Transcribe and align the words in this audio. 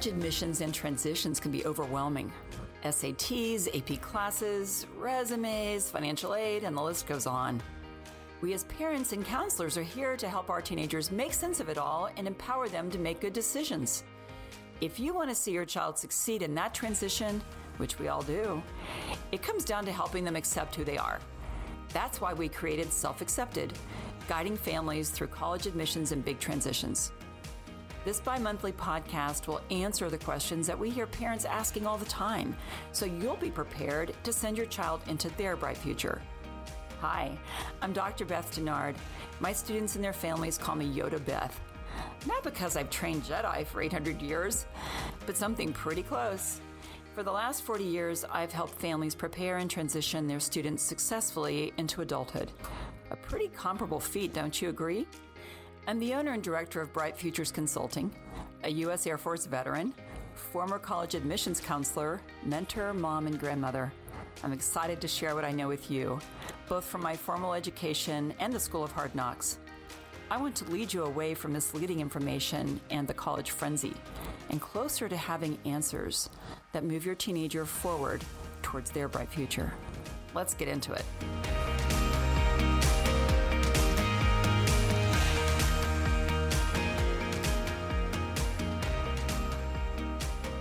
College 0.00 0.14
admissions 0.14 0.62
and 0.62 0.72
transitions 0.72 1.38
can 1.38 1.50
be 1.50 1.66
overwhelming. 1.66 2.32
SATs, 2.84 3.68
AP 3.76 4.00
classes, 4.00 4.86
resumes, 4.96 5.90
financial 5.90 6.34
aid, 6.34 6.64
and 6.64 6.74
the 6.74 6.80
list 6.80 7.06
goes 7.06 7.26
on. 7.26 7.62
We, 8.40 8.54
as 8.54 8.64
parents 8.64 9.12
and 9.12 9.22
counselors, 9.22 9.76
are 9.76 9.82
here 9.82 10.16
to 10.16 10.26
help 10.26 10.48
our 10.48 10.62
teenagers 10.62 11.12
make 11.12 11.34
sense 11.34 11.60
of 11.60 11.68
it 11.68 11.76
all 11.76 12.08
and 12.16 12.26
empower 12.26 12.66
them 12.66 12.90
to 12.92 12.98
make 12.98 13.20
good 13.20 13.34
decisions. 13.34 14.04
If 14.80 14.98
you 14.98 15.12
want 15.12 15.28
to 15.28 15.34
see 15.34 15.52
your 15.52 15.66
child 15.66 15.98
succeed 15.98 16.40
in 16.40 16.54
that 16.54 16.72
transition, 16.72 17.42
which 17.76 17.98
we 17.98 18.08
all 18.08 18.22
do, 18.22 18.62
it 19.32 19.42
comes 19.42 19.66
down 19.66 19.84
to 19.84 19.92
helping 19.92 20.24
them 20.24 20.34
accept 20.34 20.76
who 20.76 20.82
they 20.82 20.96
are. 20.96 21.20
That's 21.92 22.22
why 22.22 22.32
we 22.32 22.48
created 22.48 22.90
Self 22.90 23.20
Accepted, 23.20 23.74
guiding 24.28 24.56
families 24.56 25.10
through 25.10 25.26
college 25.26 25.66
admissions 25.66 26.12
and 26.12 26.24
big 26.24 26.38
transitions. 26.38 27.12
This 28.02 28.18
bi 28.18 28.38
monthly 28.38 28.72
podcast 28.72 29.46
will 29.46 29.60
answer 29.70 30.08
the 30.08 30.16
questions 30.16 30.66
that 30.66 30.78
we 30.78 30.88
hear 30.88 31.06
parents 31.06 31.44
asking 31.44 31.86
all 31.86 31.98
the 31.98 32.06
time, 32.06 32.56
so 32.92 33.04
you'll 33.04 33.36
be 33.36 33.50
prepared 33.50 34.14
to 34.22 34.32
send 34.32 34.56
your 34.56 34.64
child 34.66 35.02
into 35.06 35.28
their 35.36 35.54
bright 35.54 35.76
future. 35.76 36.22
Hi, 37.02 37.38
I'm 37.82 37.92
Dr. 37.92 38.24
Beth 38.24 38.56
Denard. 38.56 38.94
My 39.38 39.52
students 39.52 39.96
and 39.96 40.04
their 40.04 40.14
families 40.14 40.56
call 40.56 40.76
me 40.76 40.90
Yoda 40.90 41.22
Beth. 41.26 41.60
Not 42.26 42.42
because 42.42 42.74
I've 42.74 42.88
trained 42.88 43.24
Jedi 43.24 43.66
for 43.66 43.82
800 43.82 44.22
years, 44.22 44.64
but 45.26 45.36
something 45.36 45.70
pretty 45.70 46.02
close. 46.02 46.62
For 47.14 47.22
the 47.22 47.32
last 47.32 47.64
40 47.64 47.84
years, 47.84 48.24
I've 48.30 48.52
helped 48.52 48.80
families 48.80 49.14
prepare 49.14 49.58
and 49.58 49.70
transition 49.70 50.26
their 50.26 50.40
students 50.40 50.82
successfully 50.82 51.74
into 51.76 52.00
adulthood. 52.00 52.50
A 53.10 53.16
pretty 53.16 53.48
comparable 53.48 54.00
feat, 54.00 54.32
don't 54.32 54.62
you 54.62 54.70
agree? 54.70 55.06
I'm 55.90 55.98
the 55.98 56.14
owner 56.14 56.30
and 56.34 56.40
director 56.40 56.80
of 56.80 56.92
Bright 56.92 57.16
Futures 57.16 57.50
Consulting, 57.50 58.14
a 58.62 58.70
U.S. 58.70 59.08
Air 59.08 59.18
Force 59.18 59.44
veteran, 59.46 59.92
former 60.34 60.78
college 60.78 61.16
admissions 61.16 61.60
counselor, 61.60 62.20
mentor, 62.44 62.94
mom, 62.94 63.26
and 63.26 63.40
grandmother. 63.40 63.92
I'm 64.44 64.52
excited 64.52 65.00
to 65.00 65.08
share 65.08 65.34
what 65.34 65.44
I 65.44 65.50
know 65.50 65.66
with 65.66 65.90
you, 65.90 66.20
both 66.68 66.84
from 66.84 67.02
my 67.02 67.16
formal 67.16 67.54
education 67.54 68.32
and 68.38 68.52
the 68.52 68.60
School 68.60 68.84
of 68.84 68.92
Hard 68.92 69.12
Knocks. 69.16 69.58
I 70.30 70.36
want 70.36 70.54
to 70.58 70.70
lead 70.70 70.92
you 70.92 71.02
away 71.02 71.34
from 71.34 71.54
misleading 71.54 71.98
information 71.98 72.80
and 72.90 73.08
the 73.08 73.12
college 73.12 73.50
frenzy 73.50 73.94
and 74.48 74.60
closer 74.60 75.08
to 75.08 75.16
having 75.16 75.58
answers 75.64 76.30
that 76.70 76.84
move 76.84 77.04
your 77.04 77.16
teenager 77.16 77.64
forward 77.64 78.24
towards 78.62 78.92
their 78.92 79.08
bright 79.08 79.28
future. 79.28 79.72
Let's 80.34 80.54
get 80.54 80.68
into 80.68 80.92
it. 80.92 81.04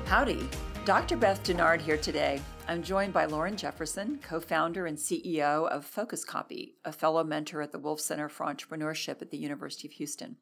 Howdy, 0.09 0.49
Dr. 0.85 1.17
Beth 1.17 1.43
Denard 1.43 1.79
here 1.79 1.95
today. 1.95 2.41
I'm 2.67 2.81
joined 2.81 3.13
by 3.13 3.25
Lauren 3.25 3.55
Jefferson, 3.55 4.17
co 4.23 4.39
founder 4.39 4.87
and 4.87 4.97
CEO 4.97 5.69
of 5.69 5.85
Focus 5.85 6.25
Copy, 6.25 6.73
a 6.83 6.91
fellow 6.91 7.23
mentor 7.23 7.61
at 7.61 7.71
the 7.71 7.77
Wolff 7.77 7.99
Center 7.99 8.27
for 8.27 8.47
Entrepreneurship 8.47 9.21
at 9.21 9.29
the 9.29 9.37
University 9.37 9.87
of 9.87 9.91
Houston. 9.91 10.37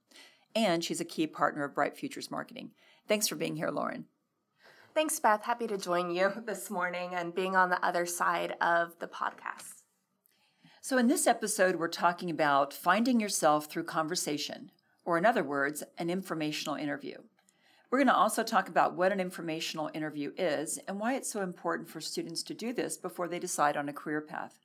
And 0.56 0.86
she's 0.86 1.02
a 1.02 1.06
key 1.06 1.28
partner 1.28 1.66
of 1.66 1.76
Bright 1.76 1.98
Futures 1.98 2.32
Marketing. 2.32 2.72
Thanks 3.10 3.28
for 3.28 3.36
being 3.36 3.58
here, 3.58 3.70
Lauren. 3.70 4.06
Thanks, 4.94 5.20
Beth. 5.20 5.44
Happy 5.44 5.68
to 5.68 5.78
join 5.78 6.12
you 6.12 6.32
this 6.46 6.70
morning 6.70 7.14
and 7.14 7.36
being 7.36 7.58
on 7.58 7.70
the 7.70 7.86
other 7.86 8.06
side 8.06 8.56
of 8.62 8.98
the 9.00 9.08
podcast. 9.08 9.82
So, 10.80 10.98
in 10.98 11.08
this 11.08 11.28
episode, 11.28 11.76
we're 11.76 11.90
talking 11.90 12.30
about 12.30 12.74
finding 12.74 13.20
yourself 13.20 13.66
through 13.66 13.84
conversation, 13.84 14.72
or 15.04 15.18
in 15.18 15.26
other 15.26 15.44
words, 15.44 15.84
an 15.98 16.10
informational 16.10 16.76
interview. 16.76 17.18
We're 17.90 18.00
going 18.00 18.08
to 18.08 18.16
also 18.16 18.44
talk 18.44 18.68
about 18.68 18.96
what 18.96 19.14
an 19.14 19.22
informational 19.22 19.90
interview 19.94 20.34
is 20.38 20.78
and 20.90 21.00
why 21.00 21.16
it's 21.16 21.32
so 21.32 21.42
important 21.42 21.88
for 21.88 22.02
students 22.02 22.44
to 22.44 22.54
do 22.54 22.74
this 22.74 22.98
before 22.98 23.30
they 23.30 23.40
decide 23.40 23.78
on 23.78 23.88
a 23.88 23.94
career 23.94 24.20
path. 24.20 24.60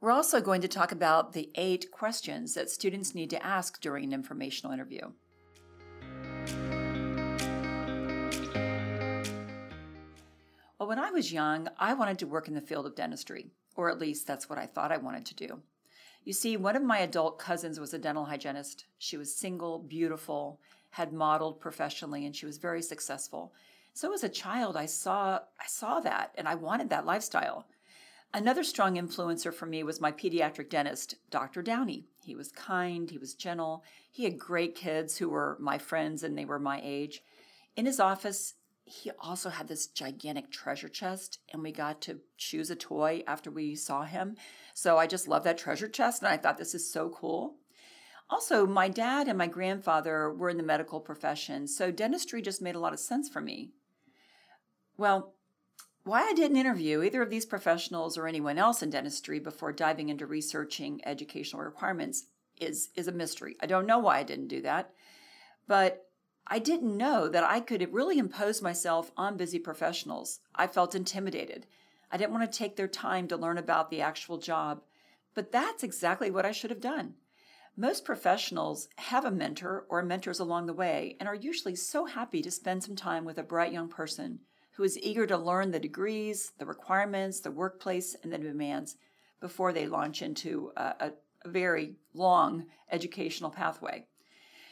We're 0.00 0.10
also 0.10 0.40
going 0.40 0.62
to 0.62 0.68
talk 0.68 0.90
about 0.90 1.34
the 1.34 1.50
eight 1.54 1.90
questions 1.92 2.54
that 2.54 2.70
students 2.70 3.14
need 3.14 3.28
to 3.28 3.44
ask 3.44 3.78
during 3.82 4.04
an 4.04 4.14
informational 4.14 4.72
interview. 4.72 5.12
Well, 10.78 10.88
when 10.88 10.98
I 10.98 11.10
was 11.10 11.30
young, 11.30 11.68
I 11.78 11.92
wanted 11.92 12.18
to 12.20 12.26
work 12.26 12.48
in 12.48 12.54
the 12.54 12.62
field 12.62 12.86
of 12.86 12.96
dentistry, 12.96 13.50
or 13.76 13.90
at 13.90 14.00
least 14.00 14.26
that's 14.26 14.48
what 14.48 14.58
I 14.58 14.64
thought 14.64 14.90
I 14.90 14.96
wanted 14.96 15.26
to 15.26 15.34
do. 15.34 15.60
You 16.24 16.32
see, 16.32 16.56
one 16.56 16.76
of 16.76 16.82
my 16.82 17.00
adult 17.00 17.38
cousins 17.38 17.78
was 17.78 17.92
a 17.92 17.98
dental 17.98 18.24
hygienist. 18.24 18.86
She 18.96 19.18
was 19.18 19.36
single, 19.36 19.78
beautiful, 19.78 20.58
had 20.92 21.12
modeled 21.12 21.58
professionally 21.58 22.26
and 22.26 22.36
she 22.36 22.46
was 22.46 22.58
very 22.58 22.82
successful. 22.82 23.52
So 23.94 24.12
as 24.12 24.22
a 24.22 24.28
child, 24.28 24.76
I 24.76 24.86
saw 24.86 25.40
I 25.60 25.66
saw 25.66 26.00
that 26.00 26.32
and 26.36 26.46
I 26.46 26.54
wanted 26.54 26.90
that 26.90 27.06
lifestyle. 27.06 27.66
Another 28.34 28.62
strong 28.62 28.96
influencer 28.96 29.52
for 29.52 29.66
me 29.66 29.82
was 29.82 30.00
my 30.00 30.12
pediatric 30.12 30.70
dentist, 30.70 31.16
Dr. 31.30 31.60
Downey. 31.62 32.06
He 32.24 32.34
was 32.34 32.52
kind, 32.52 33.10
he 33.10 33.18
was 33.18 33.34
gentle. 33.34 33.84
He 34.10 34.24
had 34.24 34.38
great 34.38 34.74
kids 34.74 35.18
who 35.18 35.28
were 35.28 35.56
my 35.60 35.78
friends 35.78 36.22
and 36.22 36.36
they 36.36 36.46
were 36.46 36.58
my 36.58 36.80
age. 36.82 37.22
In 37.76 37.84
his 37.84 38.00
office, 38.00 38.54
he 38.84 39.10
also 39.18 39.48
had 39.48 39.68
this 39.68 39.86
gigantic 39.86 40.50
treasure 40.50 40.88
chest 40.88 41.38
and 41.52 41.62
we 41.62 41.72
got 41.72 42.02
to 42.02 42.20
choose 42.36 42.70
a 42.70 42.76
toy 42.76 43.22
after 43.26 43.50
we 43.50 43.74
saw 43.74 44.04
him. 44.04 44.36
So 44.74 44.98
I 44.98 45.06
just 45.06 45.28
love 45.28 45.44
that 45.44 45.58
treasure 45.58 45.88
chest 45.88 46.22
and 46.22 46.30
I 46.30 46.36
thought 46.36 46.58
this 46.58 46.74
is 46.74 46.90
so 46.90 47.08
cool. 47.10 47.56
Also, 48.32 48.66
my 48.66 48.88
dad 48.88 49.28
and 49.28 49.36
my 49.36 49.46
grandfather 49.46 50.32
were 50.32 50.48
in 50.48 50.56
the 50.56 50.62
medical 50.62 51.00
profession, 51.00 51.68
so 51.68 51.90
dentistry 51.90 52.40
just 52.40 52.62
made 52.62 52.74
a 52.74 52.78
lot 52.78 52.94
of 52.94 52.98
sense 52.98 53.28
for 53.28 53.42
me. 53.42 53.72
Well, 54.96 55.34
why 56.04 56.22
I 56.22 56.32
didn't 56.32 56.56
interview 56.56 57.02
either 57.02 57.20
of 57.20 57.28
these 57.28 57.44
professionals 57.44 58.16
or 58.16 58.26
anyone 58.26 58.56
else 58.56 58.82
in 58.82 58.88
dentistry 58.88 59.38
before 59.38 59.70
diving 59.70 60.08
into 60.08 60.24
researching 60.24 61.02
educational 61.04 61.62
requirements 61.62 62.24
is, 62.58 62.88
is 62.96 63.06
a 63.06 63.12
mystery. 63.12 63.54
I 63.60 63.66
don't 63.66 63.86
know 63.86 63.98
why 63.98 64.20
I 64.20 64.22
didn't 64.22 64.48
do 64.48 64.62
that, 64.62 64.94
but 65.68 66.06
I 66.46 66.58
didn't 66.58 66.96
know 66.96 67.28
that 67.28 67.44
I 67.44 67.60
could 67.60 67.92
really 67.92 68.16
impose 68.16 68.62
myself 68.62 69.12
on 69.14 69.36
busy 69.36 69.58
professionals. 69.58 70.40
I 70.54 70.68
felt 70.68 70.94
intimidated. 70.94 71.66
I 72.10 72.16
didn't 72.16 72.32
want 72.32 72.50
to 72.50 72.58
take 72.58 72.76
their 72.76 72.88
time 72.88 73.28
to 73.28 73.36
learn 73.36 73.58
about 73.58 73.90
the 73.90 74.00
actual 74.00 74.38
job, 74.38 74.80
but 75.34 75.52
that's 75.52 75.82
exactly 75.82 76.30
what 76.30 76.46
I 76.46 76.52
should 76.52 76.70
have 76.70 76.80
done. 76.80 77.16
Most 77.76 78.04
professionals 78.04 78.88
have 78.96 79.24
a 79.24 79.30
mentor 79.30 79.86
or 79.88 80.02
mentors 80.02 80.40
along 80.40 80.66
the 80.66 80.74
way 80.74 81.16
and 81.18 81.26
are 81.26 81.34
usually 81.34 81.74
so 81.74 82.04
happy 82.04 82.42
to 82.42 82.50
spend 82.50 82.84
some 82.84 82.96
time 82.96 83.24
with 83.24 83.38
a 83.38 83.42
bright 83.42 83.72
young 83.72 83.88
person 83.88 84.40
who 84.72 84.82
is 84.82 84.98
eager 84.98 85.26
to 85.26 85.38
learn 85.38 85.70
the 85.70 85.78
degrees, 85.80 86.52
the 86.58 86.66
requirements, 86.66 87.40
the 87.40 87.50
workplace, 87.50 88.14
and 88.22 88.30
the 88.30 88.36
demands 88.36 88.96
before 89.40 89.72
they 89.72 89.86
launch 89.86 90.20
into 90.20 90.70
a, 90.76 90.94
a 91.00 91.48
very 91.48 91.96
long 92.12 92.66
educational 92.90 93.50
pathway. 93.50 94.04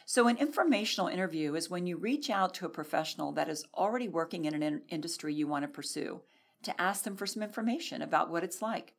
So, 0.04 0.26
an 0.26 0.36
informational 0.36 1.08
interview 1.08 1.54
is 1.54 1.70
when 1.70 1.86
you 1.86 1.96
reach 1.96 2.28
out 2.28 2.52
to 2.54 2.66
a 2.66 2.70
professional 2.70 3.32
that 3.32 3.48
is 3.48 3.64
already 3.74 4.08
working 4.08 4.44
in 4.44 4.54
an 4.54 4.62
in- 4.62 4.82
industry 4.88 5.32
you 5.32 5.46
want 5.46 5.62
to 5.62 5.68
pursue 5.68 6.20
to 6.64 6.80
ask 6.80 7.04
them 7.04 7.16
for 7.16 7.26
some 7.26 7.42
information 7.42 8.02
about 8.02 8.30
what 8.30 8.44
it's 8.44 8.60
like. 8.60 8.92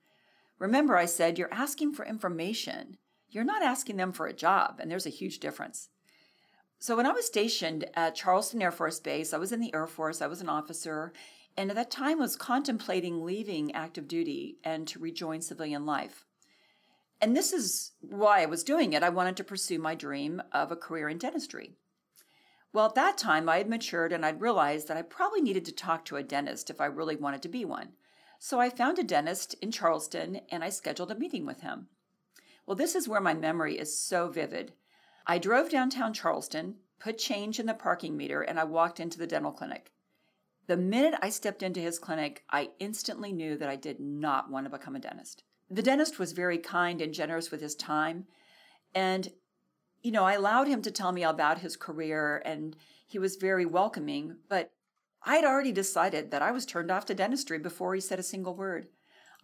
Remember, 0.58 0.98
I 0.98 1.06
said 1.06 1.38
you're 1.38 1.54
asking 1.54 1.94
for 1.94 2.06
information 2.06 2.98
you're 3.32 3.44
not 3.44 3.64
asking 3.64 3.98
them 3.98 4.12
for 4.12 4.28
a 4.28 4.34
job, 4.34 4.80
and 4.80 4.92
there's 4.92 5.06
a 5.06 5.10
huge 5.10 5.40
difference. 5.40 5.90
So, 6.80 6.96
when 6.96 7.06
I 7.06 7.12
was 7.12 7.26
stationed 7.26 7.86
at 7.94 8.16
Charleston 8.16 8.62
Air 8.62 8.72
Force 8.72 9.00
Base, 9.00 9.34
I 9.34 9.38
was 9.38 9.52
in 9.52 9.60
the 9.60 9.74
Air 9.74 9.88
Force, 9.88 10.22
I 10.22 10.28
was 10.28 10.42
an 10.42 10.50
officer, 10.50 11.14
and 11.56 11.70
at 11.70 11.76
that 11.76 11.92
time 11.92 12.20
was 12.20 12.36
contemplating 12.36 13.24
leaving 13.24 13.74
active 13.74 14.08
duty 14.08 14.58
and 14.64 14.88
to 14.88 15.00
rejoin 15.00 15.42
civilian 15.42 15.86
life. 15.86 16.26
And 17.22 17.36
this 17.36 17.54
is 17.54 17.92
why 18.02 18.42
I 18.42 18.48
was 18.48 18.64
doing 18.64 18.94
it. 18.94 19.04
I 19.04 19.10
wanted 19.10 19.38
to 19.38 19.44
pursue 19.44 19.78
my 19.78 19.94
dream 19.94 20.42
of 20.52 20.72
a 20.72 20.76
career 20.76 21.08
in 21.08 21.20
dentistry. 21.20 21.76
Well, 22.74 22.86
at 22.86 22.96
that 22.96 23.18
time, 23.18 23.50
I 23.50 23.58
had 23.58 23.70
matured 23.70 24.14
and 24.14 24.26
I'd 24.26 24.42
realized 24.42 24.88
that 24.88 24.98
I 24.98 25.02
probably 25.04 25.42
needed 25.42 25.66
to 25.66 25.72
talk 25.72 26.06
to 26.06 26.16
a 26.16 26.24
dentist 26.24 26.70
if 26.70 26.82
I 26.82 26.86
really 26.86 27.16
wanted 27.16 27.42
to 27.44 27.50
be 27.50 27.66
one. 27.66 27.90
So 28.40 28.60
I 28.60 28.70
found 28.70 28.98
a 28.98 29.04
dentist 29.04 29.56
in 29.62 29.72
Charleston 29.72 30.42
and 30.50 30.64
I 30.64 30.70
scheduled 30.70 31.12
a 31.12 31.16
meeting 31.16 31.46
with 31.46 31.62
him. 31.62 31.90
Well, 32.72 32.78
this 32.78 32.96
is 32.96 33.06
where 33.06 33.20
my 33.20 33.34
memory 33.34 33.78
is 33.78 34.00
so 34.00 34.30
vivid. 34.30 34.72
I 35.28 35.40
drove 35.40 35.70
downtown 35.70 36.14
Charleston, 36.14 36.76
put 37.02 37.18
change 37.18 37.60
in 37.60 37.66
the 37.66 37.74
parking 37.74 38.16
meter, 38.16 38.44
and 38.44 38.58
I 38.58 38.64
walked 38.64 39.02
into 39.02 39.18
the 39.18 39.28
dental 39.28 39.52
clinic. 39.52 39.92
The 40.68 40.78
minute 40.78 41.16
I 41.22 41.32
stepped 41.32 41.64
into 41.64 41.82
his 41.82 42.00
clinic, 42.00 42.46
I 42.50 42.70
instantly 42.80 43.34
knew 43.34 43.58
that 43.58 43.68
I 43.68 43.76
did 43.76 44.00
not 44.00 44.50
want 44.50 44.68
to 44.68 44.70
become 44.70 44.96
a 44.96 45.00
dentist. 45.00 45.44
The 45.70 45.82
dentist 45.82 46.18
was 46.18 46.32
very 46.32 46.58
kind 46.58 47.02
and 47.02 47.14
generous 47.14 47.52
with 47.52 47.60
his 47.60 47.76
time. 47.76 48.28
And, 48.96 49.34
you 50.02 50.12
know, 50.12 50.24
I 50.24 50.36
allowed 50.36 50.70
him 50.70 50.82
to 50.84 50.92
tell 50.92 51.12
me 51.12 51.24
about 51.24 51.60
his 51.60 51.76
career, 51.76 52.42
and 52.46 52.78
he 53.06 53.20
was 53.20 53.36
very 53.36 53.66
welcoming. 53.66 54.38
But 54.48 54.72
I 55.26 55.36
had 55.36 55.44
already 55.44 55.74
decided 55.74 56.32
that 56.32 56.42
I 56.42 56.52
was 56.52 56.66
turned 56.66 56.90
off 56.90 57.06
to 57.08 57.14
dentistry 57.14 57.60
before 57.60 57.94
he 57.96 58.00
said 58.00 58.18
a 58.18 58.24
single 58.24 58.56
word. 58.56 58.88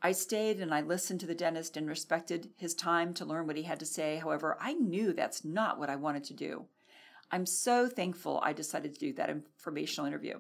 I 0.02 0.12
stayed 0.12 0.60
and 0.60 0.74
I 0.74 0.82
listened 0.82 1.20
to 1.22 1.26
the 1.26 1.36
dentist 1.36 1.76
and 1.76 1.88
respected 1.88 2.50
his 2.56 2.76
time 2.76 3.14
to 3.16 3.26
learn 3.26 3.48
what 3.48 3.56
he 3.56 3.64
had 3.64 3.80
to 3.80 3.86
say. 3.86 4.18
However, 4.18 4.58
I 4.62 4.74
knew 4.74 5.12
that's 5.12 5.44
not 5.44 5.80
what 5.80 5.90
I 5.90 5.96
wanted 5.96 6.24
to 6.26 6.34
do. 6.34 6.66
I'm 7.32 7.46
so 7.46 7.88
thankful 7.90 8.40
I 8.44 8.54
decided 8.54 8.94
to 8.94 9.00
do 9.00 9.14
that 9.14 9.30
informational 9.30 10.06
interview 10.06 10.40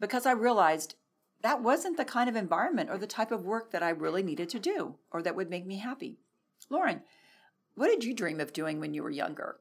because 0.00 0.24
I 0.24 0.32
realized 0.32 0.94
that 1.42 1.62
wasn't 1.62 1.96
the 1.96 2.04
kind 2.04 2.28
of 2.28 2.36
environment 2.36 2.90
or 2.90 2.96
the 2.96 3.06
type 3.06 3.30
of 3.30 3.44
work 3.44 3.70
that 3.72 3.82
I 3.82 3.90
really 3.90 4.22
needed 4.22 4.48
to 4.50 4.58
do 4.58 4.94
or 5.10 5.22
that 5.22 5.36
would 5.36 5.50
make 5.50 5.66
me 5.66 5.76
happy. 5.76 6.18
Lauren, 6.70 7.02
what 7.74 7.88
did 7.88 8.04
you 8.04 8.14
dream 8.14 8.40
of 8.40 8.52
doing 8.52 8.80
when 8.80 8.94
you 8.94 9.02
were 9.02 9.10
younger? 9.10 9.56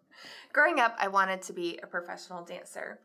Growing 0.54 0.80
up, 0.80 0.96
I 1.00 1.10
wanted 1.10 1.42
to 1.44 1.54
be 1.54 1.78
a 1.84 1.88
professional 1.88 2.44
dancer. 2.44 3.00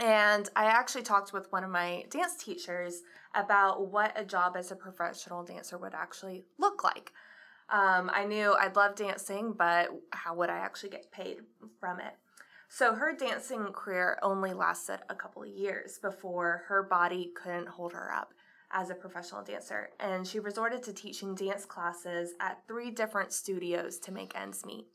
And 0.00 0.48
I 0.56 0.64
actually 0.64 1.02
talked 1.02 1.32
with 1.32 1.52
one 1.52 1.62
of 1.62 1.70
my 1.70 2.04
dance 2.10 2.36
teachers 2.42 3.02
about 3.34 3.90
what 3.90 4.12
a 4.16 4.24
job 4.24 4.56
as 4.56 4.70
a 4.70 4.76
professional 4.76 5.42
dancer 5.42 5.78
would 5.78 5.94
actually 5.94 6.44
look 6.58 6.84
like. 6.84 7.12
Um, 7.70 8.10
I 8.12 8.24
knew 8.24 8.54
I'd 8.54 8.76
love 8.76 8.96
dancing, 8.96 9.54
but 9.56 9.88
how 10.10 10.34
would 10.34 10.50
I 10.50 10.58
actually 10.58 10.90
get 10.90 11.10
paid 11.10 11.38
from 11.80 12.00
it? 12.00 12.14
So 12.68 12.94
her 12.94 13.14
dancing 13.14 13.66
career 13.72 14.18
only 14.22 14.52
lasted 14.52 15.00
a 15.08 15.14
couple 15.14 15.42
of 15.42 15.48
years 15.48 15.98
before 15.98 16.64
her 16.68 16.82
body 16.82 17.30
couldn't 17.34 17.68
hold 17.68 17.92
her 17.92 18.12
up 18.12 18.32
as 18.72 18.88
a 18.88 18.94
professional 18.94 19.42
dancer, 19.42 19.90
and 20.00 20.26
she 20.26 20.38
resorted 20.38 20.82
to 20.82 20.92
teaching 20.92 21.34
dance 21.34 21.66
classes 21.66 22.32
at 22.40 22.66
three 22.66 22.90
different 22.90 23.32
studios 23.32 23.98
to 23.98 24.12
make 24.12 24.34
ends 24.34 24.64
meet. 24.64 24.86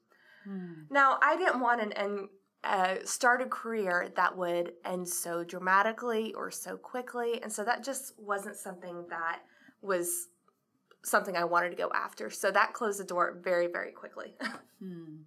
Hmm. 0.44 0.86
Now, 0.90 1.20
I 1.22 1.38
didn't 1.38 1.60
want 1.60 1.82
an 1.82 1.94
end, 1.94 2.30
uh, 2.68 2.96
start 3.06 3.42
a 3.42 3.46
career 3.46 4.12
that 4.16 4.38
would 4.38 4.74
end 4.86 5.08
so 5.08 5.44
dramatically 5.44 6.34
or 6.34 6.52
so 6.52 6.78
quickly, 6.78 7.42
and 7.42 7.52
so 7.52 7.64
that 7.64 7.84
just 7.84 8.14
wasn't 8.20 8.56
something 8.56 9.06
that 9.10 9.40
was 9.82 10.28
something 11.04 11.38
I 11.38 11.46
wanted 11.46 11.70
to 11.70 11.76
go 11.76 11.90
after. 11.94 12.30
So 12.30 12.52
that 12.52 12.74
closed 12.74 13.00
the 13.00 13.06
door 13.06 13.40
very, 13.42 13.68
very 13.68 13.92
quickly. 13.92 14.36
hmm. 14.80 15.22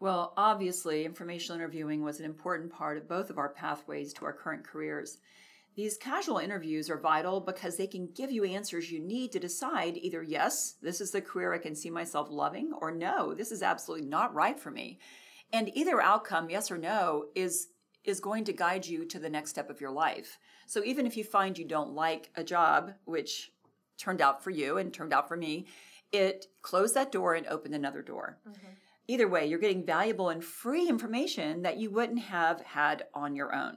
Well, 0.00 0.32
obviously, 0.36 1.04
informational 1.04 1.58
interviewing 1.58 2.02
was 2.02 2.20
an 2.20 2.26
important 2.26 2.72
part 2.72 2.98
of 2.98 3.08
both 3.08 3.30
of 3.30 3.38
our 3.38 3.48
pathways 3.48 4.12
to 4.14 4.24
our 4.24 4.32
current 4.32 4.64
careers. 4.64 5.18
These 5.74 5.96
casual 5.96 6.38
interviews 6.38 6.90
are 6.90 6.98
vital 6.98 7.40
because 7.40 7.76
they 7.76 7.86
can 7.86 8.08
give 8.14 8.32
you 8.32 8.44
answers 8.44 8.90
you 8.90 9.00
need 9.00 9.32
to 9.32 9.38
decide 9.38 9.96
either 9.96 10.22
yes, 10.22 10.74
this 10.82 11.00
is 11.00 11.12
the 11.12 11.20
career 11.20 11.52
I 11.52 11.58
can 11.58 11.76
see 11.76 11.90
myself 11.90 12.28
loving, 12.30 12.72
or 12.80 12.90
no, 12.90 13.34
this 13.34 13.52
is 13.52 13.62
absolutely 13.62 14.06
not 14.06 14.34
right 14.34 14.58
for 14.58 14.70
me. 14.70 14.98
And 15.52 15.70
either 15.74 16.00
outcome, 16.00 16.50
yes 16.50 16.70
or 16.70 16.78
no, 16.78 17.26
is 17.34 17.68
is 18.04 18.20
going 18.20 18.44
to 18.44 18.52
guide 18.52 18.86
you 18.86 19.04
to 19.04 19.18
the 19.18 19.28
next 19.28 19.50
step 19.50 19.68
of 19.68 19.80
your 19.80 19.90
life. 19.90 20.38
So 20.66 20.82
even 20.84 21.06
if 21.06 21.16
you 21.16 21.24
find 21.24 21.58
you 21.58 21.64
don't 21.66 21.92
like 21.92 22.30
a 22.36 22.44
job, 22.44 22.94
which 23.04 23.52
turned 23.98 24.22
out 24.22 24.42
for 24.42 24.50
you 24.50 24.78
and 24.78 24.92
turned 24.92 25.12
out 25.12 25.28
for 25.28 25.36
me, 25.36 25.66
it 26.10 26.46
closed 26.62 26.94
that 26.94 27.12
door 27.12 27.34
and 27.34 27.46
opened 27.46 27.74
another 27.74 28.00
door. 28.00 28.38
Mm-hmm. 28.48 28.68
Either 29.08 29.28
way, 29.28 29.46
you're 29.46 29.58
getting 29.58 29.84
valuable 29.84 30.28
and 30.28 30.44
free 30.44 30.88
information 30.88 31.62
that 31.62 31.78
you 31.78 31.90
wouldn't 31.90 32.20
have 32.20 32.60
had 32.60 33.04
on 33.14 33.34
your 33.34 33.54
own. 33.54 33.76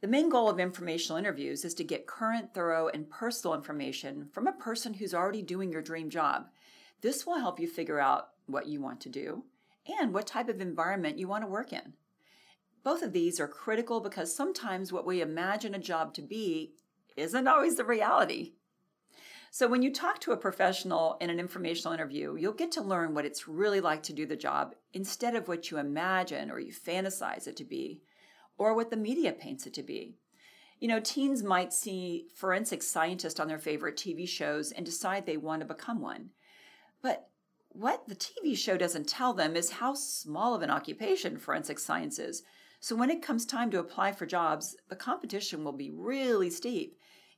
The 0.00 0.08
main 0.08 0.28
goal 0.28 0.48
of 0.48 0.58
informational 0.58 1.18
interviews 1.18 1.64
is 1.64 1.74
to 1.74 1.84
get 1.84 2.06
current, 2.06 2.54
thorough, 2.54 2.88
and 2.88 3.10
personal 3.10 3.54
information 3.54 4.28
from 4.32 4.46
a 4.46 4.52
person 4.52 4.94
who's 4.94 5.14
already 5.14 5.42
doing 5.42 5.70
your 5.70 5.82
dream 5.82 6.10
job. 6.10 6.46
This 7.02 7.26
will 7.26 7.38
help 7.38 7.60
you 7.60 7.68
figure 7.68 8.00
out 8.00 8.30
what 8.46 8.66
you 8.66 8.80
want 8.80 9.00
to 9.02 9.08
do 9.08 9.44
and 9.98 10.12
what 10.12 10.26
type 10.26 10.48
of 10.48 10.60
environment 10.60 11.18
you 11.18 11.28
want 11.28 11.44
to 11.44 11.50
work 11.50 11.72
in. 11.72 11.94
Both 12.82 13.02
of 13.02 13.12
these 13.12 13.38
are 13.40 13.48
critical 13.48 14.00
because 14.00 14.34
sometimes 14.34 14.92
what 14.92 15.06
we 15.06 15.20
imagine 15.20 15.74
a 15.74 15.78
job 15.78 16.14
to 16.14 16.22
be 16.22 16.72
isn't 17.16 17.48
always 17.48 17.76
the 17.76 17.84
reality. 17.84 18.52
So, 19.52 19.66
when 19.66 19.82
you 19.82 19.92
talk 19.92 20.20
to 20.20 20.32
a 20.32 20.36
professional 20.36 21.16
in 21.20 21.28
an 21.28 21.40
informational 21.40 21.92
interview, 21.92 22.36
you'll 22.36 22.52
get 22.52 22.70
to 22.72 22.82
learn 22.82 23.14
what 23.14 23.26
it's 23.26 23.48
really 23.48 23.80
like 23.80 24.02
to 24.04 24.12
do 24.12 24.24
the 24.24 24.36
job 24.36 24.76
instead 24.92 25.34
of 25.34 25.48
what 25.48 25.70
you 25.70 25.78
imagine 25.78 26.52
or 26.52 26.60
you 26.60 26.72
fantasize 26.72 27.48
it 27.48 27.56
to 27.56 27.64
be, 27.64 28.00
or 28.58 28.74
what 28.74 28.90
the 28.90 28.96
media 28.96 29.32
paints 29.32 29.66
it 29.66 29.74
to 29.74 29.82
be. 29.82 30.14
You 30.78 30.86
know, 30.86 31.00
teens 31.00 31.42
might 31.42 31.72
see 31.72 32.28
forensic 32.34 32.82
scientists 32.82 33.40
on 33.40 33.48
their 33.48 33.58
favorite 33.58 33.96
TV 33.96 34.26
shows 34.26 34.70
and 34.70 34.86
decide 34.86 35.26
they 35.26 35.36
want 35.36 35.60
to 35.62 35.66
become 35.66 36.00
one. 36.00 36.30
But 37.02 37.29
what 37.70 38.06
the 38.08 38.14
TV 38.14 38.56
show 38.56 38.76
doesn't 38.76 39.08
tell 39.08 39.32
them 39.32 39.56
is 39.56 39.70
how 39.70 39.94
small 39.94 40.54
of 40.54 40.62
an 40.62 40.70
occupation 40.70 41.38
forensic 41.38 41.78
science 41.78 42.18
is. 42.18 42.42
So 42.80 42.96
when 42.96 43.10
it 43.10 43.22
comes 43.22 43.46
time 43.46 43.70
to 43.70 43.78
apply 43.78 44.12
for 44.12 44.26
jobs, 44.26 44.76
the 44.88 44.96
competition 44.96 45.64
will 45.64 45.72
be 45.72 45.90
really 45.90 46.50
steep 46.50 46.96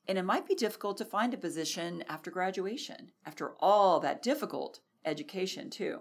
and 0.09 0.19
it 0.19 0.25
might 0.25 0.47
be 0.47 0.55
difficult 0.55 0.97
to 0.99 1.05
find 1.05 1.33
a 1.33 1.39
position 1.39 2.03
after 2.09 2.31
graduation, 2.31 3.13
after 3.25 3.53
all 3.61 4.01
that 4.01 4.23
difficult 4.23 4.81
education, 5.05 5.71
too. 5.71 6.01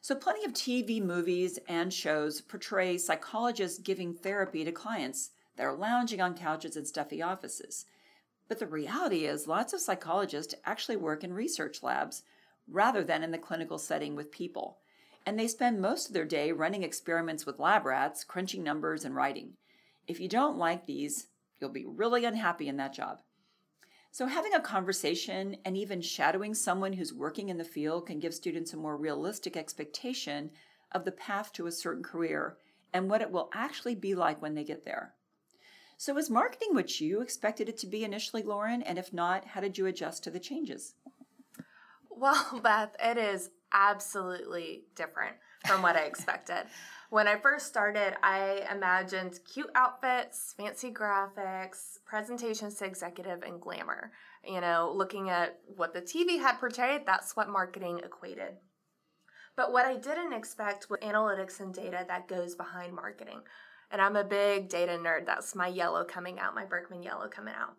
So, 0.00 0.14
plenty 0.14 0.44
of 0.44 0.52
TV 0.52 1.02
movies 1.02 1.58
and 1.68 1.92
shows 1.92 2.40
portray 2.40 2.98
psychologists 2.98 3.78
giving 3.78 4.14
therapy 4.14 4.64
to 4.64 4.72
clients 4.72 5.30
that 5.56 5.64
are 5.64 5.76
lounging 5.76 6.20
on 6.20 6.36
couches 6.36 6.76
in 6.76 6.84
stuffy 6.84 7.22
offices. 7.22 7.86
But 8.48 8.58
the 8.58 8.66
reality 8.66 9.24
is, 9.24 9.48
lots 9.48 9.72
of 9.72 9.80
psychologists 9.80 10.54
actually 10.64 10.96
work 10.96 11.24
in 11.24 11.32
research 11.32 11.82
labs 11.82 12.22
rather 12.68 13.02
than 13.04 13.22
in 13.22 13.30
the 13.30 13.38
clinical 13.38 13.78
setting 13.78 14.16
with 14.16 14.30
people. 14.30 14.78
And 15.24 15.38
they 15.38 15.48
spend 15.48 15.80
most 15.80 16.08
of 16.08 16.14
their 16.14 16.24
day 16.24 16.52
running 16.52 16.82
experiments 16.82 17.46
with 17.46 17.58
lab 17.58 17.84
rats, 17.84 18.24
crunching 18.24 18.62
numbers, 18.62 19.04
and 19.04 19.14
writing. 19.14 19.54
If 20.06 20.20
you 20.20 20.28
don't 20.28 20.56
like 20.56 20.86
these, 20.86 21.28
You'll 21.60 21.70
be 21.70 21.86
really 21.86 22.24
unhappy 22.24 22.68
in 22.68 22.76
that 22.76 22.92
job. 22.92 23.20
So, 24.10 24.26
having 24.26 24.54
a 24.54 24.60
conversation 24.60 25.56
and 25.64 25.76
even 25.76 26.00
shadowing 26.00 26.54
someone 26.54 26.94
who's 26.94 27.12
working 27.12 27.48
in 27.48 27.58
the 27.58 27.64
field 27.64 28.06
can 28.06 28.18
give 28.18 28.34
students 28.34 28.72
a 28.72 28.76
more 28.76 28.96
realistic 28.96 29.56
expectation 29.56 30.50
of 30.92 31.04
the 31.04 31.12
path 31.12 31.52
to 31.54 31.66
a 31.66 31.72
certain 31.72 32.02
career 32.02 32.56
and 32.92 33.10
what 33.10 33.20
it 33.20 33.30
will 33.30 33.50
actually 33.52 33.94
be 33.94 34.14
like 34.14 34.40
when 34.40 34.54
they 34.54 34.64
get 34.64 34.84
there. 34.84 35.14
So, 35.98 36.16
is 36.16 36.30
marketing 36.30 36.74
what 36.74 37.00
you 37.00 37.20
expected 37.20 37.68
it 37.68 37.78
to 37.78 37.86
be 37.86 38.04
initially, 38.04 38.42
Lauren? 38.42 38.82
And 38.82 38.98
if 38.98 39.12
not, 39.12 39.44
how 39.44 39.60
did 39.60 39.76
you 39.76 39.86
adjust 39.86 40.24
to 40.24 40.30
the 40.30 40.40
changes? 40.40 40.94
Well, 42.16 42.60
Beth, 42.62 42.96
it 43.02 43.18
is 43.18 43.50
absolutely 43.72 44.84
different 44.94 45.36
from 45.66 45.82
what 45.82 45.96
I 45.96 46.00
expected. 46.06 46.64
When 47.10 47.28
I 47.28 47.36
first 47.36 47.66
started, 47.66 48.16
I 48.22 48.66
imagined 48.72 49.38
cute 49.52 49.70
outfits, 49.74 50.54
fancy 50.56 50.90
graphics, 50.90 51.98
presentations 52.04 52.74
to 52.76 52.84
executive, 52.84 53.42
and 53.42 53.60
glamour. 53.60 54.10
You 54.44 54.60
know, 54.60 54.92
looking 54.94 55.30
at 55.30 55.58
what 55.76 55.94
the 55.94 56.02
TV 56.02 56.38
had 56.38 56.58
portrayed, 56.58 57.02
that's 57.06 57.36
what 57.36 57.48
marketing 57.48 58.00
equated. 58.04 58.56
But 59.56 59.72
what 59.72 59.86
I 59.86 59.96
didn't 59.96 60.32
expect 60.32 60.90
was 60.90 61.00
analytics 61.00 61.60
and 61.60 61.72
data 61.72 62.04
that 62.08 62.28
goes 62.28 62.54
behind 62.54 62.92
marketing. 62.94 63.40
And 63.90 64.02
I'm 64.02 64.16
a 64.16 64.24
big 64.24 64.68
data 64.68 64.92
nerd. 64.92 65.26
That's 65.26 65.54
my 65.54 65.68
yellow 65.68 66.04
coming 66.04 66.40
out, 66.40 66.54
my 66.54 66.64
Birkman 66.64 67.04
yellow 67.04 67.28
coming 67.28 67.54
out. 67.56 67.76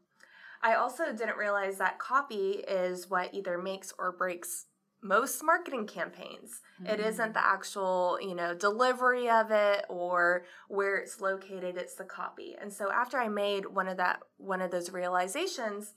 I 0.67 0.75
also 0.75 1.13
didn't 1.13 1.37
realize 1.37 1.77
that 1.77 1.97
copy 1.97 2.63
is 2.67 3.09
what 3.09 3.33
either 3.33 3.57
makes 3.57 3.93
or 3.97 4.11
breaks 4.11 4.65
most 5.01 5.41
marketing 5.41 5.87
campaigns. 5.87 6.59
Mm-hmm. 6.81 6.87
It 6.87 6.99
isn't 6.99 7.33
the 7.33 7.45
actual, 7.45 8.17
you 8.21 8.35
know, 8.35 8.53
delivery 8.53 9.29
of 9.29 9.49
it 9.49 9.85
or 9.87 10.43
where 10.67 10.97
it's 10.97 11.21
located, 11.21 11.77
it's 11.77 11.95
the 11.95 12.03
copy. 12.03 12.57
And 12.59 12.73
so 12.73 12.91
after 12.91 13.17
I 13.17 13.29
made 13.29 13.65
one 13.67 13.87
of 13.87 13.95
that 13.95 14.19
one 14.35 14.61
of 14.61 14.71
those 14.71 14.91
realizations 14.91 15.93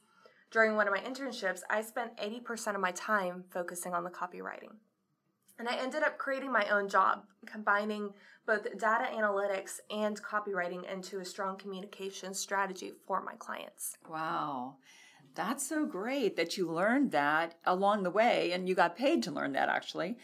during 0.52 0.76
one 0.76 0.86
of 0.86 0.94
my 0.94 1.00
internships, 1.00 1.62
I 1.68 1.82
spent 1.82 2.16
80% 2.18 2.76
of 2.76 2.80
my 2.80 2.92
time 2.92 3.46
focusing 3.50 3.92
on 3.92 4.04
the 4.04 4.10
copywriting. 4.10 4.76
And 5.60 5.68
I 5.68 5.76
ended 5.76 6.02
up 6.02 6.16
creating 6.16 6.50
my 6.50 6.66
own 6.70 6.88
job, 6.88 7.24
combining 7.44 8.14
both 8.46 8.64
data 8.78 9.10
analytics 9.14 9.78
and 9.90 10.18
copywriting 10.22 10.90
into 10.90 11.20
a 11.20 11.24
strong 11.24 11.58
communication 11.58 12.32
strategy 12.32 12.92
for 13.06 13.22
my 13.22 13.34
clients. 13.34 13.98
Wow. 14.08 14.76
That's 15.34 15.68
so 15.68 15.84
great 15.84 16.36
that 16.36 16.56
you 16.56 16.70
learned 16.70 17.10
that 17.10 17.56
along 17.66 18.04
the 18.04 18.10
way 18.10 18.52
and 18.52 18.66
you 18.70 18.74
got 18.74 18.96
paid 18.96 19.22
to 19.24 19.30
learn 19.30 19.52
that 19.52 19.68
actually. 19.68 20.16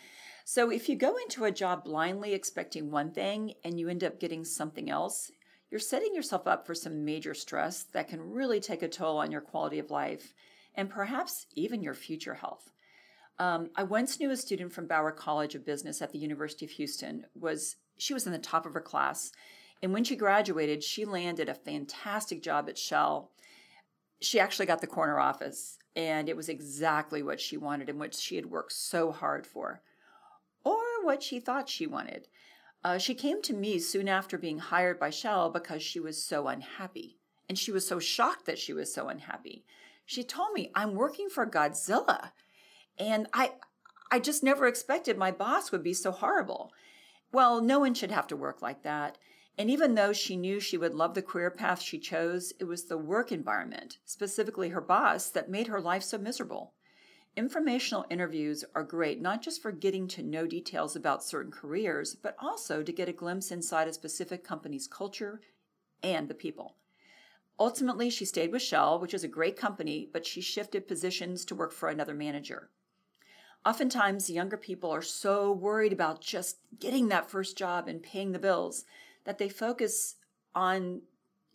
So 0.47 0.71
if 0.71 0.89
you 0.89 0.97
go 0.97 1.19
into 1.19 1.45
a 1.45 1.53
job 1.53 1.85
blindly 1.85 2.33
expecting 2.33 2.91
one 2.91 3.11
thing 3.11 3.53
and 3.63 3.79
you 3.79 3.91
end 3.91 4.05
up 4.05 4.19
getting 4.19 4.43
something 4.43 4.89
else, 4.89 5.31
you're 5.71 5.81
setting 5.81 6.15
yourself 6.15 6.47
up 6.47 6.67
for 6.67 6.75
some 6.75 7.05
major 7.05 7.35
stress 7.35 7.83
that 7.93 8.09
can 8.09 8.31
really 8.31 8.59
take 8.59 8.83
a 8.83 8.89
toll 8.89 9.19
on 9.19 9.31
your 9.31 9.43
quality 9.43 9.79
of 9.79 9.91
life 9.91 10.33
and 10.75 10.89
perhaps 10.89 11.45
even 11.55 11.83
your 11.83 11.93
future 11.93 12.35
health. 12.35 12.71
Um, 13.39 13.71
I 13.77 13.83
once 13.83 14.19
knew 14.19 14.31
a 14.31 14.37
student 14.37 14.73
from 14.73 14.87
Bauer 14.87 15.13
College 15.13 15.55
of 15.55 15.67
Business 15.67 16.01
at 16.01 16.13
the 16.13 16.19
University 16.19 16.65
of 16.65 16.73
Houston. 16.73 17.27
Was 17.39 17.77
she 17.99 18.15
was 18.15 18.27
in 18.27 18.33
the 18.33 18.39
top 18.39 18.67
of 18.67 18.75
her 18.75 18.81
class, 18.81 19.33
and 19.83 19.93
when 19.93 20.05
she 20.05 20.17
graduated, 20.17 20.83
she 20.83 21.05
landed 21.05 21.49
a 21.49 21.55
fantastic 21.55 22.43
job 22.43 22.69
at 22.69 22.79
Shell 22.79 23.31
she 24.21 24.41
actually 24.41 24.67
got 24.67 24.81
the 24.81 24.87
corner 24.87 25.19
office, 25.19 25.79
and 25.95 26.29
it 26.29 26.37
was 26.37 26.49
exactly 26.49 27.23
what 27.23 27.41
she 27.41 27.57
wanted 27.57 27.89
and 27.89 27.99
what 27.99 28.15
she 28.15 28.37
had 28.37 28.47
worked 28.47 28.73
so 28.73 29.13
hard 29.13 29.47
for, 29.47 29.83
or 30.65 31.05
what 31.05 31.23
she 31.23 31.39
thought 31.39 31.69
she 31.69 31.87
wanted. 31.87 32.29
Uh, 32.83 32.99
she 32.99 33.15
came 33.15 33.43
to 33.43 33.55
me 33.55 33.79
soon 33.79 34.09
after 34.09 34.39
being 34.39 34.59
hired 34.59 34.99
by 34.99 35.11
Shell 35.11 35.51
because 35.51 35.83
she 35.83 36.01
was 36.01 36.23
so 36.23 36.49
unhappy, 36.49 37.19
and 37.49 37.59
she 37.59 37.73
was 37.73 37.87
so 37.87 37.99
shocked 37.99 38.47
that 38.47 38.59
she 38.59 38.73
was 38.73 38.93
so 38.93 39.09
unhappy. 39.09 39.65
She 40.05 40.23
told 40.23 40.53
me, 40.53 40.71
"I'm 40.75 40.95
working 40.95 41.29
for 41.29 41.47
Godzilla, 41.47 42.33
and 42.99 43.27
I, 43.33 43.53
I 44.11 44.19
just 44.19 44.43
never 44.43 44.67
expected 44.67 45.19
my 45.19 45.31
boss 45.31 45.73
would 45.73 45.83
be 45.83 45.95
so 45.95 46.11
horrible." 46.11 46.73
Well, 47.33 47.61
no 47.61 47.81
one 47.81 47.95
should 47.95 48.13
have 48.13 48.27
to 48.29 48.37
work 48.37 48.63
like 48.63 48.83
that. 48.83 49.19
And 49.59 49.71
even 49.71 49.95
though 49.95 50.13
she 50.13 50.37
knew 50.37 50.61
she 50.61 50.77
would 50.77 50.95
love 50.95 51.15
the 51.15 51.23
career 51.23 51.51
path 51.51 51.81
she 51.81 51.99
chose, 51.99 52.53
it 52.61 52.65
was 52.65 52.85
the 52.85 52.99
work 52.99 53.33
environment, 53.33 53.99
specifically 54.05 54.69
her 54.69 54.81
boss, 54.81 55.31
that 55.31 55.51
made 55.51 55.67
her 55.67 55.81
life 55.81 56.03
so 56.03 56.19
miserable. 56.19 56.75
Informational 57.37 58.07
interviews 58.09 58.65
are 58.75 58.83
great 58.83 59.21
not 59.21 59.43
just 59.43 59.61
for 59.61 59.73
getting 59.73 60.09
to 60.09 60.23
know 60.23 60.47
details 60.47 60.97
about 60.97 61.25
certain 61.25 61.53
careers, 61.53 62.15
but 62.15 62.37
also 62.39 62.83
to 62.83 62.93
get 62.93 63.09
a 63.09 63.13
glimpse 63.13 63.51
inside 63.51 63.89
a 63.89 63.93
specific 63.93 64.45
company's 64.45 64.87
culture 64.87 65.41
and 66.03 66.29
the 66.29 66.35
people. 66.35 66.77
Ultimately, 67.59 68.11
she 68.11 68.25
stayed 68.25 68.53
with 68.53 68.63
Shell, 68.63 69.01
which 69.01 69.15
is 69.15 69.25
a 69.25 69.29
great 69.29 69.57
company, 69.57 70.09
but 70.13 70.27
she 70.27 70.41
shifted 70.41 70.89
positions 70.89 71.45
to 71.47 71.55
work 71.55 71.73
for 71.73 71.89
another 71.89 72.15
manager. 72.15 72.71
Oftentimes, 73.67 74.31
younger 74.31 74.57
people 74.57 74.93
are 74.93 75.03
so 75.03 75.51
worried 75.51 75.93
about 75.93 76.21
just 76.21 76.59
getting 76.79 77.09
that 77.09 77.29
first 77.29 77.59
job 77.59 77.89
and 77.89 78.01
paying 78.01 78.31
the 78.31 78.39
bills 78.39 78.85
that 79.25 79.39
they 79.39 79.49
focus 79.49 80.15
on, 80.55 81.03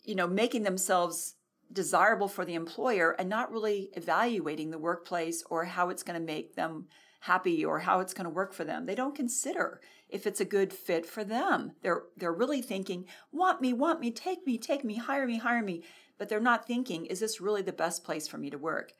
you 0.04 0.14
know, 0.14 0.26
making 0.26 0.62
themselves 0.62 1.36
desirable 1.72 2.28
for 2.28 2.44
the 2.44 2.52
employer 2.52 3.12
and 3.12 3.30
not 3.30 3.50
really 3.50 3.88
evaluating 3.94 4.70
the 4.70 4.78
workplace 4.78 5.42
or 5.48 5.64
how 5.64 5.88
it's 5.88 6.02
going 6.02 6.20
to 6.20 6.26
make 6.26 6.54
them 6.54 6.86
happy 7.20 7.64
or 7.64 7.78
how 7.78 8.00
it's 8.00 8.12
going 8.12 8.26
to 8.26 8.30
work 8.30 8.52
for 8.52 8.64
them. 8.64 8.84
They 8.84 8.94
don't 8.94 9.16
consider 9.16 9.80
if 10.10 10.26
it's 10.26 10.40
a 10.40 10.44
good 10.44 10.70
fit 10.70 11.06
for 11.06 11.24
them. 11.24 11.72
They're 11.80 12.02
they're 12.18 12.30
really 12.30 12.60
thinking, 12.60 13.06
"Want 13.32 13.62
me, 13.62 13.72
want 13.72 14.00
me, 14.00 14.10
take 14.10 14.46
me, 14.46 14.58
take 14.58 14.84
me, 14.84 14.96
hire 14.96 15.26
me, 15.26 15.38
hire 15.38 15.62
me." 15.62 15.82
But 16.18 16.28
they're 16.28 16.40
not 16.40 16.66
thinking, 16.66 17.06
"Is 17.06 17.20
this 17.20 17.40
really 17.40 17.62
the 17.62 17.72
best 17.72 18.04
place 18.04 18.28
for 18.28 18.36
me 18.36 18.50
to 18.50 18.58
work?" 18.58 18.92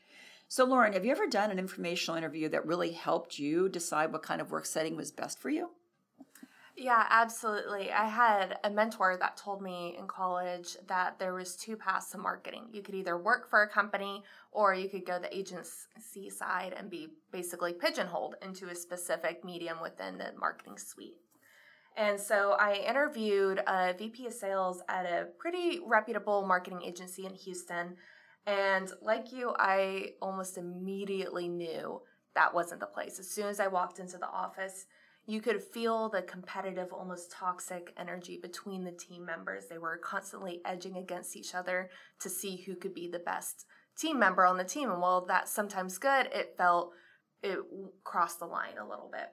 So, 0.52 0.66
Lauren, 0.66 0.92
have 0.92 1.06
you 1.06 1.12
ever 1.12 1.26
done 1.26 1.50
an 1.50 1.58
informational 1.58 2.18
interview 2.18 2.46
that 2.50 2.66
really 2.66 2.92
helped 2.92 3.38
you 3.38 3.70
decide 3.70 4.12
what 4.12 4.22
kind 4.22 4.38
of 4.38 4.50
work 4.50 4.66
setting 4.66 4.98
was 4.98 5.10
best 5.10 5.38
for 5.38 5.48
you? 5.48 5.70
Yeah, 6.76 7.06
absolutely. 7.08 7.90
I 7.90 8.04
had 8.04 8.58
a 8.62 8.68
mentor 8.68 9.16
that 9.18 9.38
told 9.38 9.62
me 9.62 9.96
in 9.98 10.06
college 10.06 10.76
that 10.88 11.18
there 11.18 11.32
was 11.32 11.56
two 11.56 11.74
paths 11.74 12.10
to 12.10 12.18
marketing. 12.18 12.64
You 12.70 12.82
could 12.82 12.94
either 12.94 13.16
work 13.16 13.48
for 13.48 13.62
a 13.62 13.66
company 13.66 14.24
or 14.50 14.74
you 14.74 14.90
could 14.90 15.06
go 15.06 15.18
the 15.18 15.34
agency 15.34 16.28
side 16.28 16.74
and 16.76 16.90
be 16.90 17.08
basically 17.30 17.72
pigeonholed 17.72 18.34
into 18.42 18.68
a 18.68 18.74
specific 18.74 19.46
medium 19.46 19.80
within 19.80 20.18
the 20.18 20.34
marketing 20.38 20.76
suite. 20.76 21.16
And 21.96 22.20
so 22.20 22.56
I 22.60 22.74
interviewed 22.74 23.62
a 23.66 23.94
VP 23.94 24.26
of 24.26 24.34
sales 24.34 24.82
at 24.86 25.06
a 25.06 25.28
pretty 25.38 25.80
reputable 25.82 26.46
marketing 26.46 26.82
agency 26.82 27.24
in 27.24 27.32
Houston. 27.36 27.96
And 28.46 28.90
like 29.00 29.32
you, 29.32 29.54
I 29.56 30.14
almost 30.20 30.58
immediately 30.58 31.48
knew 31.48 32.00
that 32.34 32.54
wasn't 32.54 32.80
the 32.80 32.86
place. 32.86 33.18
As 33.18 33.30
soon 33.30 33.46
as 33.46 33.60
I 33.60 33.68
walked 33.68 33.98
into 33.98 34.18
the 34.18 34.28
office, 34.28 34.86
you 35.26 35.40
could 35.40 35.62
feel 35.62 36.08
the 36.08 36.22
competitive, 36.22 36.92
almost 36.92 37.30
toxic 37.30 37.92
energy 37.96 38.38
between 38.42 38.84
the 38.84 38.90
team 38.90 39.24
members. 39.24 39.66
They 39.66 39.78
were 39.78 39.98
constantly 39.98 40.60
edging 40.64 40.96
against 40.96 41.36
each 41.36 41.54
other 41.54 41.90
to 42.20 42.28
see 42.28 42.56
who 42.56 42.74
could 42.74 42.94
be 42.94 43.08
the 43.08 43.20
best 43.20 43.66
team 43.96 44.18
member 44.18 44.44
on 44.44 44.56
the 44.56 44.64
team. 44.64 44.90
And 44.90 45.00
while 45.00 45.24
that's 45.24 45.52
sometimes 45.52 45.98
good, 45.98 46.26
it 46.32 46.54
felt 46.56 46.92
it 47.42 47.58
crossed 48.02 48.40
the 48.40 48.46
line 48.46 48.78
a 48.80 48.88
little 48.88 49.10
bit. 49.12 49.28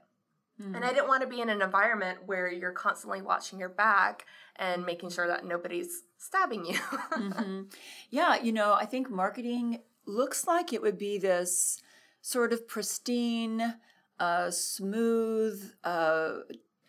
Mm. 0.61 0.75
And 0.75 0.85
I 0.85 0.89
didn't 0.89 1.07
want 1.07 1.21
to 1.21 1.27
be 1.27 1.41
in 1.41 1.49
an 1.49 1.61
environment 1.61 2.19
where 2.25 2.51
you're 2.51 2.71
constantly 2.71 3.21
watching 3.21 3.59
your 3.59 3.69
back 3.69 4.25
and 4.57 4.85
making 4.85 5.09
sure 5.09 5.27
that 5.27 5.45
nobody's 5.45 6.03
stabbing 6.17 6.65
you. 6.65 6.73
mm-hmm. 7.13 7.61
Yeah, 8.09 8.41
you 8.41 8.51
know, 8.51 8.73
I 8.73 8.85
think 8.85 9.09
marketing 9.09 9.79
looks 10.05 10.47
like 10.47 10.73
it 10.73 10.81
would 10.81 10.97
be 10.97 11.17
this 11.17 11.81
sort 12.21 12.51
of 12.51 12.67
pristine, 12.67 13.75
a 14.19 14.51
smooth 14.51 15.71
uh, 15.83 16.39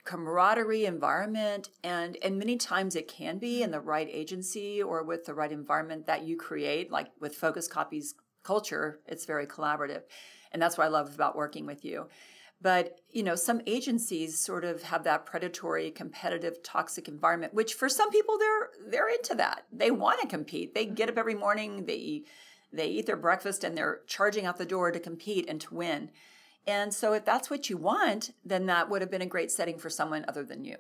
camaraderie 0.04 0.86
environment 0.86 1.68
and 1.84 2.16
and 2.22 2.38
many 2.38 2.56
times 2.56 2.96
it 2.96 3.06
can 3.06 3.38
be 3.38 3.62
in 3.62 3.70
the 3.70 3.80
right 3.80 4.08
agency 4.10 4.82
or 4.82 5.02
with 5.02 5.24
the 5.26 5.34
right 5.34 5.52
environment 5.52 6.06
that 6.06 6.24
you 6.24 6.36
create 6.36 6.90
like 6.90 7.08
with 7.20 7.34
focus 7.34 7.68
copies 7.68 8.14
culture 8.42 9.00
it's 9.06 9.26
very 9.26 9.46
collaborative 9.46 10.02
and 10.52 10.60
that's 10.60 10.78
what 10.78 10.84
i 10.84 10.88
love 10.88 11.14
about 11.14 11.36
working 11.36 11.66
with 11.66 11.84
you 11.84 12.08
but 12.60 13.00
you 13.10 13.22
know 13.22 13.34
some 13.34 13.60
agencies 13.66 14.38
sort 14.38 14.64
of 14.64 14.82
have 14.82 15.04
that 15.04 15.26
predatory 15.26 15.90
competitive 15.90 16.62
toxic 16.62 17.08
environment 17.08 17.54
which 17.54 17.74
for 17.74 17.88
some 17.88 18.10
people 18.10 18.38
they're 18.38 18.70
they're 18.90 19.08
into 19.08 19.34
that 19.34 19.64
they 19.72 19.90
want 19.90 20.20
to 20.20 20.26
compete 20.26 20.74
they 20.74 20.86
get 20.86 21.08
up 21.08 21.18
every 21.18 21.34
morning 21.34 21.86
they 21.86 22.22
they 22.72 22.86
eat 22.86 23.06
their 23.06 23.16
breakfast 23.16 23.64
and 23.64 23.76
they're 23.76 24.00
charging 24.06 24.46
out 24.46 24.58
the 24.58 24.64
door 24.64 24.90
to 24.92 25.00
compete 25.00 25.48
and 25.48 25.60
to 25.60 25.74
win 25.74 26.10
and 26.66 26.92
so, 26.92 27.14
if 27.14 27.24
that's 27.24 27.50
what 27.50 27.70
you 27.70 27.76
want, 27.76 28.32
then 28.44 28.66
that 28.66 28.90
would 28.90 29.00
have 29.00 29.10
been 29.10 29.22
a 29.22 29.26
great 29.26 29.50
setting 29.50 29.78
for 29.78 29.88
someone 29.88 30.24
other 30.28 30.44
than 30.44 30.64
you. 30.64 30.76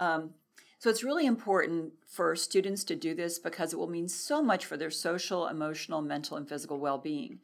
Um, 0.00 0.30
so, 0.78 0.90
it's 0.90 1.04
really 1.04 1.26
important 1.26 1.92
for 2.06 2.34
students 2.34 2.84
to 2.84 2.96
do 2.96 3.14
this 3.14 3.38
because 3.38 3.72
it 3.72 3.78
will 3.78 3.88
mean 3.88 4.08
so 4.08 4.42
much 4.42 4.64
for 4.64 4.76
their 4.76 4.90
social, 4.90 5.46
emotional, 5.46 6.02
mental, 6.02 6.36
and 6.36 6.48
physical 6.48 6.78
well 6.78 6.98
being. 6.98 7.40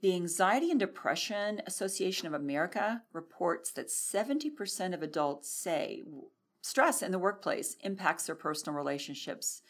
The 0.00 0.14
Anxiety 0.14 0.70
and 0.70 0.80
Depression 0.80 1.60
Association 1.66 2.26
of 2.26 2.32
America 2.32 3.02
reports 3.12 3.70
that 3.72 3.88
70% 3.88 4.94
of 4.94 5.02
adults 5.02 5.50
say 5.50 6.02
stress 6.62 7.02
in 7.02 7.12
the 7.12 7.18
workplace 7.18 7.76
impacts 7.82 8.24
their 8.24 8.34
personal 8.34 8.74
relationships. 8.74 9.60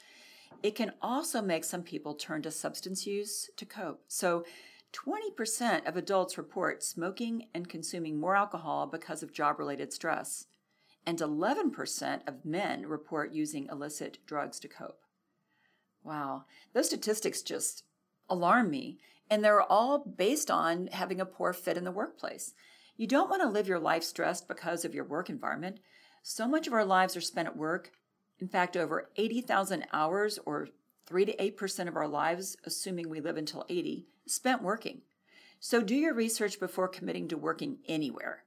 It 0.62 0.76
can 0.76 0.92
also 1.02 1.42
make 1.42 1.64
some 1.64 1.82
people 1.82 2.14
turn 2.14 2.42
to 2.42 2.52
substance 2.52 3.06
use 3.06 3.50
to 3.56 3.66
cope. 3.66 4.04
So, 4.06 4.44
20% 4.92 5.86
of 5.86 5.96
adults 5.96 6.36
report 6.38 6.82
smoking 6.82 7.46
and 7.54 7.68
consuming 7.68 8.18
more 8.18 8.34
alcohol 8.34 8.86
because 8.86 9.22
of 9.22 9.32
job 9.32 9.58
related 9.58 9.92
stress, 9.92 10.46
and 11.06 11.18
11% 11.18 12.28
of 12.28 12.44
men 12.44 12.86
report 12.86 13.32
using 13.32 13.68
illicit 13.70 14.18
drugs 14.26 14.58
to 14.60 14.68
cope. 14.68 15.00
Wow, 16.02 16.44
those 16.72 16.86
statistics 16.86 17.42
just 17.42 17.84
alarm 18.30 18.70
me, 18.70 18.98
and 19.28 19.44
they're 19.44 19.60
all 19.60 19.98
based 19.98 20.50
on 20.50 20.86
having 20.88 21.20
a 21.20 21.26
poor 21.26 21.52
fit 21.52 21.76
in 21.76 21.84
the 21.84 21.92
workplace. 21.92 22.54
You 22.96 23.06
don't 23.06 23.28
want 23.28 23.42
to 23.42 23.48
live 23.48 23.68
your 23.68 23.78
life 23.78 24.02
stressed 24.02 24.48
because 24.48 24.84
of 24.84 24.94
your 24.94 25.04
work 25.04 25.28
environment. 25.28 25.80
So 26.22 26.48
much 26.48 26.66
of 26.66 26.72
our 26.72 26.84
lives 26.84 27.16
are 27.16 27.20
spent 27.20 27.48
at 27.48 27.56
work. 27.56 27.92
In 28.38 28.48
fact, 28.48 28.76
over 28.76 29.10
80,000 29.16 29.86
hours, 29.92 30.38
or 30.46 30.68
3 31.06 31.24
to 31.26 31.36
8% 31.36 31.88
of 31.88 31.96
our 31.96 32.08
lives, 32.08 32.56
assuming 32.64 33.08
we 33.08 33.20
live 33.20 33.36
until 33.36 33.66
80, 33.68 34.06
spent 34.26 34.62
working. 34.62 35.02
So 35.58 35.82
do 35.82 35.94
your 35.94 36.14
research 36.14 36.58
before 36.58 36.88
committing 36.88 37.28
to 37.28 37.36
working 37.36 37.78
anywhere. 37.86 38.44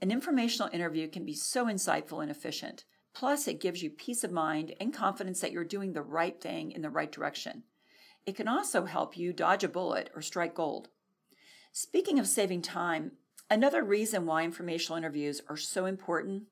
An 0.00 0.10
informational 0.10 0.72
interview 0.72 1.08
can 1.08 1.24
be 1.24 1.34
so 1.34 1.66
insightful 1.66 2.22
and 2.22 2.30
efficient. 2.30 2.84
Plus, 3.14 3.48
it 3.48 3.60
gives 3.60 3.82
you 3.82 3.90
peace 3.90 4.24
of 4.24 4.30
mind 4.30 4.74
and 4.78 4.92
confidence 4.92 5.40
that 5.40 5.52
you're 5.52 5.64
doing 5.64 5.92
the 5.94 6.02
right 6.02 6.38
thing 6.40 6.70
in 6.70 6.82
the 6.82 6.90
right 6.90 7.10
direction. 7.10 7.62
It 8.26 8.34
can 8.34 8.48
also 8.48 8.84
help 8.86 9.16
you 9.16 9.32
dodge 9.32 9.62
a 9.62 9.68
bullet 9.68 10.10
or 10.14 10.20
strike 10.20 10.54
gold. 10.54 10.88
Speaking 11.72 12.18
of 12.18 12.26
saving 12.26 12.62
time, 12.62 13.12
another 13.48 13.84
reason 13.84 14.26
why 14.26 14.42
informational 14.42 14.98
interviews 14.98 15.40
are 15.48 15.56
so 15.56 15.86
important 15.86 16.44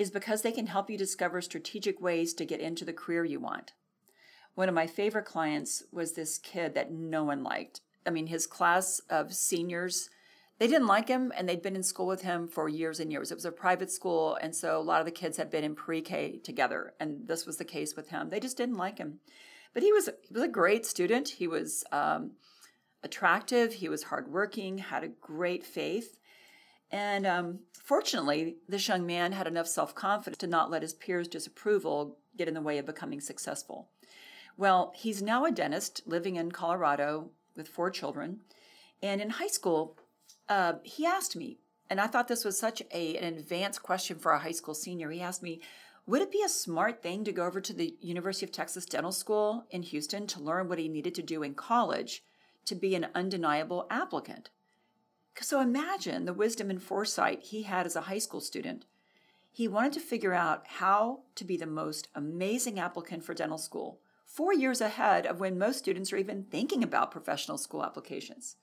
is 0.00 0.10
because 0.10 0.42
they 0.42 0.50
can 0.50 0.66
help 0.66 0.90
you 0.90 0.98
discover 0.98 1.40
strategic 1.40 2.00
ways 2.00 2.34
to 2.34 2.44
get 2.44 2.60
into 2.60 2.84
the 2.84 2.92
career 2.92 3.24
you 3.24 3.38
want. 3.38 3.72
One 4.56 4.68
of 4.68 4.74
my 4.74 4.88
favorite 4.88 5.26
clients 5.26 5.84
was 5.92 6.12
this 6.12 6.38
kid 6.38 6.74
that 6.74 6.90
no 6.90 7.22
one 7.22 7.44
liked. 7.44 7.82
I 8.04 8.10
mean, 8.10 8.26
his 8.26 8.46
class 8.46 9.00
of 9.08 9.32
seniors, 9.32 10.10
they 10.58 10.66
didn't 10.66 10.86
like 10.86 11.08
him 11.08 11.32
and 11.36 11.48
they'd 11.48 11.62
been 11.62 11.76
in 11.76 11.82
school 11.82 12.06
with 12.06 12.22
him 12.22 12.48
for 12.48 12.68
years 12.68 12.98
and 12.98 13.12
years. 13.12 13.30
It 13.30 13.36
was 13.36 13.44
a 13.44 13.52
private 13.52 13.92
school, 13.92 14.36
and 14.40 14.56
so 14.56 14.78
a 14.78 14.82
lot 14.82 15.00
of 15.00 15.06
the 15.06 15.12
kids 15.12 15.36
had 15.36 15.50
been 15.50 15.64
in 15.64 15.74
pre 15.76 16.00
K 16.00 16.38
together, 16.38 16.94
and 16.98 17.28
this 17.28 17.46
was 17.46 17.58
the 17.58 17.64
case 17.64 17.94
with 17.94 18.08
him. 18.08 18.30
They 18.30 18.40
just 18.40 18.56
didn't 18.56 18.76
like 18.76 18.98
him. 18.98 19.20
But 19.76 19.82
he 19.82 19.92
was, 19.92 20.08
he 20.22 20.32
was 20.32 20.42
a 20.42 20.48
great 20.48 20.86
student. 20.86 21.28
He 21.28 21.46
was 21.46 21.84
um, 21.92 22.30
attractive, 23.02 23.74
he 23.74 23.90
was 23.90 24.04
hardworking, 24.04 24.78
had 24.78 25.04
a 25.04 25.08
great 25.08 25.66
faith. 25.66 26.18
And 26.90 27.26
um, 27.26 27.58
fortunately, 27.84 28.56
this 28.66 28.88
young 28.88 29.04
man 29.04 29.32
had 29.32 29.46
enough 29.46 29.68
self 29.68 29.94
confidence 29.94 30.38
to 30.38 30.46
not 30.46 30.70
let 30.70 30.80
his 30.80 30.94
peers' 30.94 31.28
disapproval 31.28 32.16
get 32.38 32.48
in 32.48 32.54
the 32.54 32.62
way 32.62 32.78
of 32.78 32.86
becoming 32.86 33.20
successful. 33.20 33.90
Well, 34.56 34.94
he's 34.96 35.20
now 35.20 35.44
a 35.44 35.50
dentist 35.50 36.00
living 36.06 36.36
in 36.36 36.52
Colorado 36.52 37.28
with 37.54 37.68
four 37.68 37.90
children. 37.90 38.40
And 39.02 39.20
in 39.20 39.28
high 39.28 39.46
school, 39.46 39.98
uh, 40.48 40.76
he 40.84 41.04
asked 41.04 41.36
me, 41.36 41.58
and 41.90 42.00
I 42.00 42.06
thought 42.06 42.28
this 42.28 42.46
was 42.46 42.58
such 42.58 42.82
a, 42.92 43.18
an 43.18 43.24
advanced 43.34 43.82
question 43.82 44.18
for 44.18 44.32
a 44.32 44.38
high 44.38 44.52
school 44.52 44.74
senior. 44.74 45.10
He 45.10 45.20
asked 45.20 45.42
me, 45.42 45.60
would 46.06 46.22
it 46.22 46.30
be 46.30 46.42
a 46.44 46.48
smart 46.48 47.02
thing 47.02 47.24
to 47.24 47.32
go 47.32 47.44
over 47.44 47.60
to 47.60 47.72
the 47.72 47.96
University 48.00 48.46
of 48.46 48.52
Texas 48.52 48.86
Dental 48.86 49.12
School 49.12 49.66
in 49.70 49.82
Houston 49.82 50.26
to 50.28 50.40
learn 50.40 50.68
what 50.68 50.78
he 50.78 50.88
needed 50.88 51.14
to 51.16 51.22
do 51.22 51.42
in 51.42 51.54
college 51.54 52.22
to 52.66 52.74
be 52.74 52.94
an 52.94 53.08
undeniable 53.14 53.86
applicant? 53.90 54.50
So 55.40 55.60
imagine 55.60 56.24
the 56.24 56.32
wisdom 56.32 56.70
and 56.70 56.82
foresight 56.82 57.42
he 57.42 57.64
had 57.64 57.86
as 57.86 57.96
a 57.96 58.02
high 58.02 58.18
school 58.18 58.40
student. 58.40 58.84
He 59.50 59.68
wanted 59.68 59.92
to 59.94 60.00
figure 60.00 60.32
out 60.32 60.64
how 60.66 61.20
to 61.34 61.44
be 61.44 61.56
the 61.56 61.66
most 61.66 62.08
amazing 62.14 62.78
applicant 62.78 63.24
for 63.24 63.34
dental 63.34 63.58
school 63.58 64.00
four 64.24 64.52
years 64.52 64.80
ahead 64.80 65.24
of 65.24 65.40
when 65.40 65.58
most 65.58 65.78
students 65.78 66.12
are 66.12 66.16
even 66.16 66.44
thinking 66.44 66.82
about 66.82 67.10
professional 67.10 67.58
school 67.58 67.84
applications. 67.84 68.56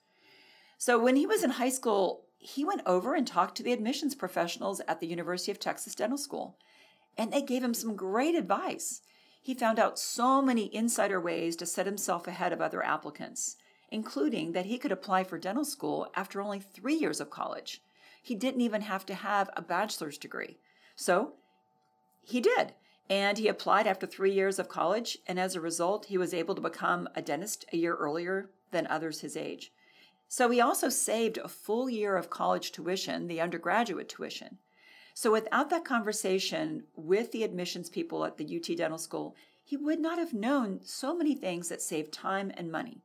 So 0.78 1.00
when 1.00 1.16
he 1.16 1.26
was 1.26 1.44
in 1.44 1.52
high 1.52 1.70
school, 1.70 2.26
he 2.38 2.66
went 2.66 2.82
over 2.86 3.16
and 3.16 3.26
talked 3.26 3.56
to 3.58 3.64
the 3.64 3.72
admissions 3.72 4.16
professionals 4.16 4.82
at 4.88 5.00
the 5.00 5.08
University 5.08 5.52
of 5.52 5.60
Texas 5.60 5.96
Dental 5.96 6.18
School, 6.18 6.58
and 7.18 7.32
they 7.32 7.42
gave 7.42 7.64
him 7.64 7.74
some 7.74 7.96
great 7.96 8.36
advice. 8.36 9.02
He 9.42 9.54
found 9.54 9.80
out 9.80 10.00
so 10.00 10.42
many 10.42 10.74
insider 10.74 11.20
ways 11.20 11.56
to 11.58 11.66
set 11.66 11.86
himself 11.86 12.28
ahead 12.28 12.54
of 12.54 12.62
other 12.62 12.84
applicants, 12.84 13.58
including 13.92 14.54
that 14.54 14.66
he 14.66 14.78
could 14.78 14.92
apply 14.92 15.24
for 15.24 15.38
dental 15.38 15.66
school 15.66 16.08
after 16.16 16.42
only 16.42 16.60
three 16.60 16.96
years 16.96 17.20
of 17.20 17.30
college. 17.30 17.82
He 18.22 18.36
didn't 18.36 18.62
even 18.62 18.82
have 18.82 19.06
to 19.08 19.14
have 19.14 19.50
a 19.56 19.62
bachelor's 19.62 20.18
degree. 20.18 20.58
So 20.96 21.34
he 22.22 22.40
did. 22.40 22.74
And 23.10 23.38
he 23.38 23.50
applied 23.50 23.86
after 23.86 24.08
three 24.08 24.32
years 24.32 24.60
of 24.60 24.70
college, 24.70 25.18
and 25.28 25.38
as 25.38 25.56
a 25.56 25.62
result, 25.62 26.06
he 26.06 26.18
was 26.18 26.34
able 26.34 26.56
to 26.56 26.62
become 26.62 27.10
a 27.16 27.22
dentist 27.22 27.66
a 27.74 27.78
year 27.78 27.96
earlier 27.96 28.50
than 28.72 28.88
others 28.88 29.20
his 29.20 29.36
age. 29.36 29.74
So 30.30 30.50
he 30.50 30.62
also 30.62 30.88
saved 30.90 31.38
a 31.38 31.50
full 31.50 31.90
year 31.90 32.16
of 32.16 32.30
college 32.30 32.72
tuition, 32.72 33.28
the 33.28 33.42
undergraduate 33.42 34.08
tuition. 34.08 34.58
So 35.14 35.32
without 35.32 35.70
that 35.70 35.86
conversation 35.86 36.84
with 36.96 37.32
the 37.32 37.44
admissions 37.44 37.90
people 37.90 38.26
at 38.26 38.38
the 38.38 38.58
UT 38.58 38.76
Dental 38.78 38.98
School, 38.98 39.36
he 39.64 39.78
would 39.78 40.00
not 40.00 40.18
have 40.18 40.34
known 40.34 40.80
so 40.84 41.16
many 41.16 41.36
things 41.36 41.70
that 41.70 41.82
saved 41.82 42.12
time 42.12 42.52
and 42.58 42.72
money. 42.72 43.02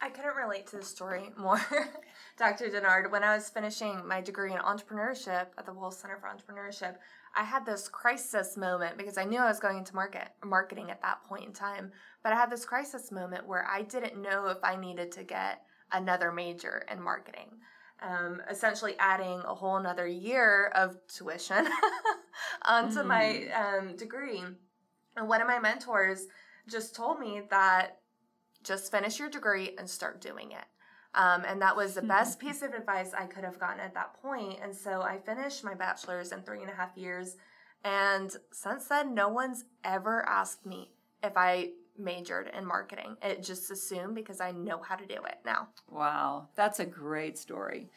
I 0.00 0.10
couldn't 0.10 0.36
relate 0.36 0.68
to 0.68 0.76
the 0.76 0.84
story 0.84 1.30
more, 1.36 1.60
Dr. 2.38 2.68
Denard. 2.68 3.10
When 3.10 3.24
I 3.24 3.34
was 3.34 3.48
finishing 3.48 4.06
my 4.06 4.20
degree 4.20 4.52
in 4.52 4.58
entrepreneurship 4.58 5.46
at 5.58 5.66
the 5.66 5.72
Wolff 5.72 5.94
Center 5.94 6.18
for 6.20 6.28
Entrepreneurship, 6.28 6.96
I 7.36 7.42
had 7.42 7.66
this 7.66 7.88
crisis 7.88 8.56
moment 8.56 8.96
because 8.96 9.18
I 9.18 9.24
knew 9.24 9.40
I 9.40 9.48
was 9.48 9.58
going 9.58 9.78
into 9.78 9.96
market 9.96 10.28
marketing 10.44 10.90
at 10.90 11.02
that 11.02 11.24
point 11.24 11.46
in 11.46 11.52
time. 11.52 11.90
But 12.22 12.32
I 12.32 12.36
had 12.36 12.50
this 12.50 12.64
crisis 12.64 13.10
moment 13.10 13.46
where 13.46 13.66
I 13.68 13.82
didn't 13.82 14.22
know 14.22 14.46
if 14.46 14.58
I 14.62 14.76
needed 14.76 15.10
to 15.12 15.24
get 15.24 15.62
another 15.90 16.30
major 16.30 16.84
in 16.90 17.02
marketing 17.02 17.58
um, 18.02 18.42
essentially 18.50 18.94
adding 18.98 19.40
a 19.40 19.54
whole 19.54 19.76
another 19.76 20.06
year 20.06 20.70
of 20.74 20.96
tuition 21.08 21.66
onto 22.64 23.00
mm. 23.00 23.06
my 23.06 23.48
um, 23.48 23.96
degree. 23.96 24.42
And 25.16 25.28
one 25.28 25.40
of 25.40 25.48
my 25.48 25.58
mentors 25.58 26.26
just 26.68 26.94
told 26.94 27.18
me 27.18 27.42
that 27.50 28.00
just 28.62 28.90
finish 28.90 29.18
your 29.18 29.30
degree 29.30 29.74
and 29.78 29.88
start 29.88 30.20
doing 30.20 30.52
it. 30.52 30.64
Um, 31.14 31.42
and 31.46 31.60
that 31.62 31.76
was 31.76 31.94
the 31.94 32.02
best 32.02 32.38
piece 32.38 32.62
of 32.62 32.74
advice 32.74 33.12
I 33.18 33.24
could 33.24 33.42
have 33.42 33.58
gotten 33.58 33.80
at 33.80 33.94
that 33.94 34.14
point. 34.20 34.58
And 34.62 34.74
so 34.74 35.00
I 35.00 35.18
finished 35.18 35.64
my 35.64 35.74
bachelor's 35.74 36.32
in 36.32 36.42
three 36.42 36.60
and 36.60 36.70
a 36.70 36.74
half 36.74 36.96
years. 36.96 37.36
And 37.82 38.34
since 38.52 38.86
then, 38.86 39.14
no 39.14 39.28
one's 39.28 39.64
ever 39.84 40.28
asked 40.28 40.66
me 40.66 40.90
if 41.22 41.32
I 41.36 41.70
majored 41.98 42.50
in 42.56 42.66
marketing. 42.66 43.16
It 43.22 43.42
just 43.42 43.70
assumed 43.70 44.14
because 44.14 44.40
I 44.40 44.52
know 44.52 44.82
how 44.82 44.96
to 44.96 45.06
do 45.06 45.14
it 45.26 45.38
now. 45.44 45.68
Wow, 45.90 46.48
that's 46.54 46.80
a 46.80 46.86
great 46.86 47.38
story. 47.38 47.90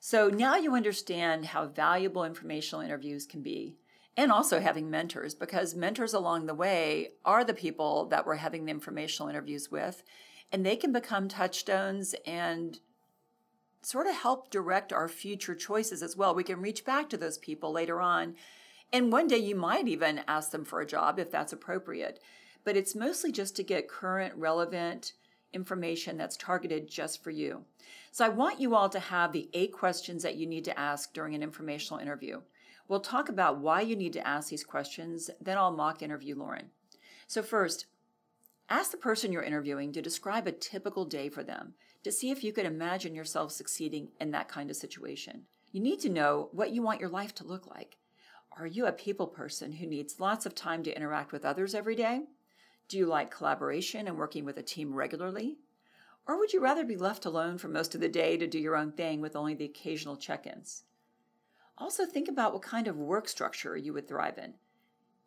So 0.00 0.28
now 0.28 0.56
you 0.56 0.74
understand 0.74 1.46
how 1.46 1.66
valuable 1.66 2.24
informational 2.24 2.80
interviews 2.80 3.26
can 3.26 3.42
be. 3.42 3.76
And 4.16 4.32
also 4.32 4.60
having 4.60 4.90
mentors, 4.90 5.34
because 5.34 5.74
mentors 5.74 6.12
along 6.12 6.46
the 6.46 6.54
way 6.54 7.12
are 7.24 7.44
the 7.44 7.54
people 7.54 8.06
that 8.06 8.26
we're 8.26 8.34
having 8.36 8.64
the 8.64 8.72
informational 8.72 9.28
interviews 9.28 9.70
with, 9.70 10.02
and 10.52 10.66
they 10.66 10.76
can 10.76 10.92
become 10.92 11.28
touchstones 11.28 12.14
and 12.26 12.80
sort 13.82 14.06
of 14.06 14.14
help 14.14 14.50
direct 14.50 14.92
our 14.92 15.08
future 15.08 15.54
choices 15.54 16.02
as 16.02 16.16
well. 16.16 16.34
We 16.34 16.44
can 16.44 16.60
reach 16.60 16.84
back 16.84 17.08
to 17.10 17.16
those 17.16 17.38
people 17.38 17.72
later 17.72 18.00
on. 18.00 18.34
And 18.92 19.12
one 19.12 19.28
day 19.28 19.38
you 19.38 19.54
might 19.54 19.88
even 19.88 20.22
ask 20.26 20.50
them 20.50 20.64
for 20.64 20.80
a 20.80 20.86
job 20.86 21.18
if 21.18 21.30
that's 21.30 21.52
appropriate 21.52 22.20
but 22.64 22.76
it's 22.76 22.94
mostly 22.94 23.32
just 23.32 23.56
to 23.56 23.62
get 23.62 23.88
current, 23.88 24.34
relevant 24.36 25.12
information 25.52 26.16
that's 26.16 26.36
targeted 26.36 26.88
just 26.88 27.22
for 27.22 27.30
you. 27.30 27.64
So 28.12 28.24
I 28.24 28.28
want 28.28 28.60
you 28.60 28.74
all 28.74 28.88
to 28.88 29.00
have 29.00 29.32
the 29.32 29.48
eight 29.52 29.72
questions 29.72 30.22
that 30.22 30.36
you 30.36 30.46
need 30.46 30.64
to 30.64 30.78
ask 30.78 31.12
during 31.12 31.34
an 31.34 31.42
informational 31.42 32.00
interview. 32.00 32.40
We'll 32.88 33.00
talk 33.00 33.28
about 33.28 33.58
why 33.60 33.82
you 33.82 33.96
need 33.96 34.12
to 34.14 34.26
ask 34.26 34.50
these 34.50 34.64
questions, 34.64 35.30
then 35.40 35.56
I'll 35.56 35.72
mock 35.72 36.02
interview 36.02 36.36
Lauren. 36.36 36.70
So, 37.28 37.42
first, 37.42 37.86
ask 38.68 38.90
the 38.90 38.96
person 38.96 39.32
you're 39.32 39.42
interviewing 39.42 39.92
to 39.92 40.02
describe 40.02 40.46
a 40.46 40.52
typical 40.52 41.04
day 41.04 41.28
for 41.28 41.44
them 41.44 41.74
to 42.02 42.10
see 42.10 42.30
if 42.30 42.42
you 42.42 42.52
could 42.52 42.66
imagine 42.66 43.14
yourself 43.14 43.52
succeeding 43.52 44.08
in 44.20 44.30
that 44.30 44.48
kind 44.48 44.70
of 44.70 44.76
situation. 44.76 45.42
You 45.70 45.80
need 45.80 46.00
to 46.00 46.08
know 46.08 46.48
what 46.52 46.70
you 46.70 46.82
want 46.82 47.00
your 47.00 47.10
life 47.10 47.34
to 47.36 47.46
look 47.46 47.66
like. 47.66 47.96
Are 48.58 48.66
you 48.66 48.86
a 48.86 48.92
people 48.92 49.26
person 49.26 49.72
who 49.72 49.86
needs 49.86 50.18
lots 50.18 50.44
of 50.44 50.54
time 50.54 50.82
to 50.82 50.96
interact 50.96 51.30
with 51.30 51.44
others 51.44 51.74
every 51.74 51.94
day? 51.94 52.22
Do 52.90 52.98
you 52.98 53.06
like 53.06 53.30
collaboration 53.30 54.08
and 54.08 54.18
working 54.18 54.44
with 54.44 54.58
a 54.58 54.64
team 54.64 54.92
regularly? 54.92 55.58
Or 56.26 56.36
would 56.36 56.52
you 56.52 56.60
rather 56.60 56.84
be 56.84 56.96
left 56.96 57.24
alone 57.24 57.56
for 57.56 57.68
most 57.68 57.94
of 57.94 58.00
the 58.00 58.08
day 58.08 58.36
to 58.36 58.48
do 58.48 58.58
your 58.58 58.74
own 58.74 58.90
thing 58.90 59.20
with 59.20 59.36
only 59.36 59.54
the 59.54 59.66
occasional 59.66 60.16
check 60.16 60.44
ins? 60.44 60.82
Also, 61.78 62.04
think 62.04 62.26
about 62.26 62.52
what 62.52 62.62
kind 62.62 62.88
of 62.88 62.96
work 62.96 63.28
structure 63.28 63.76
you 63.76 63.92
would 63.92 64.08
thrive 64.08 64.38
in. 64.38 64.54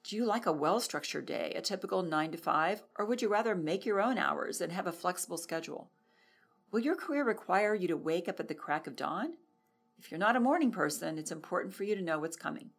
Do 0.04 0.18
you 0.18 0.26
like 0.26 0.46
a 0.46 0.52
well 0.52 0.82
structured 0.82 1.26
day, 1.26 1.54
a 1.56 1.62
typical 1.62 2.04
9 2.04 2.34
to 2.34 2.38
5, 2.38 2.84
or 3.00 3.06
would 3.06 3.22
you 3.22 3.30
rather 3.30 3.56
make 3.56 3.86
your 3.86 4.02
own 4.02 4.18
hours 4.18 4.60
and 4.60 4.74
have 4.74 4.88
a 4.88 4.92
flexible 4.92 5.38
schedule? 5.38 5.90
Will 6.70 6.82
your 6.82 6.98
career 6.98 7.24
require 7.24 7.74
you 7.74 7.88
to 7.88 7.96
wake 7.96 8.28
up 8.28 8.42
at 8.42 8.50
the 8.50 8.56
crack 8.56 8.88
of 8.88 8.98
dawn? 8.98 9.36
If 9.98 10.12
you're 10.12 10.20
not 10.20 10.36
a 10.36 10.42
morning 10.42 10.72
person, 10.74 11.18
it's 11.18 11.32
important 11.32 11.74
for 11.74 11.86
you 11.86 11.96
to 11.96 12.02
know 12.02 12.20
what's 12.20 12.36
coming. 12.36 12.72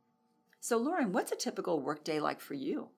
So, 0.61 0.77
Lauren, 0.77 1.11
what's 1.11 1.33
a 1.33 1.37
typical 1.37 1.81
workday 1.81 2.21
like 2.21 2.43
for 2.43 2.53
you? 2.53 2.91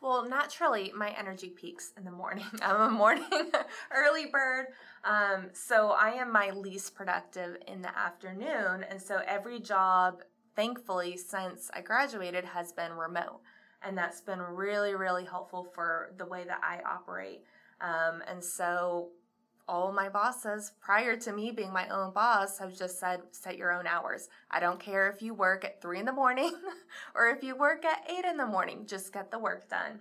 Well, 0.00 0.26
naturally, 0.26 0.92
my 0.96 1.10
energy 1.10 1.50
peaks 1.50 1.92
in 1.96 2.04
the 2.04 2.10
morning. 2.10 2.46
I'm 2.62 2.80
a 2.80 2.90
morning 2.90 3.24
early 3.94 4.26
bird. 4.26 4.68
Um, 5.04 5.50
so 5.52 5.90
I 5.90 6.12
am 6.12 6.32
my 6.32 6.50
least 6.50 6.94
productive 6.94 7.56
in 7.66 7.82
the 7.82 7.96
afternoon. 7.96 8.84
And 8.88 9.00
so 9.00 9.20
every 9.26 9.60
job, 9.60 10.22
thankfully, 10.56 11.16
since 11.18 11.70
I 11.74 11.82
graduated, 11.82 12.44
has 12.46 12.72
been 12.72 12.92
remote. 12.92 13.40
And 13.82 13.96
that's 13.96 14.20
been 14.20 14.40
really, 14.40 14.94
really 14.94 15.24
helpful 15.24 15.64
for 15.74 16.12
the 16.16 16.26
way 16.26 16.44
that 16.44 16.60
I 16.62 16.80
operate. 16.88 17.44
Um, 17.80 18.22
and 18.26 18.42
so 18.42 19.08
all 19.70 19.92
my 19.92 20.08
bosses 20.08 20.72
prior 20.80 21.16
to 21.16 21.32
me 21.32 21.52
being 21.52 21.72
my 21.72 21.88
own 21.90 22.12
boss 22.12 22.58
have 22.58 22.76
just 22.76 22.98
said 22.98 23.20
set 23.30 23.56
your 23.56 23.72
own 23.72 23.86
hours. 23.86 24.28
I 24.50 24.58
don't 24.58 24.80
care 24.80 25.08
if 25.08 25.22
you 25.22 25.32
work 25.32 25.64
at 25.64 25.80
three 25.80 26.00
in 26.00 26.06
the 26.06 26.12
morning 26.12 26.52
or 27.14 27.28
if 27.28 27.44
you 27.44 27.54
work 27.54 27.84
at 27.84 28.04
eight 28.10 28.24
in 28.24 28.36
the 28.36 28.46
morning. 28.46 28.84
Just 28.84 29.12
get 29.12 29.30
the 29.30 29.38
work 29.38 29.70
done. 29.70 30.00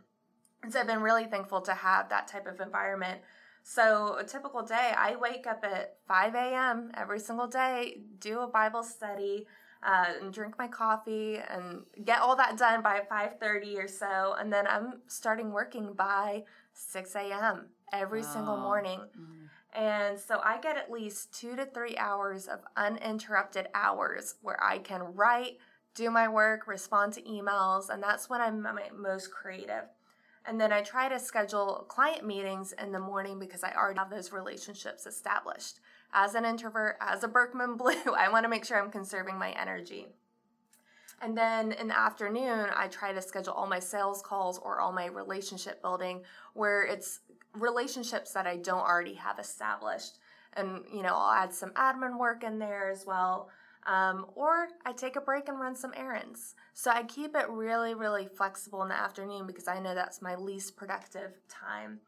And 0.64 0.74
so 0.74 0.80
i've 0.80 0.88
been 0.88 1.02
really 1.02 1.26
thankful 1.26 1.62
to 1.62 1.74
have 1.76 2.10
that 2.10 2.28
type 2.28 2.48
of 2.48 2.60
environment. 2.60 3.22
So 3.62 4.18
a 4.18 4.24
typical 4.24 4.64
day 4.64 4.94
i 4.98 5.16
wake 5.16 5.46
up 5.46 5.64
at 5.64 5.98
5 6.08 6.34
a.m 6.34 6.92
every 6.96 7.20
single 7.20 7.48
day 7.48 8.00
do 8.20 8.40
a 8.40 8.48
bible 8.48 8.82
study 8.82 9.46
uh, 9.84 10.14
and 10.20 10.34
drink 10.34 10.58
my 10.58 10.68
coffee 10.68 11.38
and 11.38 11.84
get 12.04 12.20
all 12.20 12.36
that 12.36 12.58
done 12.58 12.82
by 12.82 13.02
5.30 13.10 13.78
or 13.78 13.88
so. 13.88 14.36
And 14.40 14.52
then 14.52 14.66
i'm 14.66 15.02
starting 15.08 15.52
working 15.52 15.94
by 15.94 16.46
6 16.74 17.16
a.m 17.16 17.68
every 17.94 18.22
wow. 18.22 18.34
single 18.34 18.58
morning. 18.58 19.00
Mm. 19.00 19.50
And 19.74 20.20
so 20.20 20.42
I 20.44 20.60
get 20.60 20.78
at 20.78 20.92
least 20.92 21.34
two 21.38 21.56
to 21.56 21.66
three 21.66 21.96
hours 21.98 22.48
of 22.48 22.60
uninterrupted 22.76 23.68
hours 23.76 24.36
where 24.42 24.62
I 24.64 24.80
can 24.80 25.02
write, 25.14 25.58
do 25.94 26.10
my 26.10 26.28
work, 26.28 26.68
respond 26.68 27.14
to 27.14 27.22
emails, 27.22 27.90
and 27.90 28.02
that's 28.02 28.30
when 28.30 28.42
I'm 28.42 28.66
most 28.98 29.32
creative. 29.32 29.86
And 30.46 30.60
then 30.60 30.74
I 30.74 30.82
try 30.82 31.10
to 31.10 31.20
schedule 31.20 31.86
client 31.88 32.26
meetings 32.26 32.74
in 32.82 32.92
the 32.92 33.00
morning 33.00 33.38
because 33.38 33.64
I 33.64 33.74
already 33.74 34.00
have 34.00 34.10
those 34.10 34.32
relationships 34.32 35.06
established. 35.06 35.80
As 36.12 36.34
an 36.34 36.46
introvert, 36.46 36.98
as 37.00 37.24
a 37.24 37.28
Birkman 37.28 37.78
Blue, 37.78 38.14
I 38.18 38.30
want 38.30 38.46
to 38.46 38.50
make 38.50 38.66
sure 38.66 38.82
I'm 38.82 38.90
conserving 38.90 39.38
my 39.38 39.52
energy. 39.52 40.08
And 41.22 41.38
then 41.38 41.74
in 41.74 41.90
the 41.90 42.00
afternoon, 42.00 42.68
I 42.76 42.88
try 42.88 43.12
to 43.12 43.22
schedule 43.22 43.54
all 43.54 43.68
my 43.68 43.80
sales 43.80 44.22
calls 44.22 44.58
or 44.58 44.80
all 44.80 44.92
my 44.92 45.08
relationship 45.08 45.82
building 45.82 46.22
where 46.54 46.84
it's 46.84 47.20
relationships 47.54 48.34
that 48.34 48.48
I 48.48 48.58
don't 48.58 48.80
already 48.80 49.16
have 49.16 49.40
established. 49.40 50.20
And, 50.54 50.84
you 50.94 51.04
know, 51.04 51.16
I'll 51.16 51.44
add 51.44 51.54
some 51.54 51.72
admin 51.72 52.18
work 52.18 52.44
in 52.44 52.60
there 52.60 52.90
as 52.90 53.06
well. 53.06 53.50
Um, 53.86 54.26
or 54.36 54.68
I 54.86 54.92
take 54.92 55.16
a 55.16 55.22
break 55.22 55.48
and 55.48 55.60
run 55.60 55.76
some 55.76 55.94
errands. 55.96 56.56
So 56.74 56.92
I 56.92 57.04
keep 57.04 57.36
it 57.36 57.50
really, 57.50 57.96
really 57.96 58.28
flexible 58.28 58.84
in 58.84 58.90
the 58.90 59.00
afternoon 59.00 59.48
because 59.48 59.68
I 59.68 59.80
know 59.80 59.96
that's 59.96 60.22
my 60.22 60.36
least 60.36 60.76
productive 60.76 61.32
time. 61.48 62.00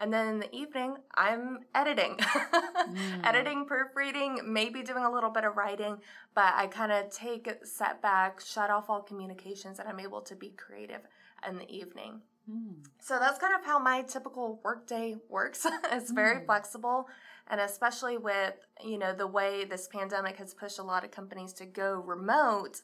And 0.00 0.12
then 0.12 0.28
in 0.28 0.38
the 0.38 0.54
evening, 0.54 0.96
I'm 1.14 1.60
editing, 1.74 2.16
mm. 2.18 3.26
editing, 3.26 3.66
proofreading, 3.66 4.40
maybe 4.44 4.82
doing 4.82 5.02
a 5.02 5.10
little 5.10 5.30
bit 5.30 5.44
of 5.44 5.56
writing, 5.56 5.98
but 6.34 6.54
I 6.54 6.68
kind 6.68 6.92
of 6.92 7.10
take 7.10 7.48
a 7.48 7.66
step 7.66 8.00
back, 8.00 8.40
shut 8.40 8.70
off 8.70 8.88
all 8.88 9.02
communications, 9.02 9.80
and 9.80 9.88
I'm 9.88 9.98
able 9.98 10.20
to 10.22 10.36
be 10.36 10.50
creative 10.50 11.00
in 11.48 11.58
the 11.58 11.68
evening. 11.68 12.20
Mm. 12.50 12.84
So 13.00 13.18
that's 13.18 13.38
kind 13.38 13.54
of 13.54 13.64
how 13.64 13.78
my 13.78 14.02
typical 14.02 14.60
workday 14.64 15.16
works. 15.28 15.66
it's 15.92 16.10
very 16.10 16.40
mm. 16.40 16.46
flexible 16.46 17.08
and 17.50 17.60
especially 17.60 18.18
with, 18.18 18.54
you 18.84 18.98
know, 18.98 19.14
the 19.14 19.26
way 19.26 19.64
this 19.64 19.88
pandemic 19.88 20.36
has 20.36 20.54
pushed 20.54 20.78
a 20.78 20.82
lot 20.82 21.04
of 21.04 21.10
companies 21.10 21.52
to 21.54 21.64
go 21.64 22.02
remote, 22.04 22.82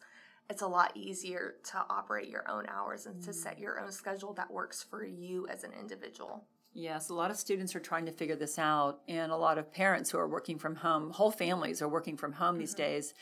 it's 0.48 0.62
a 0.62 0.66
lot 0.66 0.96
easier 0.96 1.56
to 1.70 1.84
operate 1.90 2.28
your 2.28 2.50
own 2.50 2.66
hours 2.68 3.06
and 3.06 3.16
mm. 3.16 3.24
to 3.26 3.32
set 3.32 3.58
your 3.58 3.80
own 3.80 3.92
schedule 3.92 4.32
that 4.34 4.50
works 4.50 4.82
for 4.82 5.04
you 5.04 5.46
as 5.48 5.64
an 5.64 5.72
individual. 5.78 6.44
Yes, 6.72 7.08
a 7.08 7.14
lot 7.14 7.30
of 7.30 7.36
students 7.36 7.76
are 7.76 7.80
trying 7.80 8.06
to 8.06 8.12
figure 8.12 8.34
this 8.34 8.58
out, 8.58 9.00
and 9.06 9.30
a 9.30 9.36
lot 9.36 9.58
of 9.58 9.72
parents 9.72 10.10
who 10.10 10.18
are 10.18 10.26
working 10.26 10.58
from 10.58 10.74
home, 10.74 11.10
whole 11.10 11.30
families 11.30 11.80
are 11.80 11.88
working 11.88 12.16
from 12.16 12.32
home 12.32 12.54
mm-hmm. 12.54 12.60
these 12.60 12.74
days. 12.74 13.14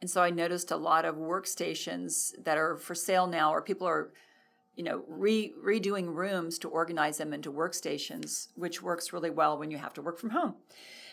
And 0.00 0.10
so 0.10 0.20
I 0.20 0.30
noticed 0.30 0.70
a 0.70 0.76
lot 0.76 1.04
of 1.04 1.16
workstations 1.16 2.32
that 2.44 2.58
are 2.58 2.76
for 2.76 2.94
sale 2.94 3.26
now, 3.26 3.52
or 3.52 3.62
people 3.62 3.86
are, 3.86 4.12
you 4.78 4.84
know, 4.84 5.02
re- 5.08 5.52
redoing 5.62 6.14
rooms 6.14 6.56
to 6.60 6.68
organize 6.68 7.18
them 7.18 7.34
into 7.34 7.52
workstations, 7.52 8.46
which 8.54 8.80
works 8.80 9.12
really 9.12 9.28
well 9.28 9.58
when 9.58 9.72
you 9.72 9.76
have 9.76 9.92
to 9.92 10.00
work 10.00 10.20
from 10.20 10.30
home. 10.30 10.54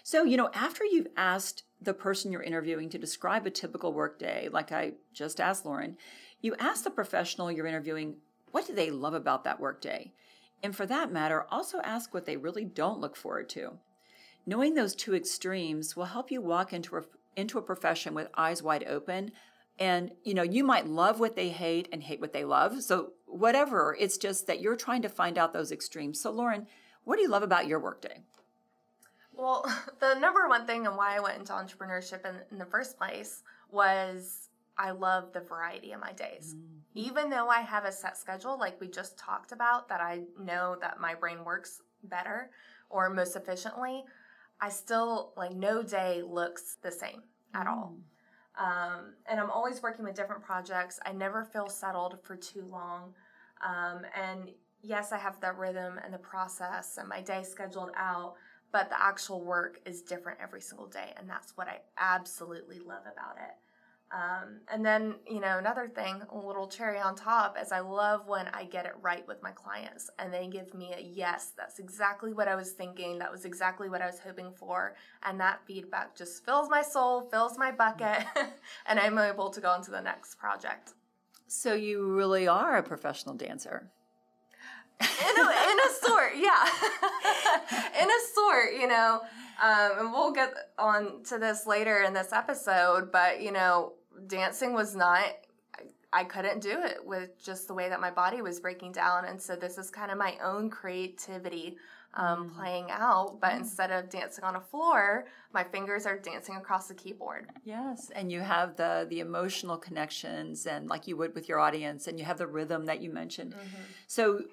So, 0.03 0.23
you 0.23 0.37
know, 0.37 0.51
after 0.53 0.85
you've 0.85 1.07
asked 1.17 1.63
the 1.81 1.95
person 1.95 2.31
you're 2.31 2.43
interviewing 2.43 2.89
to 2.89 2.99
describe 2.99 3.47
a 3.47 3.49
typical 3.49 3.91
workday, 3.91 4.49
like 4.51 4.71
I 4.71 4.93
just 5.13 5.41
asked 5.41 5.65
Lauren, 5.65 5.97
you 6.41 6.55
ask 6.59 6.83
the 6.83 6.91
professional 6.91 7.51
you're 7.51 7.65
interviewing, 7.65 8.17
what 8.51 8.67
do 8.67 8.75
they 8.75 8.91
love 8.91 9.15
about 9.15 9.43
that 9.45 9.59
workday? 9.59 10.13
And 10.61 10.75
for 10.75 10.85
that 10.85 11.11
matter, 11.11 11.47
also 11.49 11.79
ask 11.79 12.13
what 12.13 12.27
they 12.27 12.37
really 12.37 12.65
don't 12.65 13.01
look 13.01 13.15
forward 13.15 13.49
to. 13.49 13.79
Knowing 14.45 14.75
those 14.75 14.93
two 14.93 15.15
extremes 15.15 15.95
will 15.95 16.05
help 16.05 16.29
you 16.29 16.39
walk 16.39 16.71
into 16.71 16.97
a, 16.97 17.01
into 17.35 17.57
a 17.57 17.63
profession 17.63 18.13
with 18.13 18.29
eyes 18.37 18.61
wide 18.61 18.83
open. 18.87 19.31
And, 19.77 20.11
you 20.23 20.33
know, 20.33 20.43
you 20.43 20.63
might 20.63 20.87
love 20.87 21.19
what 21.19 21.35
they 21.35 21.49
hate 21.49 21.89
and 21.91 22.01
hate 22.01 22.21
what 22.21 22.31
they 22.31 22.45
love. 22.45 22.81
So, 22.81 23.11
whatever, 23.25 23.95
it's 23.99 24.17
just 24.17 24.47
that 24.47 24.61
you're 24.61 24.77
trying 24.77 25.01
to 25.01 25.09
find 25.09 25.37
out 25.37 25.51
those 25.51 25.71
extremes. 25.71 26.21
So, 26.21 26.31
Lauren, 26.31 26.67
what 27.03 27.17
do 27.17 27.21
you 27.21 27.29
love 27.29 27.43
about 27.43 27.67
your 27.67 27.79
workday? 27.79 28.21
Well, 29.33 29.65
the 29.99 30.15
number 30.15 30.47
one 30.47 30.65
thing 30.65 30.87
and 30.87 30.95
why 30.95 31.17
I 31.17 31.19
went 31.19 31.37
into 31.39 31.53
entrepreneurship 31.53 32.25
in, 32.25 32.35
in 32.51 32.57
the 32.57 32.65
first 32.65 32.97
place 32.97 33.43
was 33.69 34.49
I 34.77 34.91
love 34.91 35.33
the 35.33 35.41
variety 35.41 35.91
of 35.91 36.01
my 36.01 36.13
days. 36.13 36.55
Mm-hmm. 36.55 36.77
Even 36.95 37.29
though 37.29 37.47
I 37.47 37.61
have 37.61 37.85
a 37.85 37.91
set 37.91 38.17
schedule, 38.17 38.57
like 38.57 38.79
we 38.79 38.87
just 38.87 39.17
talked 39.17 39.51
about, 39.51 39.89
that 39.89 40.01
I 40.01 40.21
know 40.39 40.77
that 40.81 40.99
my 40.99 41.15
brain 41.15 41.43
works 41.43 41.81
better 42.03 42.49
or 42.89 43.09
most 43.09 43.35
efficiently, 43.35 44.03
I 44.61 44.69
still, 44.69 45.33
like, 45.35 45.53
no 45.53 45.83
day 45.83 46.21
looks 46.25 46.77
the 46.81 46.91
same 46.91 47.23
at 47.53 47.65
mm-hmm. 47.65 47.69
all. 47.69 47.97
Um, 48.57 49.13
and 49.29 49.39
I'm 49.39 49.49
always 49.49 49.81
working 49.81 50.05
with 50.05 50.15
different 50.15 50.43
projects. 50.43 50.99
I 51.05 51.11
never 51.11 51.43
feel 51.43 51.67
settled 51.67 52.19
for 52.23 52.35
too 52.35 52.65
long. 52.69 53.13
Um, 53.65 54.01
and 54.15 54.49
yes, 54.81 55.11
I 55.11 55.17
have 55.17 55.39
that 55.41 55.57
rhythm 55.57 55.99
and 56.03 56.13
the 56.13 56.19
process 56.19 56.97
and 56.97 57.07
my 57.07 57.21
day 57.21 57.43
scheduled 57.43 57.91
out, 57.97 58.35
but 58.71 58.89
the 58.89 59.01
actual 59.01 59.43
work 59.43 59.79
is 59.85 60.01
different 60.01 60.39
every 60.41 60.61
single 60.61 60.87
day. 60.87 61.13
And 61.17 61.29
that's 61.29 61.57
what 61.57 61.67
I 61.67 61.79
absolutely 61.97 62.79
love 62.79 63.03
about 63.03 63.37
it. 63.37 63.55
Um, 64.15 64.61
and 64.71 64.85
then, 64.85 65.15
you 65.29 65.41
know, 65.41 65.57
another 65.57 65.89
thing, 65.93 66.21
a 66.29 66.37
little 66.37 66.67
cherry 66.67 66.99
on 66.99 67.15
top, 67.15 67.57
is 67.61 67.73
I 67.73 67.81
love 67.81 68.27
when 68.27 68.47
I 68.47 68.63
get 68.63 68.85
it 68.85 68.93
right 69.01 69.27
with 69.27 69.43
my 69.43 69.51
clients 69.51 70.09
and 70.17 70.33
they 70.33 70.47
give 70.47 70.73
me 70.73 70.93
a 70.97 71.01
yes, 71.01 71.51
that's 71.57 71.79
exactly 71.79 72.31
what 72.31 72.47
I 72.47 72.55
was 72.55 72.71
thinking. 72.71 73.19
That 73.19 73.29
was 73.29 73.43
exactly 73.43 73.89
what 73.89 74.01
I 74.01 74.05
was 74.05 74.19
hoping 74.19 74.53
for. 74.55 74.95
And 75.23 75.37
that 75.41 75.59
feedback 75.67 76.15
just 76.15 76.45
fills 76.45 76.69
my 76.69 76.81
soul, 76.81 77.27
fills 77.29 77.57
my 77.57 77.71
bucket, 77.73 78.25
and 78.85 79.01
I'm 79.01 79.17
able 79.17 79.49
to 79.49 79.59
go 79.59 79.69
on 79.69 79.83
to 79.83 79.91
the 79.91 80.01
next 80.01 80.35
project. 80.35 80.93
So 81.47 81.73
you 81.73 82.05
really 82.05 82.47
are 82.47 82.77
a 82.77 82.83
professional 82.83 83.35
dancer. 83.35 83.91
in, 85.01 85.37
a, 85.37 85.41
in 85.41 85.79
a 85.79 86.05
sort, 86.07 86.31
yeah. 86.37 86.65
in 88.01 88.09
a 88.09 88.19
sort, 88.33 88.79
you 88.79 88.87
know. 88.87 89.21
Um, 89.61 89.91
and 89.99 90.11
we'll 90.11 90.33
get 90.33 90.53
on 90.77 91.23
to 91.25 91.37
this 91.37 91.65
later 91.65 92.01
in 92.01 92.13
this 92.13 92.33
episode, 92.33 93.11
but 93.11 93.41
you 93.41 93.51
know, 93.51 93.93
dancing 94.27 94.73
was 94.73 94.95
not 94.95 95.25
I 96.15 96.23
couldn't 96.23 96.61
do 96.61 96.81
it 96.81 97.05
with 97.05 97.43
just 97.43 97.67
the 97.67 97.73
way 97.73 97.89
that 97.89 97.99
my 97.99 98.09
body 98.09 98.41
was 98.41 98.61
breaking 98.61 98.93
down. 98.93 99.25
And 99.25 99.41
so 99.41 99.57
this 99.57 99.77
is 99.77 99.91
kind 99.91 100.11
of 100.11 100.17
my 100.17 100.37
own 100.41 100.69
creativity 100.69 101.75
um, 102.13 102.49
mm. 102.49 102.55
playing 102.55 102.87
out. 102.89 103.39
But 103.41 103.51
mm. 103.51 103.57
instead 103.57 103.91
of 103.91 104.09
dancing 104.09 104.45
on 104.45 104.55
a 104.55 104.61
floor, 104.61 105.25
my 105.53 105.65
fingers 105.65 106.05
are 106.05 106.17
dancing 106.17 106.55
across 106.55 106.87
the 106.87 106.93
keyboard. 106.93 107.49
Yes. 107.65 108.11
And 108.15 108.31
you 108.31 108.39
have 108.39 108.77
the 108.77 109.05
the 109.09 109.19
emotional 109.19 109.77
connections 109.77 110.65
and 110.65 110.87
like 110.87 111.05
you 111.05 111.17
would 111.17 111.35
with 111.35 111.49
your 111.49 111.59
audience 111.59 112.07
and 112.07 112.17
you 112.17 112.23
have 112.23 112.37
the 112.37 112.47
rhythm 112.47 112.85
that 112.85 113.01
you 113.01 113.09
mentioned. 113.09 113.53
Mm-hmm. 113.53 113.83
So 114.07 114.43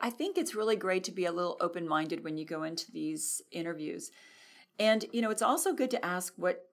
I 0.00 0.10
think 0.10 0.38
it's 0.38 0.56
really 0.56 0.76
great 0.76 1.04
to 1.04 1.12
be 1.12 1.26
a 1.26 1.32
little 1.32 1.56
open 1.60 1.86
minded 1.86 2.24
when 2.24 2.36
you 2.36 2.44
go 2.44 2.64
into 2.64 2.90
these 2.90 3.42
interviews. 3.52 4.10
And, 4.78 5.04
you 5.12 5.22
know, 5.22 5.30
it's 5.30 5.42
also 5.42 5.72
good 5.72 5.90
to 5.92 6.04
ask 6.04 6.34
what 6.36 6.68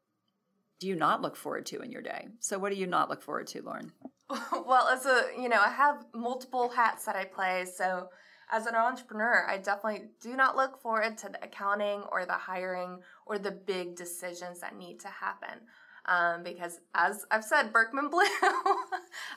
do 0.80 0.88
you 0.88 0.96
not 0.96 1.22
look 1.22 1.36
forward 1.36 1.66
to 1.68 1.82
in 1.82 1.92
your 1.92 2.02
day? 2.02 2.28
So, 2.40 2.58
what 2.58 2.72
do 2.72 2.78
you 2.78 2.88
not 2.88 3.10
look 3.10 3.22
forward 3.22 3.48
to, 3.48 3.62
Lauren? 3.62 3.92
well, 4.30 4.88
as 4.88 5.06
a, 5.06 5.26
you 5.38 5.50
know, 5.50 5.60
I 5.60 5.70
have 5.70 6.06
multiple 6.14 6.70
hats 6.70 7.06
that 7.06 7.16
I 7.16 7.26
play. 7.26 7.66
So, 7.66 8.10
as 8.52 8.66
an 8.66 8.76
entrepreneur, 8.76 9.46
I 9.48 9.58
definitely 9.58 10.10
do 10.22 10.36
not 10.36 10.56
look 10.56 10.82
forward 10.82 11.18
to 11.20 11.30
the 11.30 11.44
accounting 11.44 12.02
or 12.12 12.26
the 12.26 12.34
hiring 12.34 13.00
or 13.26 13.38
the 13.38 13.52
big 13.52 13.96
decisions 13.96 14.60
that 14.62 14.76
need 14.76 15.00
to 15.02 15.08
happen. 15.08 15.60
Um, 16.06 16.42
because 16.44 16.80
as 16.96 17.26
I've 17.30 17.44
said, 17.44 17.72
Birkman 17.72 18.10
Blue, 18.10 18.22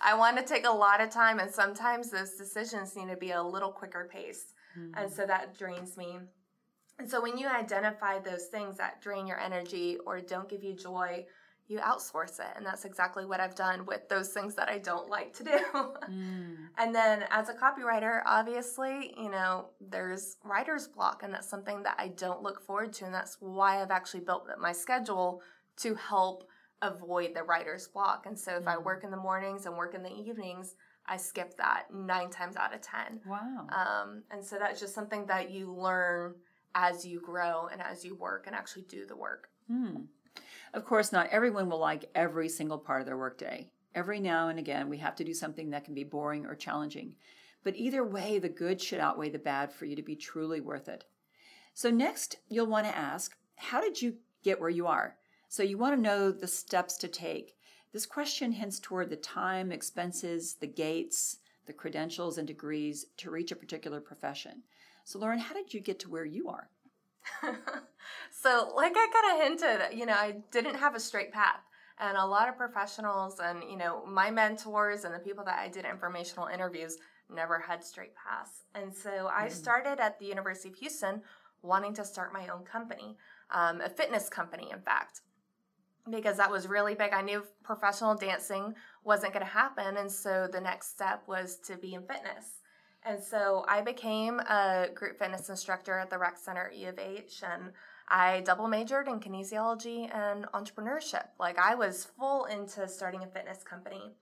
I 0.00 0.14
want 0.16 0.38
to 0.38 0.42
take 0.42 0.64
a 0.66 0.70
lot 0.70 1.02
of 1.02 1.11
time, 1.11 1.38
and 1.38 1.50
sometimes 1.50 2.11
those 2.11 2.33
decisions 2.33 2.96
need 2.96 3.09
to 3.09 3.16
be 3.16 3.33
a 3.33 3.42
little 3.42 3.70
quicker 3.70 4.09
pace. 4.11 4.55
mm-hmm. 4.78 4.92
and 4.96 5.12
so 5.12 5.26
that 5.26 5.59
drains 5.59 5.96
me. 5.98 6.18
And 7.02 7.10
so 7.10 7.20
when 7.20 7.36
you 7.36 7.48
identify 7.48 8.20
those 8.20 8.44
things 8.44 8.76
that 8.76 9.02
drain 9.02 9.26
your 9.26 9.40
energy 9.40 9.98
or 10.06 10.20
don't 10.20 10.48
give 10.48 10.62
you 10.62 10.72
joy, 10.72 11.26
you 11.66 11.80
outsource 11.80 12.38
it. 12.38 12.46
And 12.54 12.64
that's 12.64 12.84
exactly 12.84 13.26
what 13.26 13.40
I've 13.40 13.56
done 13.56 13.84
with 13.86 14.08
those 14.08 14.28
things 14.28 14.54
that 14.54 14.68
I 14.68 14.78
don't 14.78 15.08
like 15.08 15.34
to 15.38 15.42
do. 15.42 15.58
Mm. 16.08 16.56
and 16.78 16.94
then 16.94 17.24
as 17.28 17.48
a 17.48 17.54
copywriter, 17.54 18.20
obviously, 18.24 19.14
you 19.16 19.30
know, 19.32 19.70
there's 19.80 20.36
writer's 20.44 20.86
block, 20.86 21.24
and 21.24 21.34
that's 21.34 21.50
something 21.50 21.82
that 21.82 21.96
I 21.98 22.06
don't 22.06 22.40
look 22.40 22.64
forward 22.64 22.92
to. 22.94 23.06
And 23.06 23.12
that's 23.12 23.36
why 23.40 23.82
I've 23.82 23.90
actually 23.90 24.20
built 24.20 24.46
my 24.60 24.70
schedule 24.70 25.42
to 25.78 25.96
help 25.96 26.44
avoid 26.82 27.34
the 27.34 27.42
writer's 27.42 27.88
block. 27.88 28.26
And 28.26 28.38
so 28.38 28.58
if 28.58 28.62
mm. 28.62 28.68
I 28.68 28.78
work 28.78 29.02
in 29.02 29.10
the 29.10 29.16
mornings 29.16 29.66
and 29.66 29.76
work 29.76 29.96
in 29.96 30.04
the 30.04 30.12
evenings, 30.12 30.76
I 31.08 31.16
skip 31.16 31.56
that 31.56 31.86
nine 31.92 32.30
times 32.30 32.54
out 32.54 32.72
of 32.72 32.80
10. 32.80 33.22
Wow. 33.26 33.66
Um, 33.70 34.22
and 34.30 34.44
so 34.44 34.56
that's 34.60 34.78
just 34.78 34.94
something 34.94 35.26
that 35.26 35.50
you 35.50 35.72
learn 35.72 36.34
as 36.74 37.04
you 37.04 37.20
grow 37.20 37.68
and 37.70 37.80
as 37.80 38.04
you 38.04 38.14
work 38.14 38.46
and 38.46 38.54
actually 38.54 38.82
do 38.82 39.06
the 39.06 39.16
work. 39.16 39.48
Hmm. 39.68 39.96
Of 40.74 40.85
course, 40.85 41.12
not 41.12 41.28
everyone 41.28 41.68
will 41.68 41.78
like 41.78 42.11
every 42.14 42.48
single 42.48 42.78
part 42.78 43.00
of 43.00 43.06
their 43.06 43.18
workday. 43.18 43.70
Every 43.94 44.20
now 44.20 44.48
and 44.48 44.58
again, 44.58 44.88
we 44.88 44.98
have 44.98 45.14
to 45.16 45.24
do 45.24 45.35
something 45.35 45.70
that 45.70 45.85
can 45.85 45.94
be 45.94 46.04
boring 46.04 46.46
or 46.46 46.54
challenging. 46.54 47.14
But 47.62 47.76
either 47.76 48.04
way, 48.04 48.38
the 48.38 48.48
good 48.48 48.80
should 48.80 48.98
outweigh 48.98 49.30
the 49.30 49.38
bad 49.38 49.72
for 49.72 49.85
you 49.85 49.94
to 49.96 50.02
be 50.02 50.16
truly 50.16 50.61
worth 50.61 50.88
it. 50.88 51.04
So, 51.74 51.90
next, 51.90 52.37
you'll 52.48 52.66
want 52.66 52.87
to 52.87 52.96
ask 52.96 53.37
How 53.56 53.80
did 53.80 54.00
you 54.00 54.16
get 54.42 54.61
where 54.61 54.70
you 54.70 54.87
are? 54.87 55.16
So, 55.48 55.62
you 55.62 55.78
want 55.78 55.94
to 55.94 56.00
know 56.00 56.32
the 56.32 56.48
steps 56.48 56.96
to 56.98 57.08
take. 57.08 57.54
This 57.92 58.06
question 58.06 58.52
hints 58.52 58.80
toward 58.80 59.11
the 59.11 59.16
time, 59.16 59.70
expenses, 59.70 60.54
the 60.54 60.66
gates, 60.66 61.38
the 61.66 61.72
credentials, 61.74 62.38
and 62.38 62.48
degrees 62.48 63.06
to 63.18 63.30
reach 63.30 63.52
a 63.52 63.56
particular 63.56 64.00
profession. 64.00 64.62
So, 65.04 65.18
Lauren, 65.18 65.38
how 65.38 65.54
did 65.54 65.74
you 65.74 65.80
get 65.80 65.98
to 66.00 66.10
where 66.10 66.24
you 66.24 66.48
are? 66.48 66.68
so, 68.30 68.72
like 68.74 68.92
I 68.96 69.08
kind 69.12 69.40
of 69.40 69.46
hinted, 69.46 69.98
you 69.98 70.06
know, 70.06 70.14
I 70.14 70.36
didn't 70.50 70.76
have 70.76 70.94
a 70.94 71.00
straight 71.00 71.32
path. 71.32 71.60
And 71.98 72.16
a 72.16 72.26
lot 72.26 72.48
of 72.48 72.56
professionals 72.56 73.38
and, 73.38 73.62
you 73.70 73.76
know, 73.76 74.04
my 74.06 74.30
mentors 74.30 75.04
and 75.04 75.14
the 75.14 75.20
people 75.20 75.44
that 75.44 75.58
I 75.58 75.68
did 75.68 75.84
informational 75.84 76.48
interviews 76.48 76.96
never 77.32 77.60
had 77.60 77.84
straight 77.84 78.12
paths. 78.16 78.64
And 78.74 78.92
so 78.92 79.30
I 79.32 79.46
mm. 79.46 79.52
started 79.52 80.00
at 80.00 80.18
the 80.18 80.26
University 80.26 80.70
of 80.70 80.74
Houston 80.76 81.22
wanting 81.62 81.94
to 81.94 82.04
start 82.04 82.32
my 82.32 82.48
own 82.48 82.64
company, 82.64 83.16
um, 83.50 83.80
a 83.80 83.88
fitness 83.88 84.28
company, 84.28 84.70
in 84.72 84.80
fact, 84.80 85.20
because 86.10 86.36
that 86.38 86.50
was 86.50 86.66
really 86.66 86.94
big. 86.94 87.12
I 87.12 87.22
knew 87.22 87.44
professional 87.62 88.16
dancing 88.16 88.74
wasn't 89.04 89.32
going 89.32 89.46
to 89.46 89.52
happen. 89.52 89.96
And 89.96 90.10
so 90.10 90.48
the 90.50 90.60
next 90.60 90.90
step 90.90 91.22
was 91.28 91.58
to 91.66 91.76
be 91.76 91.94
in 91.94 92.02
fitness. 92.02 92.62
And 93.04 93.22
so 93.22 93.64
I 93.68 93.80
became 93.80 94.38
a 94.40 94.88
group 94.94 95.18
fitness 95.18 95.48
instructor 95.48 95.98
at 95.98 96.10
the 96.10 96.18
rec 96.18 96.38
center 96.38 96.68
at 96.68 96.74
E 96.74 96.86
of 96.86 96.98
H 96.98 97.42
and 97.42 97.72
I 98.08 98.40
double 98.40 98.68
majored 98.68 99.08
in 99.08 99.20
kinesiology 99.20 100.14
and 100.14 100.46
entrepreneurship. 100.52 101.26
Like 101.40 101.58
I 101.58 101.74
was 101.74 102.04
full 102.04 102.44
into 102.44 102.86
starting 102.86 103.22
a 103.22 103.26
fitness 103.26 103.62
company. 103.64 104.12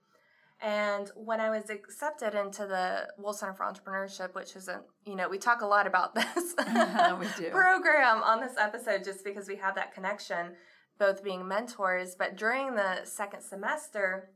And 0.61 1.09
when 1.15 1.41
I 1.41 1.49
was 1.49 1.69
accepted 1.69 2.35
into 2.35 2.67
the 2.67 3.07
Wolff 3.17 3.37
Center 3.37 3.53
for 3.53 3.65
Entrepreneurship, 3.65 4.35
which 4.35 4.55
is 4.55 4.67
a, 4.67 4.81
you 5.05 5.15
know, 5.15 5.27
we 5.27 5.39
talk 5.39 5.61
a 5.61 5.65
lot 5.65 5.87
about 5.87 6.13
this 6.35 6.53
program 7.51 8.21
on 8.23 8.39
this 8.39 8.55
episode 8.59 9.03
just 9.03 9.23
because 9.25 9.47
we 9.47 9.55
have 9.55 9.75
that 9.75 9.93
connection, 9.93 10.53
both 10.99 11.23
being 11.23 11.47
mentors. 11.47 12.15
But 12.15 12.37
during 12.37 12.75
the 12.75 13.03
second 13.05 13.41
semester, 13.41 14.29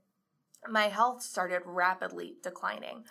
my 0.67 0.87
health 0.87 1.21
started 1.21 1.61
rapidly 1.65 2.37
declining. 2.41 3.05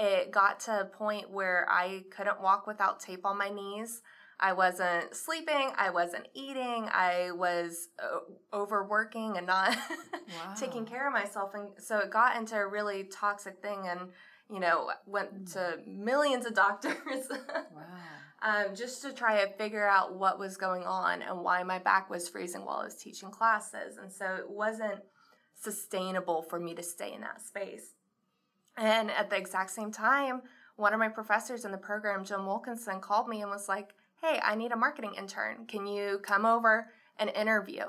It 0.00 0.30
got 0.30 0.60
to 0.60 0.80
a 0.80 0.84
point 0.86 1.30
where 1.30 1.66
I 1.68 2.04
couldn't 2.10 2.40
walk 2.40 2.66
without 2.66 3.00
tape 3.00 3.26
on 3.26 3.36
my 3.36 3.50
knees. 3.50 4.00
I 4.42 4.54
wasn't 4.54 5.14
sleeping, 5.14 5.72
I 5.76 5.90
wasn't 5.90 6.26
eating, 6.32 6.88
I 6.90 7.32
was 7.32 7.88
uh, 8.02 8.20
overworking 8.56 9.36
and 9.36 9.46
not 9.46 9.76
wow. 10.12 10.54
taking 10.58 10.86
care 10.86 11.06
of 11.06 11.12
myself. 11.12 11.50
And 11.52 11.68
so 11.76 11.98
it 11.98 12.10
got 12.10 12.36
into 12.36 12.56
a 12.56 12.66
really 12.66 13.04
toxic 13.04 13.60
thing. 13.60 13.86
And, 13.86 14.08
You 14.50 14.60
know, 14.60 14.88
went 15.04 15.44
mm. 15.44 15.52
to 15.52 15.80
millions 15.86 16.46
of 16.46 16.54
doctors. 16.54 16.96
wow. 17.28 17.84
Um, 18.42 18.74
just 18.74 19.02
to 19.02 19.12
try 19.12 19.44
to 19.44 19.52
figure 19.58 19.86
out 19.86 20.14
what 20.14 20.38
was 20.38 20.56
going 20.56 20.84
on 20.84 21.20
and 21.20 21.44
why 21.44 21.62
my 21.62 21.78
back 21.78 22.08
was 22.08 22.26
freezing 22.26 22.64
while 22.64 22.78
I 22.78 22.84
was 22.84 22.96
teaching 22.96 23.30
classes. 23.30 23.98
And 23.98 24.10
so 24.10 24.24
it 24.36 24.48
wasn't 24.48 25.02
sustainable 25.60 26.40
for 26.48 26.58
me 26.58 26.74
to 26.74 26.82
stay 26.82 27.12
in 27.12 27.20
that 27.20 27.42
space. 27.42 27.92
And 28.76 29.10
at 29.10 29.30
the 29.30 29.36
exact 29.36 29.70
same 29.70 29.92
time, 29.92 30.42
one 30.76 30.94
of 30.94 30.98
my 30.98 31.08
professors 31.08 31.64
in 31.64 31.72
the 31.72 31.78
program, 31.78 32.24
Jim 32.24 32.46
Wilkinson, 32.46 33.00
called 33.00 33.28
me 33.28 33.42
and 33.42 33.50
was 33.50 33.68
like, 33.68 33.94
Hey, 34.22 34.40
I 34.42 34.54
need 34.54 34.72
a 34.72 34.76
marketing 34.76 35.14
intern. 35.16 35.66
Can 35.66 35.86
you 35.86 36.20
come 36.22 36.44
over 36.44 36.88
and 37.18 37.30
interview? 37.30 37.84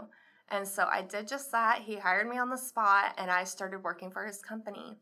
And 0.50 0.68
so 0.68 0.88
I 0.92 1.02
did 1.02 1.28
just 1.28 1.52
that. 1.52 1.82
He 1.86 1.98
hired 1.98 2.28
me 2.28 2.38
on 2.38 2.50
the 2.50 2.58
spot 2.58 3.16
and 3.18 3.32
I 3.32 3.46
started 3.46 3.84
working 3.84 4.12
for 4.12 4.26
his 4.26 4.42
company. 4.42 4.98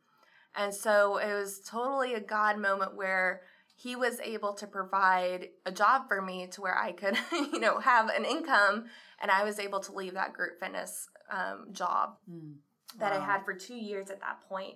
And 0.56 0.74
so 0.74 1.18
it 1.18 1.34
was 1.34 1.62
totally 1.68 2.13
a 2.13 2.20
God 2.20 2.58
moment 2.58 2.96
where 2.96 3.42
he 3.76 3.96
was 3.96 4.20
able 4.20 4.54
to 4.56 4.68
provide 4.68 5.50
a 5.65 5.72
job 5.72 6.08
for 6.08 6.22
me 6.22 6.48
to 6.48 6.62
where 6.62 6.78
I 6.78 6.92
could, 6.92 7.18
you 7.32 7.60
know, 7.60 7.80
have 7.80 8.10
an 8.10 8.26
income 8.26 8.86
and 9.22 9.32
I 9.32 9.44
was 9.44 9.60
able 9.60 9.80
to 9.82 9.94
leave 9.94 10.13
that 10.13 10.34
group 10.34 10.60
fitness 10.60 11.08
um, 11.32 11.68
job 11.72 12.18
mm. 12.30 12.56
that 12.98 13.12
wow. 13.12 13.20
I 13.20 13.26
had 13.26 13.46
for 13.46 13.54
two 13.54 13.76
years 13.76 14.10
at 14.10 14.20
that 14.22 14.42
point. 14.48 14.76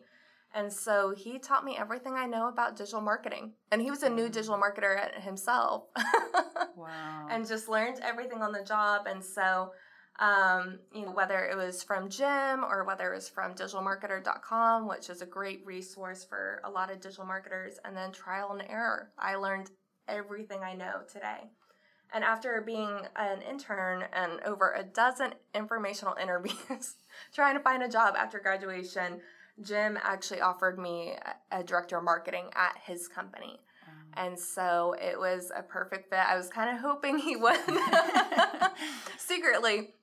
And 0.54 0.72
so 0.72 1.16
he 1.16 1.40
taught 1.40 1.66
me 1.66 1.76
everything 1.78 2.14
I 2.14 2.28
know 2.28 2.48
about 2.48 2.76
digital 2.78 3.02
marketing. 3.02 3.54
And 3.72 3.82
he 3.82 3.90
was 3.90 4.04
a 4.04 4.10
new 4.10 4.30
digital 4.30 4.58
marketer 4.58 5.20
himself. 5.22 5.86
wow. 6.76 7.28
And 7.30 7.48
just 7.48 7.68
learned 7.68 8.00
everything 8.04 8.42
on 8.42 8.52
the 8.52 8.64
job. 8.64 9.08
And 9.08 9.24
so, 9.24 9.72
um, 10.20 10.80
you 10.94 11.06
know, 11.06 11.12
whether 11.12 11.46
it 11.46 11.58
was 11.58 11.82
from 11.82 12.08
Jim 12.08 12.64
or 12.64 12.84
whether 12.84 13.12
it 13.12 13.16
was 13.16 13.30
from 13.30 13.56
digitalmarketer.com, 13.56 14.88
which 14.88 15.10
is 15.10 15.24
a 15.24 15.26
great 15.26 15.66
resource 15.66 16.24
for 16.24 16.62
a 16.64 16.70
lot 16.70 16.92
of 16.92 17.02
digital 17.02 17.26
marketers, 17.26 17.80
and 17.84 17.98
then 17.98 18.12
trial 18.12 18.52
and 18.52 18.70
error. 18.70 19.10
I 19.18 19.36
learned 19.36 19.72
everything 20.08 20.60
I 20.64 20.76
know 20.76 21.02
today. 21.12 21.50
And 22.14 22.24
after 22.24 22.62
being 22.62 23.00
an 23.16 23.42
intern 23.42 24.04
and 24.14 24.40
over 24.46 24.74
a 24.74 24.84
dozen 24.84 25.34
informational 25.56 26.16
interviews, 26.22 26.96
trying 27.34 27.56
to 27.56 27.64
find 27.64 27.82
a 27.82 27.90
job 27.90 28.14
after 28.16 28.40
graduation, 28.40 29.20
Jim 29.62 29.98
actually 30.02 30.42
offered 30.42 30.80
me 30.80 31.14
a 31.52 31.64
director 31.64 31.98
of 31.98 32.04
marketing 32.04 32.50
at 32.56 32.76
his 32.86 33.08
company. 33.08 33.60
And 34.16 34.38
so 34.38 34.96
it 35.02 35.18
was 35.18 35.52
a 35.56 35.64
perfect 35.64 36.10
fit. 36.10 36.20
I 36.20 36.36
was 36.36 36.48
kind 36.48 36.70
of 36.70 36.82
hoping 36.82 37.18
he 37.18 37.36
would 37.36 37.60
secretly, 39.18 39.96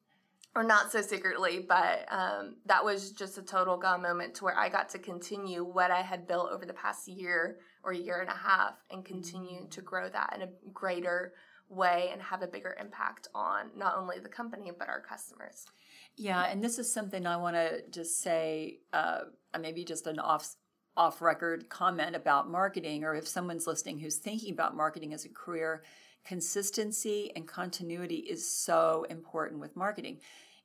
or 0.57 0.65
not 0.65 0.91
so 0.91 1.01
secretly, 1.01 1.65
but 1.69 2.07
um, 2.11 2.57
that 2.67 2.85
was 2.85 3.13
just 3.13 3.39
a 3.39 3.43
total 3.43 3.77
God 3.77 4.03
moment 4.03 4.35
to 4.37 4.45
where 4.45 4.59
I 4.59 4.69
got 4.69 4.89
to 4.91 4.99
continue 4.99 5.65
what 5.65 5.91
I 5.91 6.03
had 6.03 6.27
built 6.27 6.51
over 6.51 6.67
the 6.67 6.73
past 6.73 7.07
year 7.07 7.59
or 7.85 7.93
year 7.93 8.21
and 8.21 8.29
a 8.29 8.37
half 8.37 8.75
and 8.91 9.05
continue 9.05 9.69
to 9.69 9.81
grow 9.81 10.09
that 10.09 10.33
in 10.35 10.43
a 10.43 10.49
greater 10.73 11.33
way 11.69 12.11
and 12.13 12.21
have 12.21 12.43
a 12.43 12.49
bigger 12.49 12.77
impact 12.81 13.29
on 13.33 13.71
not 13.77 13.97
only 13.97 14.19
the 14.19 14.29
company 14.29 14.73
but 14.77 14.89
our 14.89 15.01
customers. 15.01 15.67
Yeah, 16.16 16.44
and 16.44 16.62
this 16.62 16.79
is 16.79 16.92
something 16.92 17.27
I 17.27 17.37
want 17.37 17.57
to 17.57 17.83
just 17.90 18.20
say, 18.20 18.81
uh, 18.92 19.20
maybe 19.59 19.85
just 19.85 20.07
an 20.07 20.18
off 20.18 20.55
off 20.96 21.23
record 21.23 21.68
comment 21.68 22.16
about 22.16 22.51
marketing, 22.51 23.05
or 23.05 23.14
if 23.14 23.27
someone's 23.27 23.66
listening 23.66 23.99
who's 23.99 24.16
thinking 24.16 24.53
about 24.53 24.77
marketing 24.77 25.14
as 25.14 25.25
a 25.25 25.29
career, 25.29 25.83
consistency 26.25 27.33
and 27.35 27.46
continuity 27.49 28.16
is 28.16 28.46
so 28.46 29.07
important 29.09 29.61
with 29.61 29.77
marketing. 29.77 30.18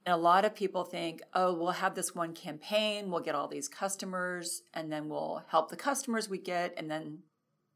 And 0.05 0.13
a 0.13 0.17
lot 0.17 0.43
of 0.43 0.53
people 0.53 0.83
think, 0.83 1.21
oh, 1.33 1.53
we'll 1.53 1.71
have 1.71 1.95
this 1.95 2.13
one 2.13 2.33
campaign, 2.33 3.09
we'll 3.09 3.21
get 3.21 3.35
all 3.35 3.47
these 3.47 3.67
customers, 3.67 4.63
and 4.73 4.91
then 4.91 5.09
we'll 5.09 5.43
help 5.47 5.69
the 5.69 5.75
customers 5.75 6.29
we 6.29 6.37
get, 6.37 6.73
and 6.77 6.89
then 6.91 7.19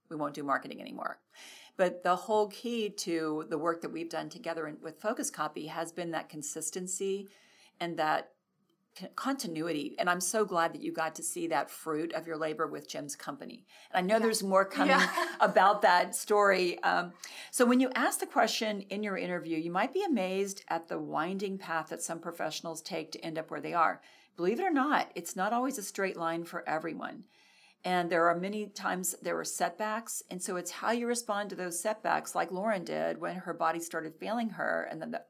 we 0.10 0.16
won't 0.16 0.36
do 0.36 0.44
marketing 0.44 0.82
anymore. 0.82 1.20
But 1.78 2.04
the 2.04 2.16
whole 2.16 2.48
key 2.50 2.90
to 2.90 3.46
the 3.50 3.58
work 3.58 3.82
that 3.82 3.94
we've 3.94 4.10
done 4.10 4.30
together 4.30 4.76
with 4.82 5.00
Focus 5.00 5.32
Copy 5.32 5.68
has 5.68 5.92
been 5.92 6.12
that 6.12 6.30
consistency 6.30 7.30
and 7.80 7.98
that 7.98 8.32
continuity 9.16 9.96
and 9.98 10.10
i'm 10.10 10.20
so 10.20 10.44
glad 10.44 10.74
that 10.74 10.82
you 10.82 10.92
got 10.92 11.16
to 11.16 11.24
see 11.24 11.48
that 11.48 11.70
fruit 11.70 12.12
of 12.14 12.28
your 12.28 12.36
labor 12.36 12.68
with 12.68 12.90
jim's 12.90 13.16
company 13.16 13.66
and 13.92 14.04
i 14.04 14.06
know 14.06 14.16
yeah. 14.16 14.20
there's 14.20 14.44
more 14.44 14.66
coming 14.66 14.98
yeah. 14.98 15.28
about 15.40 15.82
that 15.82 16.16
story 16.16 16.82
um, 16.84 17.14
so 17.52 17.66
when 17.66 17.80
you 17.80 17.90
ask 17.96 18.20
the 18.20 18.26
question 18.26 18.82
in 18.90 19.04
your 19.04 19.18
interview 19.18 19.58
you 19.58 19.72
might 19.72 19.94
be 19.94 20.04
amazed 20.04 20.64
at 20.68 20.88
the 20.88 21.00
winding 21.00 21.58
path 21.58 21.90
that 21.90 22.02
some 22.02 22.20
professionals 22.20 22.82
take 22.82 23.12
to 23.12 23.24
end 23.24 23.38
up 23.38 23.50
where 23.50 23.62
they 23.62 23.74
are 23.74 24.02
believe 24.36 24.60
it 24.60 24.64
or 24.64 24.72
not 24.72 25.12
it's 25.16 25.36
not 25.36 25.54
always 25.54 25.78
a 25.78 25.84
straight 25.84 26.18
line 26.18 26.44
for 26.44 26.68
everyone 26.68 27.24
and 27.86 28.10
there 28.10 28.28
are 28.28 28.36
many 28.36 28.68
times 28.68 29.16
there 29.22 29.40
are 29.40 29.46
setbacks 29.46 30.22
and 30.30 30.42
so 30.42 30.58
it's 30.58 30.72
how 30.72 30.92
you 30.92 31.08
respond 31.08 31.50
to 31.50 31.56
those 31.56 31.80
setbacks 31.80 32.36
like 32.36 32.52
lauren 32.52 32.84
did 32.84 33.20
when 33.22 33.36
her 33.36 33.54
body 33.54 33.80
started 33.80 34.14
failing 34.16 34.50
her 34.50 34.88
and 34.92 35.02
then 35.02 35.12
the 35.12 35.22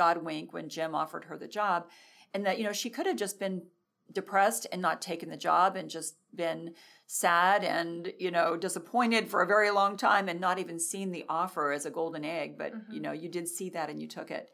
God 0.00 0.24
wink 0.24 0.54
when 0.54 0.70
Jim 0.70 0.94
offered 0.94 1.26
her 1.26 1.36
the 1.36 1.46
job. 1.46 1.90
And 2.32 2.46
that, 2.46 2.56
you 2.56 2.64
know, 2.64 2.72
she 2.72 2.88
could 2.88 3.04
have 3.04 3.18
just 3.18 3.38
been 3.38 3.64
depressed 4.10 4.66
and 4.72 4.80
not 4.80 5.02
taken 5.02 5.28
the 5.28 5.36
job 5.36 5.76
and 5.76 5.90
just 5.90 6.14
been 6.34 6.72
sad 7.06 7.62
and, 7.64 8.10
you 8.18 8.30
know, 8.30 8.56
disappointed 8.56 9.28
for 9.28 9.42
a 9.42 9.46
very 9.46 9.70
long 9.70 9.98
time 9.98 10.26
and 10.30 10.40
not 10.40 10.58
even 10.58 10.80
seen 10.80 11.12
the 11.12 11.26
offer 11.28 11.70
as 11.70 11.84
a 11.84 11.90
golden 11.90 12.24
egg. 12.24 12.56
But, 12.56 12.72
mm-hmm. 12.72 12.94
you 12.94 13.00
know, 13.00 13.12
you 13.12 13.28
did 13.28 13.46
see 13.46 13.68
that 13.70 13.90
and 13.90 14.00
you 14.00 14.08
took 14.08 14.30
it. 14.30 14.48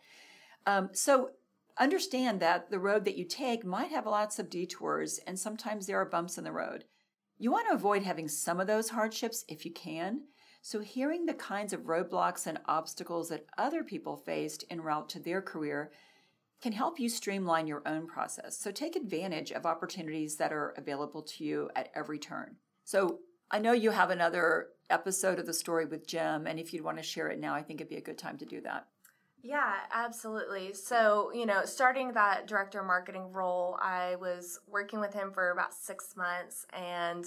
Um, 0.67 0.91
so 0.93 1.31
understand 1.79 2.41
that 2.41 2.69
the 2.73 2.81
road 2.81 3.05
that 3.05 3.17
you 3.17 3.25
take 3.25 3.65
might 3.65 3.93
have 3.93 4.05
lots 4.05 4.41
of 4.41 4.51
detours 4.51 5.21
and 5.29 5.39
sometimes 5.39 5.87
there 5.87 6.01
are 6.01 6.07
bumps 6.07 6.39
in 6.39 6.43
the 6.45 6.51
road. 6.51 6.87
You 7.39 7.53
want 7.53 7.69
to 7.69 7.75
avoid 7.75 8.03
having 8.03 8.27
some 8.27 8.59
of 8.59 8.67
those 8.67 8.89
hardships 8.89 9.45
if 9.47 9.65
you 9.65 9.73
can. 9.73 10.23
So, 10.69 10.81
hearing 10.81 11.27
the 11.27 11.35
kinds 11.35 11.73
of 11.73 11.83
roadblocks 11.83 12.49
and 12.49 12.59
obstacles 12.67 13.29
that 13.29 13.47
other 13.57 13.85
people 13.85 14.17
faced 14.17 14.65
en 14.69 14.81
route 14.81 15.09
to 15.11 15.21
their 15.21 15.41
career 15.41 15.93
can 16.61 16.73
help 16.73 16.99
you 16.99 17.09
streamline 17.09 17.69
your 17.69 17.87
own 17.87 18.09
process. 18.09 18.59
So, 18.59 18.73
take 18.73 18.97
advantage 18.97 19.53
of 19.53 19.65
opportunities 19.65 20.35
that 20.39 20.53
are 20.53 20.75
available 20.77 21.23
to 21.23 21.45
you 21.45 21.71
at 21.77 21.91
every 21.95 22.19
turn. 22.19 22.57
So, 22.83 23.21
I 23.49 23.61
know 23.61 23.71
you 23.71 23.93
have 23.93 24.11
another 24.11 24.71
episode 24.91 25.39
of 25.39 25.47
the 25.47 25.55
story 25.55 25.85
with 25.85 26.09
Jim, 26.09 26.49
and 26.49 26.59
if 26.59 26.75
you'd 26.75 26.83
want 26.83 26.97
to 26.97 27.03
share 27.05 27.29
it 27.29 27.39
now, 27.39 27.55
I 27.55 27.63
think 27.63 27.81
it'd 27.81 27.89
be 27.89 27.99
a 27.99 28.01
good 28.01 28.19
time 28.19 28.37
to 28.39 28.45
do 28.45 28.61
that. 28.63 28.89
Yeah, 29.45 29.73
absolutely. 29.93 30.73
So, 30.73 31.31
you 31.33 31.47
know, 31.47 31.65
starting 31.65 32.15
that 32.15 32.49
director 32.49 32.83
marketing 32.83 33.31
role, 33.31 33.79
I 33.81 34.17
was 34.17 34.59
working 34.67 34.99
with 34.99 35.15
him 35.15 35.31
for 35.33 35.53
about 35.53 35.75
six 35.75 36.17
months 36.17 36.67
and 36.73 37.25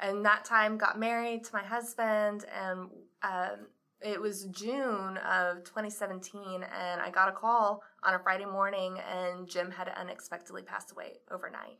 and 0.00 0.24
that 0.24 0.44
time 0.44 0.76
got 0.76 0.98
married 0.98 1.44
to 1.44 1.50
my 1.54 1.62
husband 1.62 2.44
and 2.54 2.90
um, 3.22 3.66
it 4.00 4.20
was 4.20 4.44
june 4.46 5.16
of 5.18 5.64
2017 5.64 6.62
and 6.62 7.00
i 7.00 7.10
got 7.10 7.28
a 7.28 7.32
call 7.32 7.82
on 8.02 8.14
a 8.14 8.18
friday 8.18 8.44
morning 8.44 8.98
and 9.10 9.48
jim 9.48 9.70
had 9.70 9.88
unexpectedly 9.88 10.62
passed 10.62 10.92
away 10.92 11.14
overnight 11.30 11.78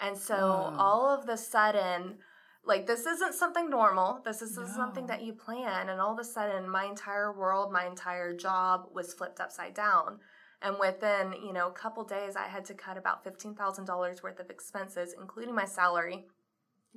and 0.00 0.16
so 0.16 0.34
oh. 0.34 0.76
all 0.78 1.08
of 1.08 1.26
the 1.26 1.36
sudden 1.36 2.16
like 2.64 2.86
this 2.86 3.06
isn't 3.06 3.34
something 3.34 3.68
normal 3.68 4.20
this 4.24 4.40
isn't 4.40 4.68
no. 4.68 4.74
something 4.74 5.06
that 5.06 5.22
you 5.22 5.32
plan 5.32 5.88
and 5.88 6.00
all 6.00 6.12
of 6.12 6.18
a 6.18 6.24
sudden 6.24 6.68
my 6.68 6.84
entire 6.84 7.32
world 7.32 7.72
my 7.72 7.86
entire 7.86 8.34
job 8.34 8.86
was 8.94 9.12
flipped 9.12 9.40
upside 9.40 9.74
down 9.74 10.18
and 10.62 10.76
within 10.78 11.32
you 11.44 11.52
know 11.52 11.68
a 11.68 11.72
couple 11.72 12.04
days 12.04 12.36
i 12.36 12.46
had 12.46 12.64
to 12.64 12.74
cut 12.74 12.96
about 12.96 13.24
$15000 13.24 14.22
worth 14.22 14.40
of 14.40 14.48
expenses 14.48 15.14
including 15.18 15.54
my 15.54 15.64
salary 15.64 16.24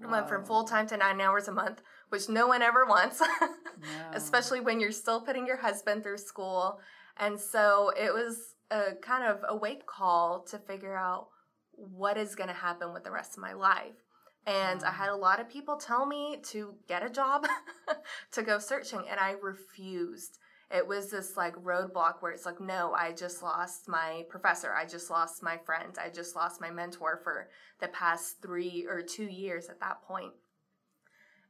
I 0.03 0.11
went 0.11 0.27
from 0.27 0.43
full 0.43 0.65
time 0.65 0.87
to 0.87 0.97
nine 0.97 1.21
hours 1.21 1.47
a 1.47 1.51
month, 1.51 1.81
which 2.09 2.27
no 2.27 2.47
one 2.47 2.61
ever 2.61 2.85
wants, 2.85 3.21
especially 4.13 4.59
when 4.59 4.79
you're 4.79 4.91
still 4.91 5.21
putting 5.21 5.47
your 5.47 5.57
husband 5.57 6.03
through 6.03 6.17
school. 6.17 6.79
And 7.17 7.39
so 7.39 7.91
it 7.97 8.13
was 8.13 8.55
a 8.71 8.95
kind 9.01 9.23
of 9.23 9.39
a 9.47 9.55
wake 9.55 9.85
call 9.85 10.41
to 10.49 10.57
figure 10.59 10.97
out 10.97 11.27
what 11.71 12.17
is 12.17 12.35
going 12.35 12.49
to 12.49 12.53
happen 12.53 12.93
with 12.93 13.03
the 13.03 13.11
rest 13.11 13.37
of 13.37 13.41
my 13.41 13.53
life. 13.53 14.03
And 14.45 14.83
I 14.83 14.91
had 14.91 15.09
a 15.09 15.15
lot 15.15 15.39
of 15.39 15.49
people 15.49 15.77
tell 15.77 16.05
me 16.05 16.37
to 16.49 16.75
get 16.87 17.03
a 17.03 17.09
job, 17.09 17.47
to 18.31 18.43
go 18.43 18.59
searching, 18.59 19.01
and 19.09 19.19
I 19.19 19.35
refused 19.41 20.37
it 20.73 20.87
was 20.87 21.11
this 21.11 21.37
like 21.37 21.55
roadblock 21.55 22.15
where 22.21 22.31
it's 22.31 22.45
like 22.45 22.59
no 22.59 22.93
i 22.93 23.11
just 23.11 23.43
lost 23.43 23.87
my 23.87 24.25
professor. 24.29 24.73
I 24.73 24.85
just 24.85 25.09
lost 25.09 25.43
my 25.43 25.57
friend. 25.57 25.95
I 26.03 26.09
just 26.09 26.35
lost 26.35 26.61
my 26.61 26.71
mentor 26.71 27.19
for 27.23 27.49
the 27.79 27.87
past 27.89 28.41
three 28.41 28.85
or 28.89 29.01
two 29.01 29.25
years 29.25 29.69
at 29.69 29.79
that 29.79 30.01
point. 30.03 30.33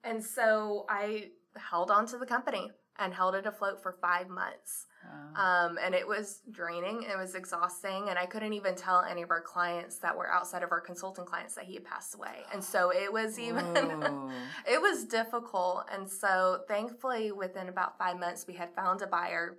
And 0.04 0.24
so 0.24 0.86
i 0.90 1.30
held 1.56 1.92
on 1.92 2.06
to 2.08 2.18
the 2.18 2.26
company 2.26 2.72
and 2.98 3.14
held 3.14 3.36
it 3.36 3.46
afloat 3.46 3.82
for 3.82 3.94
five 4.02 4.30
months 4.30 4.88
um, 5.36 5.78
and 5.84 5.94
it 5.94 6.08
was 6.08 6.42
draining, 6.52 7.04
it 7.04 7.18
was 7.18 7.36
exhausting, 7.36 8.08
and 8.10 8.18
I 8.18 8.26
couldn't 8.26 8.54
even 8.54 8.76
tell 8.76 9.02
any 9.02 9.22
of 9.22 9.32
our 9.32 9.42
clients 9.42 9.98
that 9.98 10.16
were 10.16 10.32
outside 10.32 10.64
of 10.64 10.72
our 10.72 10.80
consulting 10.80 11.26
clients 11.26 11.56
that 11.56 11.66
he 11.66 11.74
had 11.74 11.84
passed 11.84 12.16
away. 12.16 12.44
And 12.54 12.64
so 12.64 12.92
it 12.92 13.12
was 13.12 13.38
even, 13.38 13.66
it 14.70 14.82
was 14.82 15.04
difficult. 15.04 15.88
And 15.92 16.10
so 16.10 16.62
thankfully, 16.68 17.32
within 17.34 17.68
about 17.68 17.98
five 17.98 18.18
months, 18.18 18.46
we 18.48 18.54
had 18.54 18.74
found 18.74 19.02
a 19.02 19.08
buyer. 19.08 19.58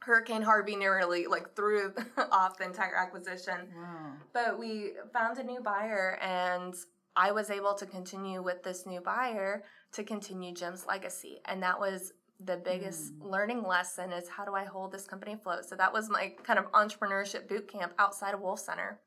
Hurricane 0.00 0.42
Harvey 0.42 0.76
nearly 0.76 1.26
like 1.26 1.54
threw 1.54 1.94
off 2.32 2.58
the 2.58 2.64
entire 2.64 2.96
acquisition. 2.96 3.68
Wow. 3.74 4.12
But 4.32 4.58
we 4.58 4.92
found 5.12 5.38
a 5.38 5.44
new 5.44 5.60
buyer 5.60 6.18
and 6.20 6.74
I 7.16 7.32
was 7.32 7.50
able 7.50 7.74
to 7.74 7.86
continue 7.86 8.42
with 8.42 8.62
this 8.62 8.86
new 8.86 9.00
buyer 9.00 9.64
to 9.92 10.04
continue 10.04 10.52
Jim's 10.52 10.84
legacy. 10.86 11.40
And 11.46 11.62
that 11.62 11.80
was 11.80 12.12
the 12.44 12.56
biggest 12.56 13.18
mm. 13.18 13.30
learning 13.30 13.62
lesson 13.62 14.12
is 14.12 14.28
how 14.28 14.44
do 14.44 14.54
I 14.54 14.64
hold 14.64 14.92
this 14.92 15.06
company 15.06 15.32
afloat? 15.32 15.64
So 15.64 15.76
that 15.76 15.92
was 15.92 16.10
my 16.10 16.34
kind 16.42 16.58
of 16.58 16.70
entrepreneurship 16.72 17.48
boot 17.48 17.68
camp 17.68 17.92
outside 17.98 18.34
of 18.34 18.40
Wolff 18.40 18.60
Center. 18.60 19.00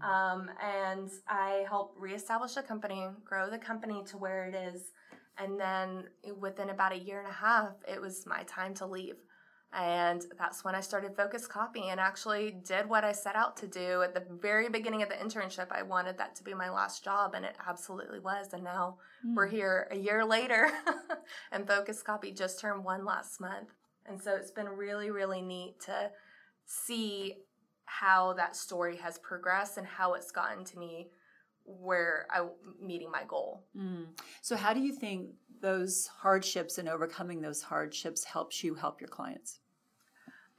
Mm. 0.00 0.08
Um, 0.08 0.50
and 0.62 1.10
I 1.28 1.64
helped 1.68 2.00
reestablish 2.00 2.54
the 2.54 2.62
company, 2.62 3.08
grow 3.24 3.50
the 3.50 3.58
company 3.58 4.02
to 4.06 4.16
where 4.16 4.46
it 4.46 4.54
is. 4.54 4.92
And 5.38 5.60
then 5.60 6.04
within 6.40 6.70
about 6.70 6.92
a 6.92 6.98
year 6.98 7.18
and 7.18 7.28
a 7.28 7.32
half, 7.32 7.74
it 7.86 8.00
was 8.00 8.24
my 8.26 8.42
time 8.44 8.72
to 8.74 8.86
leave. 8.86 9.16
And 9.72 10.24
that's 10.38 10.64
when 10.64 10.74
I 10.74 10.80
started 10.80 11.16
Focus 11.16 11.46
Copy 11.46 11.88
and 11.88 12.00
actually 12.00 12.56
did 12.66 12.88
what 12.88 13.04
I 13.04 13.12
set 13.12 13.36
out 13.36 13.56
to 13.58 13.66
do 13.66 14.02
at 14.02 14.14
the 14.14 14.22
very 14.40 14.68
beginning 14.68 15.02
of 15.02 15.08
the 15.08 15.16
internship. 15.16 15.70
I 15.70 15.82
wanted 15.82 16.16
that 16.18 16.34
to 16.36 16.44
be 16.44 16.54
my 16.54 16.70
last 16.70 17.04
job, 17.04 17.34
and 17.34 17.44
it 17.44 17.56
absolutely 17.66 18.20
was. 18.20 18.52
And 18.52 18.64
now 18.64 18.96
mm. 19.26 19.34
we're 19.34 19.48
here 19.48 19.88
a 19.90 19.96
year 19.96 20.24
later, 20.24 20.70
and 21.52 21.66
Focus 21.66 22.02
Copy 22.02 22.32
just 22.32 22.60
turned 22.60 22.84
one 22.84 23.04
last 23.04 23.40
month. 23.40 23.68
And 24.06 24.22
so 24.22 24.34
it's 24.34 24.52
been 24.52 24.68
really, 24.68 25.10
really 25.10 25.42
neat 25.42 25.80
to 25.80 26.10
see 26.64 27.34
how 27.86 28.34
that 28.34 28.56
story 28.56 28.96
has 28.96 29.18
progressed 29.18 29.78
and 29.78 29.86
how 29.86 30.14
it's 30.14 30.30
gotten 30.30 30.64
to 30.64 30.78
me 30.78 31.08
where 31.66 32.26
I'm 32.30 32.50
meeting 32.80 33.10
my 33.10 33.22
goal. 33.26 33.64
Mm. 33.76 34.06
So 34.42 34.56
how 34.56 34.72
do 34.72 34.80
you 34.80 34.92
think 34.92 35.30
those 35.66 36.06
hardships 36.06 36.78
and 36.78 36.88
overcoming 36.88 37.40
those 37.40 37.60
hardships 37.60 38.22
helps 38.22 38.62
you 38.62 38.76
help 38.76 39.00
your 39.00 39.08
clients? 39.08 39.58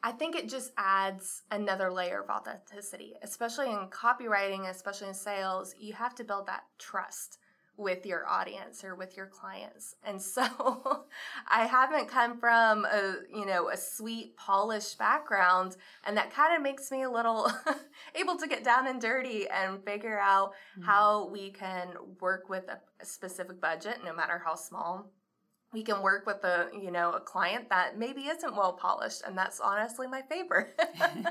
I 0.04 0.12
think 0.12 0.36
it 0.36 0.50
just 0.50 0.74
adds 0.78 1.44
another 1.50 1.90
layer 1.90 2.22
of 2.22 2.30
authenticity, 2.30 3.14
especially 3.22 3.72
in 3.72 3.88
copywriting, 3.88 4.70
especially 4.70 5.08
in 5.08 5.14
sales. 5.14 5.74
You 5.80 5.94
have 5.94 6.14
to 6.16 6.26
build 6.26 6.48
that 6.48 6.64
trust 6.78 7.40
with 7.78 8.06
your 8.06 8.28
audience 8.28 8.84
or 8.84 8.96
with 8.96 9.16
your 9.16 9.28
clients. 9.28 9.96
And 10.04 10.20
so 10.22 10.44
I 11.48 11.66
haven't 11.66 12.08
come 12.08 12.40
from 12.40 12.86
a, 12.86 13.18
you 13.34 13.46
know, 13.46 13.70
a 13.70 13.78
sweet 13.78 14.36
polished 14.36 14.98
background 14.98 15.78
and 16.06 16.18
that 16.18 16.34
kind 16.34 16.56
of 16.56 16.64
makes 16.64 16.92
me 16.92 17.04
a 17.04 17.10
little 17.10 17.52
able 18.16 18.36
to 18.38 18.48
get 18.48 18.64
down 18.64 18.88
and 18.88 19.00
dirty 19.00 19.48
and 19.48 19.84
figure 19.86 20.20
out 20.20 20.50
mm-hmm. 20.50 20.84
how 20.84 21.30
we 21.32 21.52
can 21.52 21.90
work 22.20 22.50
with 22.50 22.68
a, 22.68 22.80
a 23.00 23.06
specific 23.06 23.62
budget 23.62 24.00
no 24.04 24.14
matter 24.14 24.42
how 24.44 24.56
small 24.56 25.12
we 25.74 25.84
can 25.84 26.02
work 26.02 26.26
with 26.26 26.44
a 26.44 26.70
you 26.74 26.92
know 26.92 27.12
a 27.12 27.20
client 27.20 27.70
that 27.70 27.98
maybe 27.98 28.22
isn't 28.22 28.56
well 28.56 28.74
polished 28.74 29.22
and 29.28 29.38
that's 29.38 29.60
honestly 29.60 30.08
my 30.08 30.22
favorite 30.30 30.80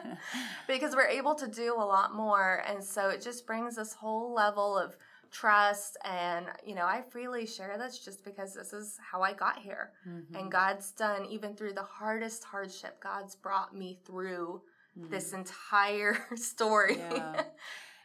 because 0.68 0.94
we're 0.94 1.08
able 1.08 1.34
to 1.34 1.48
do 1.48 1.74
a 1.74 1.84
lot 1.84 2.14
more 2.14 2.62
and 2.68 2.82
so 2.84 3.08
it 3.08 3.22
just 3.22 3.46
brings 3.46 3.76
this 3.76 3.94
whole 3.94 4.34
level 4.34 4.78
of 4.78 4.94
trust 5.40 5.96
and 6.04 6.46
you 6.64 6.74
know 6.74 6.86
i 6.86 7.02
freely 7.02 7.46
share 7.46 7.76
this 7.78 7.98
just 7.98 8.24
because 8.24 8.54
this 8.54 8.72
is 8.72 8.98
how 9.10 9.20
i 9.20 9.32
got 9.32 9.58
here 9.58 9.90
mm-hmm. 10.08 10.34
and 10.34 10.50
god's 10.50 10.92
done 10.92 11.26
even 11.26 11.54
through 11.54 11.72
the 11.72 11.82
hardest 11.82 12.44
hardship 12.44 12.98
god's 13.02 13.34
brought 13.34 13.76
me 13.76 13.98
through 14.06 14.62
mm-hmm. 14.98 15.10
this 15.10 15.32
entire 15.32 16.16
story 16.36 16.96
yeah. 16.96 17.42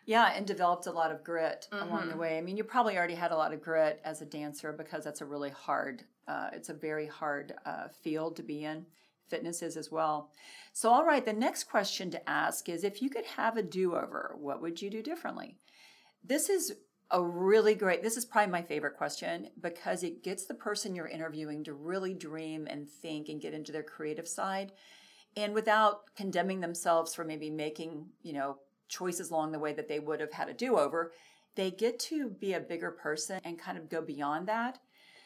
Yeah, 0.07 0.33
and 0.35 0.47
developed 0.47 0.87
a 0.87 0.91
lot 0.91 1.11
of 1.11 1.23
grit 1.23 1.67
mm-hmm. 1.71 1.87
along 1.87 2.07
the 2.07 2.13
mm-hmm. 2.13 2.21
way. 2.21 2.37
I 2.39 2.41
mean, 2.41 2.57
you 2.57 2.63
probably 2.63 2.97
already 2.97 3.13
had 3.13 3.31
a 3.31 3.37
lot 3.37 3.53
of 3.53 3.61
grit 3.61 4.01
as 4.03 4.21
a 4.21 4.25
dancer 4.25 4.73
because 4.73 5.03
that's 5.03 5.21
a 5.21 5.25
really 5.25 5.51
hard, 5.51 6.03
uh, 6.27 6.49
it's 6.53 6.69
a 6.69 6.73
very 6.73 7.05
hard 7.05 7.53
uh, 7.67 7.87
field 8.01 8.35
to 8.37 8.43
be 8.43 8.63
in. 8.63 8.87
Fitness 9.29 9.61
is 9.61 9.77
as 9.77 9.91
well. 9.91 10.31
So, 10.73 10.89
all 10.89 11.05
right, 11.05 11.23
the 11.23 11.33
next 11.33 11.65
question 11.65 12.09
to 12.11 12.29
ask 12.29 12.67
is 12.67 12.83
if 12.83 13.01
you 13.01 13.11
could 13.11 13.25
have 13.25 13.57
a 13.57 13.63
do 13.63 13.95
over, 13.95 14.35
what 14.39 14.59
would 14.59 14.81
you 14.81 14.89
do 14.89 15.03
differently? 15.03 15.59
This 16.23 16.49
is 16.49 16.73
a 17.11 17.21
really 17.21 17.75
great, 17.75 18.01
this 18.01 18.17
is 18.17 18.25
probably 18.25 18.51
my 18.51 18.61
favorite 18.61 18.97
question 18.97 19.49
because 19.59 20.03
it 20.03 20.23
gets 20.23 20.45
the 20.45 20.53
person 20.53 20.95
you're 20.95 21.07
interviewing 21.07 21.63
to 21.65 21.73
really 21.73 22.13
dream 22.13 22.67
and 22.69 22.89
think 22.89 23.29
and 23.29 23.41
get 23.41 23.53
into 23.53 23.71
their 23.71 23.83
creative 23.83 24.27
side. 24.27 24.71
And 25.35 25.53
without 25.53 26.13
condemning 26.15 26.59
themselves 26.59 27.13
for 27.13 27.23
maybe 27.23 27.49
making, 27.49 28.07
you 28.23 28.33
know, 28.33 28.57
choices 28.87 29.31
along 29.31 29.51
the 29.51 29.59
way 29.59 29.73
that 29.73 29.87
they 29.87 29.99
would 29.99 30.19
have 30.19 30.33
had 30.33 30.49
a 30.49 30.53
do 30.53 30.77
over, 30.77 31.11
they 31.55 31.71
get 31.71 31.99
to 31.99 32.29
be 32.29 32.53
a 32.53 32.59
bigger 32.59 32.91
person 32.91 33.39
and 33.43 33.59
kind 33.59 33.77
of 33.77 33.89
go 33.89 34.01
beyond 34.01 34.47
that. 34.47 34.79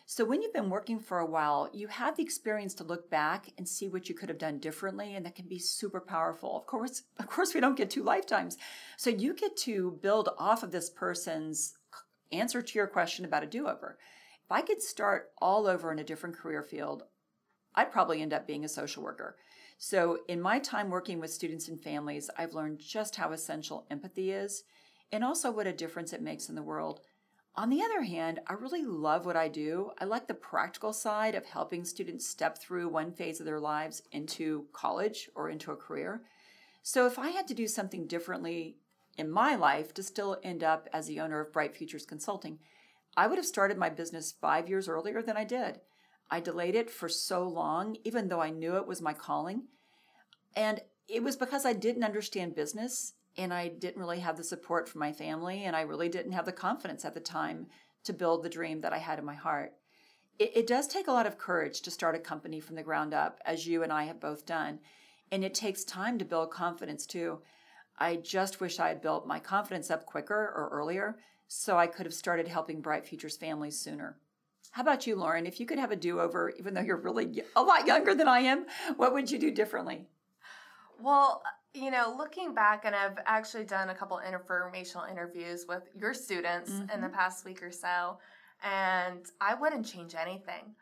So 0.08 0.24
when 0.24 0.44
you've 0.44 0.54
been 0.54 0.70
working 0.70 1.00
for 1.00 1.18
a 1.18 1.26
while, 1.26 1.68
you 1.74 1.88
have 1.88 2.16
the 2.16 2.22
experience 2.22 2.76
to 2.76 2.84
look 2.84 3.10
back 3.10 3.50
and 3.58 3.68
see 3.68 3.90
what 3.90 4.08
you 4.08 4.14
could 4.14 4.30
have 4.30 4.38
done 4.38 4.60
differently 4.60 5.16
and 5.16 5.26
that 5.26 5.36
can 5.36 5.48
be 5.48 5.58
super 5.58 6.00
powerful. 6.00 6.56
Of 6.56 6.68
course, 6.68 7.04
of 7.20 7.28
course 7.28 7.54
we 7.54 7.60
don't 7.60 7.78
get 7.78 7.90
two 7.90 8.04
lifetimes. 8.04 8.58
So 8.98 9.10
you 9.10 9.34
get 9.34 9.58
to 9.58 9.98
build 10.04 10.30
off 10.38 10.62
of 10.62 10.72
this 10.72 10.92
person's 10.92 11.74
answer 12.32 12.62
to 12.62 12.78
your 12.78 12.88
question 12.88 13.26
about 13.26 13.44
a 13.44 13.48
do-over. 13.48 13.98
If 14.44 14.52
I 14.52 14.62
could 14.62 14.82
start 14.82 15.32
all 15.42 15.66
over 15.66 15.92
in 15.92 15.98
a 15.98 16.04
different 16.04 16.38
career 16.38 16.62
field, 16.62 17.04
I'd 17.74 17.92
probably 17.92 18.22
end 18.22 18.34
up 18.34 18.46
being 18.46 18.64
a 18.64 18.70
social 18.70 19.02
worker. 19.02 19.38
So, 19.78 20.20
in 20.30 20.40
my 20.40 20.60
time 20.60 20.90
working 20.90 21.20
with 21.20 21.34
students 21.34 21.68
and 21.68 21.82
families, 21.82 22.30
I've 22.38 22.54
learned 22.54 22.80
just 22.80 23.18
how 23.18 23.34
essential 23.34 23.86
empathy 23.92 24.32
is 24.32 24.64
and 25.12 25.24
also 25.24 25.52
what 25.52 25.68
a 25.68 25.74
difference 25.74 26.14
it 26.14 26.22
makes 26.22 26.48
in 26.48 26.56
the 26.56 26.64
world. 26.64 27.02
On 27.58 27.70
the 27.70 27.82
other 27.82 28.02
hand, 28.02 28.42
I 28.48 28.54
really 28.54 28.84
love 28.84 29.26
what 29.26 29.38
I 29.38 29.48
do. 29.48 29.92
I 29.98 30.04
like 30.04 30.28
the 30.28 30.34
practical 30.34 30.92
side 30.92 31.36
of 31.36 31.46
helping 31.46 31.86
students 31.86 32.28
step 32.28 32.58
through 32.58 32.90
one 32.90 33.14
phase 33.14 33.40
of 33.40 33.46
their 33.46 33.62
lives 33.62 34.04
into 34.12 34.66
college 34.74 35.30
or 35.36 35.50
into 35.50 35.72
a 35.72 35.78
career. 35.78 36.24
So, 36.84 37.06
if 37.08 37.18
I 37.18 37.30
had 37.30 37.48
to 37.48 37.54
do 37.54 37.68
something 37.68 38.08
differently 38.08 38.76
in 39.18 39.32
my 39.32 39.56
life 39.56 39.94
to 39.94 40.04
still 40.04 40.38
end 40.44 40.64
up 40.64 40.90
as 40.92 41.08
the 41.08 41.22
owner 41.22 41.40
of 41.40 41.54
Bright 41.54 41.74
Futures 41.74 42.06
Consulting, 42.06 42.60
I 43.16 43.28
would 43.28 43.38
have 43.38 43.46
started 43.46 43.78
my 43.78 43.90
business 43.90 44.34
five 44.34 44.68
years 44.68 44.90
earlier 44.90 45.22
than 45.22 45.38
I 45.38 45.46
did. 45.46 45.80
I 46.30 46.42
delayed 46.42 46.76
it 46.76 46.90
for 46.90 47.08
so 47.08 47.48
long, 47.48 47.96
even 48.04 48.28
though 48.28 48.42
I 48.42 48.50
knew 48.50 48.76
it 48.76 48.88
was 48.88 49.02
my 49.02 49.14
calling. 49.14 49.64
And 50.58 50.82
it 51.08 51.24
was 51.24 51.38
because 51.38 51.66
I 51.66 51.72
didn't 51.72 52.04
understand 52.04 52.56
business 52.56 53.14
and 53.38 53.54
I 53.54 53.68
didn't 53.68 54.02
really 54.02 54.20
have 54.20 54.38
the 54.38 54.44
support 54.44 54.88
from 54.88 55.00
my 55.00 55.12
family 55.12 55.66
and 55.66 55.76
I 55.76 55.82
really 55.82 56.10
didn't 56.10 56.32
have 56.32 56.46
the 56.46 56.52
confidence 56.52 57.06
at 57.06 57.14
the 57.14 57.20
time 57.20 57.68
to 58.06 58.14
build 58.14 58.44
the 58.44 58.50
dream 58.50 58.82
that 58.82 58.94
I 58.94 58.98
had 58.98 59.20
in 59.20 59.26
my 59.26 59.34
heart. 59.34 59.74
It, 60.38 60.52
it, 60.56 60.68
does 60.68 60.88
take 60.88 61.08
a 61.08 61.12
lot 61.12 61.26
of 61.26 61.38
courage 61.38 61.82
to 61.82 61.92
start 61.92 62.16
a 62.16 62.20
company 62.20 62.60
from 62.60 62.76
the 62.76 62.84
ground 62.84 63.14
up, 63.14 63.40
as 63.46 63.66
you 63.66 63.84
and 63.84 63.92
I 63.92 64.04
have 64.04 64.20
both 64.20 64.46
done. 64.46 64.80
And 65.32 65.44
it 65.44 65.54
takes 65.54 65.84
time 65.84 66.20
to 66.20 66.26
build 66.26 66.52
confidence 66.52 67.06
too. 67.06 67.40
I 67.98 68.18
just 68.18 68.60
wish 68.60 68.80
I 68.80 68.90
had 68.90 69.02
built 69.02 69.28
my 69.28 69.40
confidence 69.40 69.90
up 69.90 70.06
quicker 70.06 70.36
or 70.36 70.70
earlier 70.72 71.18
so 71.48 71.78
I 71.78 71.88
could 71.88 72.06
have 72.06 72.14
started 72.14 72.48
helping 72.48 72.82
Bright 72.82 73.06
Futures 73.06 73.38
families 73.38 73.80
sooner. 73.80 74.18
How 74.72 74.82
about 74.82 75.08
you, 75.08 75.16
Lauren? 75.16 75.46
If 75.46 75.60
you 75.60 75.66
could 75.66 75.80
have 75.80 75.92
a 75.92 75.96
do 75.96 76.20
over, 76.20 76.52
even 76.60 76.74
though 76.74 76.82
you're 76.82 76.98
really 76.98 77.44
a 77.56 77.64
lot 77.64 77.88
younger 77.88 78.14
than 78.14 78.28
I 78.28 78.40
am, 78.40 78.66
what 78.98 79.14
would 79.14 79.32
you 79.32 79.40
do 79.40 79.52
differently? 79.52 80.08
Well, 81.00 81.42
you 81.76 81.92
know, 81.92 82.16
looking 82.18 82.54
back, 82.54 82.86
and 82.86 82.96
I've 82.96 83.18
actually 83.26 83.66
done 83.66 83.90
a 83.90 83.96
couple 83.96 84.20
informational 84.20 85.06
interviews 85.06 85.66
with 85.68 85.84
your 85.96 86.14
students 86.14 86.72
mm-hmm. 86.72 86.90
in 86.90 87.02
the 87.02 87.08
mm-hmm. 87.08 87.16
past 87.16 87.46
week 87.46 87.62
or 87.62 87.72
so, 87.72 88.18
and 88.64 89.26
I 89.42 89.56
wouldn't 89.56 89.86
change 89.86 90.16
anything. 90.16 90.76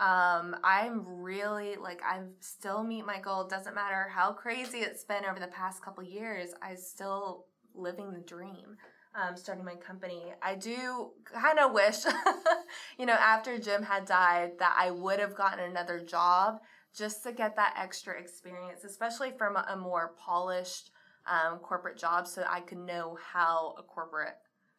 Um, 0.00 0.56
I'm 0.62 1.04
really 1.06 1.76
like 1.76 2.00
I 2.04 2.20
still 2.40 2.84
meet 2.84 3.04
my 3.04 3.18
goal. 3.20 3.46
Doesn't 3.46 3.74
matter 3.74 4.08
how 4.08 4.32
crazy 4.32 4.78
it's 4.78 5.04
been 5.04 5.24
over 5.24 5.40
the 5.40 5.48
past 5.48 5.84
couple 5.84 6.04
years. 6.04 6.50
I'm 6.62 6.76
still 6.76 7.46
living 7.74 8.12
the 8.12 8.20
dream 8.20 8.76
um, 9.14 9.36
starting 9.36 9.64
my 9.64 9.74
company. 9.74 10.32
I 10.42 10.54
do 10.54 11.10
kind 11.24 11.58
of 11.58 11.72
wish, 11.72 12.04
you 12.98 13.06
know, 13.06 13.14
after 13.14 13.58
Jim 13.58 13.82
had 13.82 14.04
died, 14.04 14.52
that 14.58 14.76
I 14.78 14.90
would 14.90 15.18
have 15.18 15.34
gotten 15.34 15.60
another 15.60 15.98
job 15.98 16.60
just 16.96 17.22
to 17.24 17.32
get 17.32 17.56
that 17.56 17.74
extra 17.78 18.18
experience, 18.18 18.84
especially 18.84 19.30
from 19.36 19.56
a, 19.56 19.66
a 19.70 19.76
more 19.76 20.14
polished 20.18 20.90
um, 21.26 21.58
corporate 21.58 21.98
job, 21.98 22.26
so 22.26 22.44
I 22.48 22.60
could 22.60 22.78
know 22.78 23.18
how 23.32 23.74
a 23.78 23.82
corporate 23.82 24.36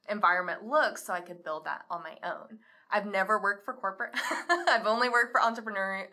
environment 0.09 0.65
looks, 0.65 1.05
so 1.05 1.13
I 1.13 1.21
could 1.21 1.43
build 1.43 1.65
that 1.65 1.81
on 1.89 2.01
my 2.03 2.17
own. 2.27 2.59
I've 2.91 3.05
never 3.05 3.39
worked 3.39 3.65
for 3.65 3.73
corporate. 3.73 4.11
I've 4.49 4.87
only 4.87 5.09
worked 5.09 5.31
for 5.31 5.41
entrepreneur 5.41 6.07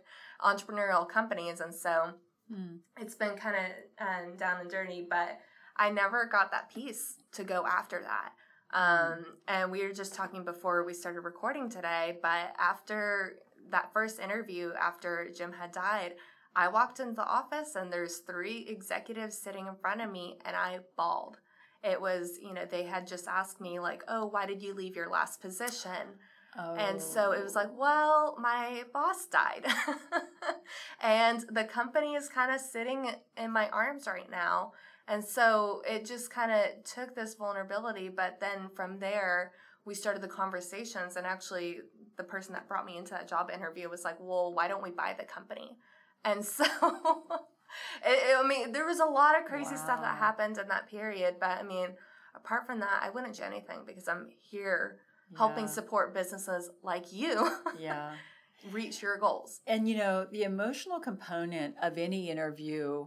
entrepreneurial 0.44 1.09
companies, 1.09 1.61
and 1.61 1.74
so 1.74 2.11
mm. 2.53 2.78
it's 3.01 3.14
been 3.14 3.36
kind 3.36 3.57
of 3.57 4.07
um, 4.07 4.36
down 4.36 4.61
and 4.61 4.70
dirty, 4.70 5.07
but 5.09 5.40
I 5.78 5.90
never 5.90 6.26
got 6.26 6.51
that 6.51 6.70
piece 6.72 7.16
to 7.32 7.44
go 7.44 7.64
after 7.66 8.03
that. 8.03 8.32
Um, 8.72 9.24
and 9.49 9.70
we 9.70 9.82
were 9.82 9.92
just 9.92 10.14
talking 10.14 10.44
before 10.44 10.84
we 10.84 10.92
started 10.92 11.20
recording 11.20 11.70
today, 11.70 12.18
but 12.20 12.53
after 12.59 13.38
that 13.70 13.92
first 13.92 14.20
interview, 14.20 14.72
after 14.80 15.30
Jim 15.36 15.52
had 15.52 15.72
died, 15.72 16.14
I 16.54 16.68
walked 16.68 17.00
into 17.00 17.14
the 17.14 17.26
office 17.26 17.76
and 17.76 17.92
there's 17.92 18.18
three 18.18 18.66
executives 18.68 19.36
sitting 19.36 19.66
in 19.66 19.76
front 19.76 20.00
of 20.00 20.10
me 20.10 20.38
and 20.44 20.56
I 20.56 20.78
bawled. 20.96 21.38
It 21.84 22.00
was, 22.00 22.38
you 22.42 22.54
know, 22.54 22.64
they 22.64 22.84
had 22.84 23.06
just 23.06 23.28
asked 23.28 23.60
me, 23.60 23.78
like, 23.78 24.02
oh, 24.08 24.26
why 24.26 24.46
did 24.46 24.62
you 24.62 24.74
leave 24.74 24.96
your 24.96 25.10
last 25.10 25.40
position? 25.40 26.16
Oh. 26.58 26.74
And 26.74 27.00
so 27.00 27.32
it 27.32 27.44
was 27.44 27.54
like, 27.54 27.68
oh. 27.70 27.78
well, 27.78 28.36
my 28.40 28.84
boss 28.92 29.26
died. 29.26 29.66
and 31.02 31.44
the 31.50 31.64
company 31.64 32.14
is 32.14 32.28
kind 32.28 32.52
of 32.52 32.60
sitting 32.60 33.10
in 33.36 33.52
my 33.52 33.68
arms 33.68 34.06
right 34.06 34.30
now. 34.30 34.72
And 35.06 35.22
so 35.22 35.82
it 35.88 36.04
just 36.04 36.30
kind 36.30 36.50
of 36.50 36.82
took 36.84 37.14
this 37.14 37.34
vulnerability, 37.34 38.08
but 38.08 38.40
then 38.40 38.70
from 38.74 38.98
there, 38.98 39.52
we 39.84 39.94
started 39.94 40.20
the 40.20 40.28
conversations, 40.28 41.16
and 41.16 41.24
actually, 41.24 41.78
the 42.16 42.24
person 42.24 42.52
that 42.54 42.68
brought 42.68 42.86
me 42.86 42.96
into 42.96 43.10
that 43.10 43.28
job 43.28 43.50
interview 43.52 43.88
was 43.88 44.04
like, 44.04 44.16
"Well, 44.20 44.52
why 44.52 44.68
don't 44.68 44.82
we 44.82 44.90
buy 44.90 45.14
the 45.18 45.24
company?" 45.24 45.76
And 46.24 46.44
so, 46.44 46.64
it, 48.04 48.18
it, 48.30 48.36
I 48.36 48.46
mean, 48.46 48.72
there 48.72 48.86
was 48.86 49.00
a 49.00 49.04
lot 49.04 49.38
of 49.38 49.46
crazy 49.46 49.74
wow. 49.74 49.84
stuff 49.84 50.00
that 50.02 50.18
happened 50.18 50.58
in 50.58 50.68
that 50.68 50.88
period. 50.88 51.36
But 51.40 51.50
I 51.50 51.62
mean, 51.62 51.88
apart 52.34 52.66
from 52.66 52.80
that, 52.80 53.00
I 53.02 53.10
wouldn't 53.10 53.36
do 53.36 53.42
anything 53.42 53.80
because 53.86 54.08
I'm 54.08 54.28
here 54.50 54.98
yeah. 55.30 55.38
helping 55.38 55.68
support 55.68 56.14
businesses 56.14 56.70
like 56.82 57.12
you. 57.12 57.50
yeah. 57.78 58.12
reach 58.72 59.02
your 59.02 59.18
goals. 59.18 59.60
And 59.66 59.88
you 59.88 59.96
know, 59.96 60.26
the 60.30 60.42
emotional 60.42 61.00
component 61.00 61.76
of 61.80 61.98
any 61.98 62.30
interview 62.30 63.06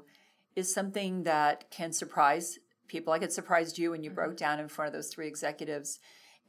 is 0.55 0.73
something 0.73 1.23
that 1.23 1.69
can 1.71 1.91
surprise 1.91 2.59
people. 2.87 3.11
Like 3.11 3.21
it 3.21 3.33
surprised 3.33 3.77
you 3.77 3.91
when 3.91 4.03
you 4.03 4.09
mm-hmm. 4.09 4.15
broke 4.15 4.37
down 4.37 4.59
in 4.59 4.67
front 4.67 4.87
of 4.87 4.93
those 4.93 5.07
three 5.07 5.27
executives. 5.27 5.99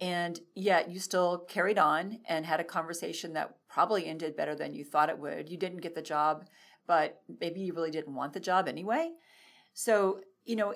And 0.00 0.40
yet 0.54 0.90
you 0.90 0.98
still 0.98 1.44
carried 1.48 1.78
on 1.78 2.20
and 2.26 2.46
had 2.46 2.60
a 2.60 2.64
conversation 2.64 3.34
that 3.34 3.54
probably 3.68 4.06
ended 4.06 4.36
better 4.36 4.54
than 4.54 4.74
you 4.74 4.84
thought 4.84 5.10
it 5.10 5.18
would. 5.18 5.50
You 5.50 5.58
didn't 5.58 5.82
get 5.82 5.94
the 5.94 6.02
job, 6.02 6.46
but 6.86 7.20
maybe 7.40 7.60
you 7.60 7.74
really 7.74 7.90
didn't 7.90 8.14
want 8.14 8.32
the 8.32 8.40
job 8.40 8.66
anyway. 8.66 9.10
So, 9.74 10.20
you 10.44 10.56
know, 10.56 10.74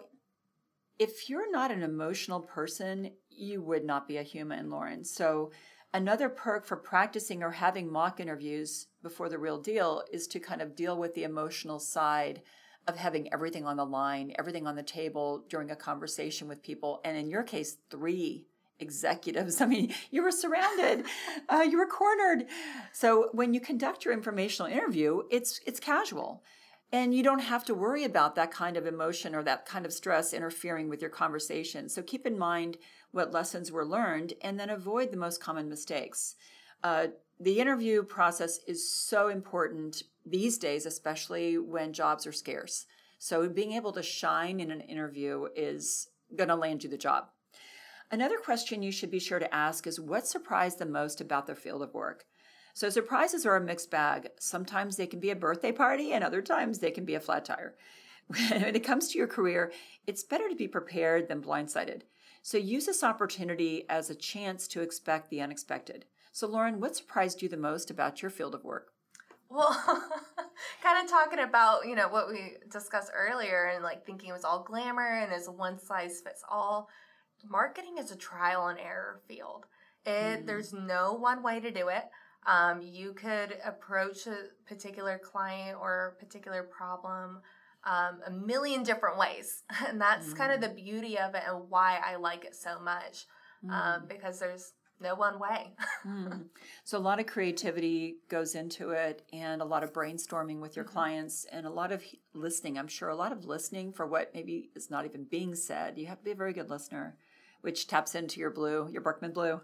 if 0.99 1.29
you're 1.29 1.51
not 1.51 1.71
an 1.71 1.83
emotional 1.83 2.41
person, 2.41 3.13
you 3.31 3.63
would 3.63 3.85
not 3.85 4.07
be 4.07 4.19
a 4.19 4.23
human, 4.23 4.71
Lauren. 4.71 5.05
So, 5.05 5.51
another 5.93 6.29
perk 6.29 6.67
for 6.67 6.77
practicing 6.77 7.43
or 7.43 7.51
having 7.51 7.91
mock 7.91 8.21
interviews 8.21 8.89
before 9.03 9.29
the 9.29 9.39
real 9.39 9.61
deal 9.61 10.03
is 10.13 10.27
to 10.29 10.41
kind 10.41 10.61
of 10.61 10.77
deal 10.77 10.99
with 10.99 11.15
the 11.15 11.25
emotional 11.25 11.79
side 11.79 12.43
of 12.87 12.97
having 12.97 13.33
everything 13.33 13.65
on 13.65 13.77
the 13.77 13.87
line, 13.87 14.35
everything 14.39 14.67
on 14.67 14.77
the 14.77 14.83
table 14.83 15.45
during 15.49 15.71
a 15.71 15.77
conversation 15.77 16.47
with 16.47 16.63
people. 16.63 17.01
And 17.05 17.17
in 17.17 17.31
your 17.31 17.43
case, 17.43 17.79
three 17.91 18.47
executives. 18.81 19.61
I 19.61 19.67
mean, 19.67 19.95
you 20.11 20.23
were 20.23 20.31
surrounded, 20.31 21.07
uh, 21.49 21.65
you 21.69 21.79
were 21.79 21.87
cornered. 21.87 22.47
So 22.93 23.29
when 23.33 23.55
you 23.55 23.61
conduct 23.61 24.05
your 24.05 24.15
informational 24.15 24.71
interview, 24.71 25.23
it's 25.31 25.61
it's 25.67 25.81
casual. 25.81 26.43
And 26.93 27.13
you 27.13 27.25
don't 27.25 27.41
have 27.41 27.65
to 27.65 27.75
worry 27.75 28.05
about 28.05 28.37
that 28.37 28.53
kind 28.53 28.77
of 28.77 28.87
emotion 28.87 29.35
or 29.35 29.43
that 29.43 29.67
kind 29.67 29.85
of 29.85 29.93
stress 29.93 30.33
interfering 30.33 30.89
with 30.89 31.01
your 31.01 31.11
conversation. 31.11 31.89
So 31.89 32.03
keep 32.03 32.25
in 32.25 32.39
mind 32.39 32.77
what 33.11 33.33
lessons 33.33 33.73
were 33.73 33.85
learned 33.85 34.35
and 34.43 34.61
then 34.61 34.71
avoid 34.71 35.11
the 35.11 35.17
most 35.17 35.41
common 35.43 35.69
mistakes. 35.69 36.37
Uh, 36.85 37.09
the 37.41 37.59
interview 37.59 38.05
process 38.05 38.61
is 38.69 38.89
so 38.89 39.29
important 39.29 40.05
these 40.25 40.57
days, 40.57 40.87
especially 40.87 41.59
when 41.59 41.93
jobs 41.93 42.29
are 42.29 42.33
scarce. 42.33 42.87
So 43.19 43.49
being 43.49 43.73
able 43.73 43.93
to 43.93 44.03
shine 44.03 44.61
in 44.61 44.71
an 44.71 44.83
interview 44.83 45.49
is 45.57 46.09
going 46.37 46.49
to 46.49 46.55
land 46.55 46.85
you 46.85 46.91
the 46.91 46.99
job. 46.99 47.29
Another 48.11 48.37
question 48.39 48.83
you 48.83 48.93
should 48.93 49.11
be 49.11 49.19
sure 49.19 49.39
to 49.39 49.55
ask 49.55 49.87
is 49.87 49.99
what 49.99 50.27
surprised 50.27 50.79
the 50.79 50.87
most 50.87 51.21
about 51.21 51.47
their 51.47 51.57
field 51.57 51.83
of 51.83 51.95
work? 51.95 52.27
So 52.75 52.91
surprises 52.91 53.47
are 53.47 53.57
a 53.57 53.61
mixed 53.61 53.91
bag. 53.91 54.31
Sometimes 54.39 54.97
they 54.97 55.07
can 55.07 55.21
be 55.21 55.31
a 55.31 55.37
birthday 55.37 55.73
party, 55.73 56.13
and 56.13 56.25
other 56.25 56.43
times 56.43 56.79
they 56.79 56.91
can 56.91 57.05
be 57.05 57.15
a 57.15 57.21
flat 57.21 57.45
tire. 57.45 57.75
when 58.27 58.75
it 58.75 58.85
comes 58.85 59.09
to 59.09 59.19
your 59.19 59.27
career, 59.27 59.73
it's 60.07 60.25
better 60.25 60.49
to 60.49 60.57
be 60.57 60.67
prepared 60.67 61.29
than 61.29 61.43
blindsided. 61.43 62.03
So 62.43 62.59
use 62.59 62.87
this 62.87 63.05
opportunity 63.05 63.87
as 63.89 64.11
a 64.11 64.15
chance 64.15 64.67
to 64.69 64.83
expect 64.83 65.31
the 65.31 65.41
unexpected. 65.41 66.05
So, 66.33 66.49
Lauren, 66.49 66.81
what 66.81 66.97
surprised 66.97 67.43
you 67.43 67.49
the 67.49 67.57
most 67.57 67.91
about 67.91 68.21
your 68.21 68.31
field 68.31 68.55
of 68.55 68.65
work? 68.65 68.91
Well, 69.49 69.71
kind 70.83 71.05
of 71.05 71.09
talking 71.09 71.39
about, 71.39 71.87
you 71.87 71.95
know, 71.95 72.09
what 72.09 72.29
we 72.29 72.55
discussed 72.71 73.13
earlier 73.15 73.71
and 73.73 73.85
like 73.85 74.05
thinking 74.05 74.31
it 74.31 74.33
was 74.33 74.45
all 74.45 74.65
glamour 74.65 75.21
and 75.21 75.33
as 75.33 75.49
one 75.49 75.79
size 75.79 76.21
fits 76.21 76.43
all. 76.51 76.89
Marketing 77.49 77.99
is 77.99 78.11
a 78.11 78.17
trial 78.17 78.69
and 78.69 78.79
error 78.79 79.21
field. 79.29 79.67
It 80.05 80.11
mm. 80.43 80.47
there's 80.47 80.73
no 80.73 81.15
one 81.15 81.43
way 81.43 81.61
to 81.61 81.71
do 81.71 81.89
it. 81.89 82.05
Um, 82.47 82.83
you 82.83 83.15
could 83.15 83.57
approach 83.65 84.27
a 84.27 84.49
particular 84.67 85.19
client 85.19 85.79
or 85.81 86.15
a 86.15 86.23
particular 86.23 86.63
problem 86.63 87.41
um, 87.85 88.21
a 88.27 88.31
million 88.31 88.83
different 88.83 89.19
ways. 89.19 89.63
And 89.87 90.01
that's 90.01 90.29
mm. 90.29 90.37
kind 90.37 90.53
of 90.53 90.61
the 90.61 90.69
mm. 90.69 90.85
beauty 90.85 91.19
of 91.19 91.35
it 91.35 91.43
and 91.47 91.69
why 91.69 92.01
I 92.05 92.17
like 92.17 92.45
it 92.45 92.55
so 92.55 92.81
much 92.81 93.27
um, 93.65 93.71
mm. 93.71 93.97
um, 93.97 94.03
because 94.09 94.39
there's 94.39 94.73
no 95.01 95.15
one 95.15 95.39
way. 95.39 95.73
mm. 96.07 96.47
So, 96.85 96.97
a 96.97 97.01
lot 97.01 97.21
of 97.21 97.27
creativity 97.27 98.17
goes 98.29 98.55
into 98.55 98.91
it 98.91 99.23
and 99.33 99.61
a 99.61 99.65
lot 99.65 99.85
of 99.85 99.93
brainstorming 99.93 100.61
with 100.61 100.77
your 100.77 100.85
mm-hmm. 100.85 100.95
clients 100.95 101.45
and 101.53 101.67
a 101.67 101.71
lot 101.71 101.93
of 101.93 102.03
listening. 102.33 102.79
I'm 102.79 102.89
sure 102.89 103.09
a 103.09 103.17
lot 103.17 103.33
of 103.33 103.45
listening 103.45 103.93
for 103.93 104.07
what 104.07 104.33
maybe 104.35 104.71
is 104.75 104.91
not 104.91 105.05
even 105.05 105.25
being 105.25 105.55
said. 105.55 105.99
You 105.99 106.07
have 106.07 106.19
to 106.19 106.25
be 106.25 106.31
a 106.31 106.37
very 106.37 106.53
good 106.53 106.71
listener, 106.71 107.17
which 107.65 107.87
taps 107.87 108.15
into 108.15 108.41
your 108.41 108.51
blue, 108.51 108.89
your 108.93 109.03
Birkman 109.03 109.33
blue. 109.33 109.61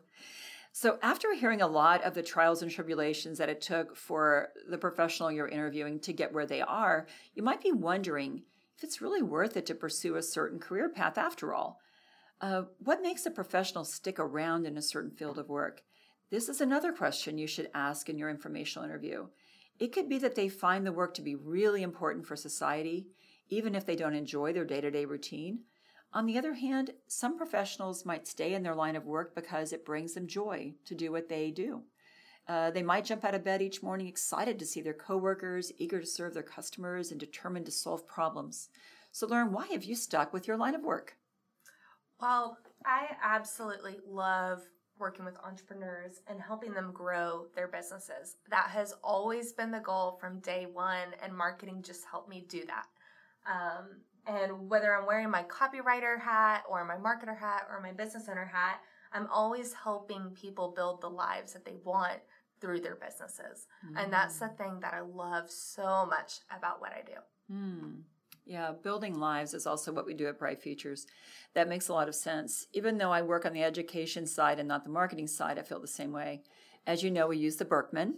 So, 0.72 0.98
after 1.03 1.34
hearing 1.34 1.62
a 1.62 1.66
lot 1.66 2.03
of 2.05 2.14
the 2.14 2.22
trials 2.22 2.62
and 2.62 2.70
tribulations 2.70 3.38
that 3.38 3.48
it 3.48 3.61
took 3.61 3.96
for 3.96 4.48
the 4.68 4.78
professional 4.78 5.30
you're 5.30 5.48
interviewing 5.48 5.98
to 6.01 6.12
get 6.12 6.32
where 6.32 6.46
they 6.46 6.61
are, 6.61 7.07
you 7.34 7.42
might 7.42 7.61
be 7.61 7.72
wondering 7.72 8.42
if 8.76 8.84
it's 8.84 9.03
really 9.03 9.20
worth 9.20 9.57
it 9.57 9.66
to 9.66 9.74
pursue 9.74 10.16
a 10.16 10.22
certain 10.22 10.59
career 10.59 10.88
path 10.88 11.18
after 11.18 11.53
all. 11.53 11.80
Uh, 12.40 12.62
what 12.78 13.03
makes 13.03 13.26
a 13.26 13.30
professional 13.30 13.84
stick 13.84 14.18
around 14.18 14.64
in 14.64 14.78
a 14.78 14.82
certain 14.82 15.11
field 15.11 15.38
of 15.38 15.48
work? 15.48 15.82
This 16.30 16.48
is 16.48 16.61
another 16.61 16.92
question 16.92 17.36
you 17.36 17.48
should 17.48 17.68
ask 17.74 18.09
in 18.09 18.16
your 18.16 18.30
informational 18.30 18.88
interview. 18.88 19.26
It 19.80 19.92
could 19.92 20.09
be 20.09 20.18
that 20.18 20.36
they 20.36 20.48
find 20.48 20.86
the 20.86 20.92
work 20.92 21.14
to 21.14 21.22
be 21.22 21.34
really 21.34 21.82
important 21.82 22.26
for 22.26 22.36
society, 22.36 23.09
even 23.48 23.74
if 23.74 23.84
they 23.84 23.96
don't 23.96 24.14
enjoy 24.14 24.53
their 24.53 24.64
day 24.64 24.80
to 24.80 24.90
day 24.90 25.05
routine. 25.05 25.64
On 26.12 26.26
the 26.26 26.38
other 26.38 26.54
hand, 26.54 26.90
some 27.06 27.36
professionals 27.36 28.04
might 28.04 28.26
stay 28.26 28.54
in 28.54 28.62
their 28.62 28.74
line 28.74 28.96
of 28.96 29.06
work 29.06 29.34
because 29.34 29.72
it 29.72 29.84
brings 29.84 30.14
them 30.14 30.26
joy 30.26 30.74
to 30.86 30.94
do 30.94 31.12
what 31.12 31.28
they 31.28 31.50
do. 31.50 31.82
Uh, 32.48 32.70
they 32.70 32.82
might 32.82 33.04
jump 33.04 33.24
out 33.24 33.34
of 33.34 33.44
bed 33.44 33.62
each 33.62 33.82
morning 33.82 34.08
excited 34.08 34.58
to 34.58 34.66
see 34.66 34.80
their 34.80 34.94
coworkers, 34.94 35.70
eager 35.78 36.00
to 36.00 36.06
serve 36.06 36.34
their 36.34 36.42
customers, 36.42 37.12
and 37.12 37.20
determined 37.20 37.66
to 37.66 37.70
solve 37.70 38.08
problems. 38.08 38.70
So, 39.12 39.26
learn 39.26 39.52
why 39.52 39.66
have 39.68 39.84
you 39.84 39.94
stuck 39.94 40.32
with 40.32 40.48
your 40.48 40.56
line 40.56 40.74
of 40.74 40.82
work? 40.82 41.16
Well, 42.20 42.58
I 42.84 43.16
absolutely 43.22 43.98
love 44.04 44.62
working 44.98 45.24
with 45.24 45.38
entrepreneurs 45.44 46.20
and 46.26 46.40
helping 46.40 46.74
them 46.74 46.92
grow 46.92 47.46
their 47.54 47.68
businesses. 47.68 48.36
That 48.50 48.68
has 48.70 48.94
always 49.02 49.52
been 49.52 49.70
the 49.70 49.80
goal 49.80 50.18
from 50.20 50.40
day 50.40 50.66
one, 50.66 51.14
and 51.22 51.32
marketing 51.36 51.82
just 51.82 52.04
helped 52.04 52.28
me 52.28 52.46
do 52.48 52.64
that. 52.66 52.86
Um, 53.46 54.00
and 54.30 54.68
whether 54.68 54.94
I'm 54.94 55.06
wearing 55.06 55.30
my 55.30 55.44
copywriter 55.44 56.20
hat 56.20 56.62
or 56.68 56.84
my 56.84 56.96
marketer 56.96 57.36
hat 57.36 57.66
or 57.70 57.80
my 57.80 57.92
business 57.92 58.28
owner 58.28 58.44
hat, 58.44 58.80
I'm 59.12 59.26
always 59.32 59.72
helping 59.72 60.30
people 60.30 60.72
build 60.74 61.00
the 61.00 61.10
lives 61.10 61.52
that 61.52 61.64
they 61.64 61.76
want 61.84 62.20
through 62.60 62.80
their 62.80 62.96
businesses. 62.96 63.66
Mm. 63.86 64.04
And 64.04 64.12
that's 64.12 64.38
the 64.38 64.48
thing 64.48 64.78
that 64.80 64.94
I 64.94 65.00
love 65.00 65.50
so 65.50 66.06
much 66.06 66.40
about 66.56 66.80
what 66.80 66.92
I 66.92 67.02
do. 67.04 67.54
Mm. 67.54 68.02
Yeah, 68.46 68.72
building 68.82 69.18
lives 69.18 69.54
is 69.54 69.66
also 69.66 69.92
what 69.92 70.06
we 70.06 70.14
do 70.14 70.26
at 70.28 70.38
Bright 70.38 70.60
Futures. 70.60 71.06
That 71.54 71.68
makes 71.68 71.88
a 71.88 71.92
lot 71.92 72.08
of 72.08 72.14
sense. 72.14 72.66
Even 72.72 72.98
though 72.98 73.12
I 73.12 73.22
work 73.22 73.44
on 73.44 73.52
the 73.52 73.62
education 73.62 74.26
side 74.26 74.58
and 74.58 74.68
not 74.68 74.84
the 74.84 74.90
marketing 74.90 75.26
side, 75.26 75.58
I 75.58 75.62
feel 75.62 75.80
the 75.80 75.86
same 75.86 76.12
way. 76.12 76.42
As 76.86 77.02
you 77.02 77.10
know, 77.10 77.26
we 77.28 77.36
use 77.36 77.56
the 77.56 77.64
Birkman. 77.64 78.14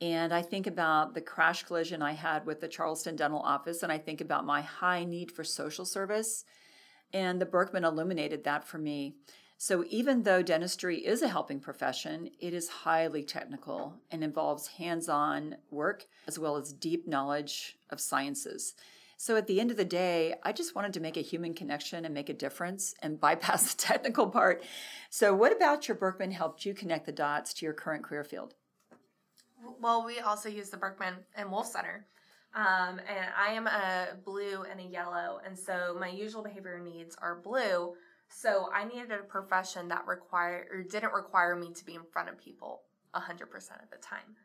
And 0.00 0.34
I 0.34 0.42
think 0.42 0.66
about 0.66 1.14
the 1.14 1.20
crash 1.20 1.62
collision 1.62 2.02
I 2.02 2.12
had 2.12 2.46
with 2.46 2.60
the 2.60 2.68
Charleston 2.68 3.16
Dental 3.16 3.40
Office, 3.40 3.82
and 3.82 3.92
I 3.92 3.98
think 3.98 4.20
about 4.20 4.44
my 4.44 4.60
high 4.60 5.04
need 5.04 5.30
for 5.30 5.44
social 5.44 5.84
service. 5.84 6.44
And 7.12 7.40
the 7.40 7.46
Birkman 7.46 7.84
illuminated 7.84 8.44
that 8.44 8.64
for 8.64 8.78
me. 8.78 9.14
So, 9.56 9.84
even 9.88 10.24
though 10.24 10.42
dentistry 10.42 10.98
is 10.98 11.22
a 11.22 11.28
helping 11.28 11.60
profession, 11.60 12.28
it 12.40 12.52
is 12.52 12.68
highly 12.68 13.22
technical 13.22 13.94
and 14.10 14.24
involves 14.24 14.66
hands 14.66 15.08
on 15.08 15.56
work 15.70 16.06
as 16.26 16.38
well 16.38 16.56
as 16.56 16.72
deep 16.72 17.06
knowledge 17.06 17.78
of 17.88 18.00
sciences. 18.00 18.74
So, 19.16 19.36
at 19.36 19.46
the 19.46 19.60
end 19.60 19.70
of 19.70 19.76
the 19.76 19.84
day, 19.84 20.34
I 20.42 20.52
just 20.52 20.74
wanted 20.74 20.92
to 20.94 21.00
make 21.00 21.16
a 21.16 21.22
human 21.22 21.54
connection 21.54 22.04
and 22.04 22.12
make 22.12 22.28
a 22.28 22.34
difference 22.34 22.94
and 23.00 23.20
bypass 23.20 23.72
the 23.72 23.80
technical 23.80 24.26
part. 24.26 24.64
So, 25.08 25.32
what 25.34 25.56
about 25.56 25.86
your 25.86 25.96
Birkman 25.96 26.32
helped 26.32 26.66
you 26.66 26.74
connect 26.74 27.06
the 27.06 27.12
dots 27.12 27.54
to 27.54 27.64
your 27.64 27.74
current 27.74 28.02
career 28.02 28.24
field? 28.24 28.54
Well, 29.80 30.04
we 30.04 30.20
also 30.20 30.48
use 30.48 30.70
the 30.70 30.76
Birkman 30.76 31.14
and 31.36 31.50
Wolff 31.50 31.66
Center. 31.66 32.06
Um, 32.54 33.00
and 33.00 33.26
I 33.36 33.52
am 33.52 33.66
a 33.66 34.16
blue 34.24 34.62
and 34.70 34.78
a 34.78 34.84
yellow, 34.84 35.40
and 35.44 35.58
so 35.58 35.96
my 35.98 36.08
usual 36.08 36.42
behavior 36.42 36.78
needs 36.78 37.16
are 37.20 37.40
blue. 37.40 37.94
So 38.28 38.68
I 38.72 38.84
needed 38.84 39.10
a 39.10 39.24
profession 39.24 39.88
that 39.88 40.06
required 40.06 40.68
or 40.72 40.82
didn't 40.82 41.12
require 41.12 41.56
me 41.56 41.72
to 41.72 41.84
be 41.84 41.94
in 41.94 42.02
front 42.12 42.28
of 42.28 42.38
people 42.38 42.82
100% 43.14 43.42
of 43.52 43.90
the 43.90 43.96
time. 44.00 44.36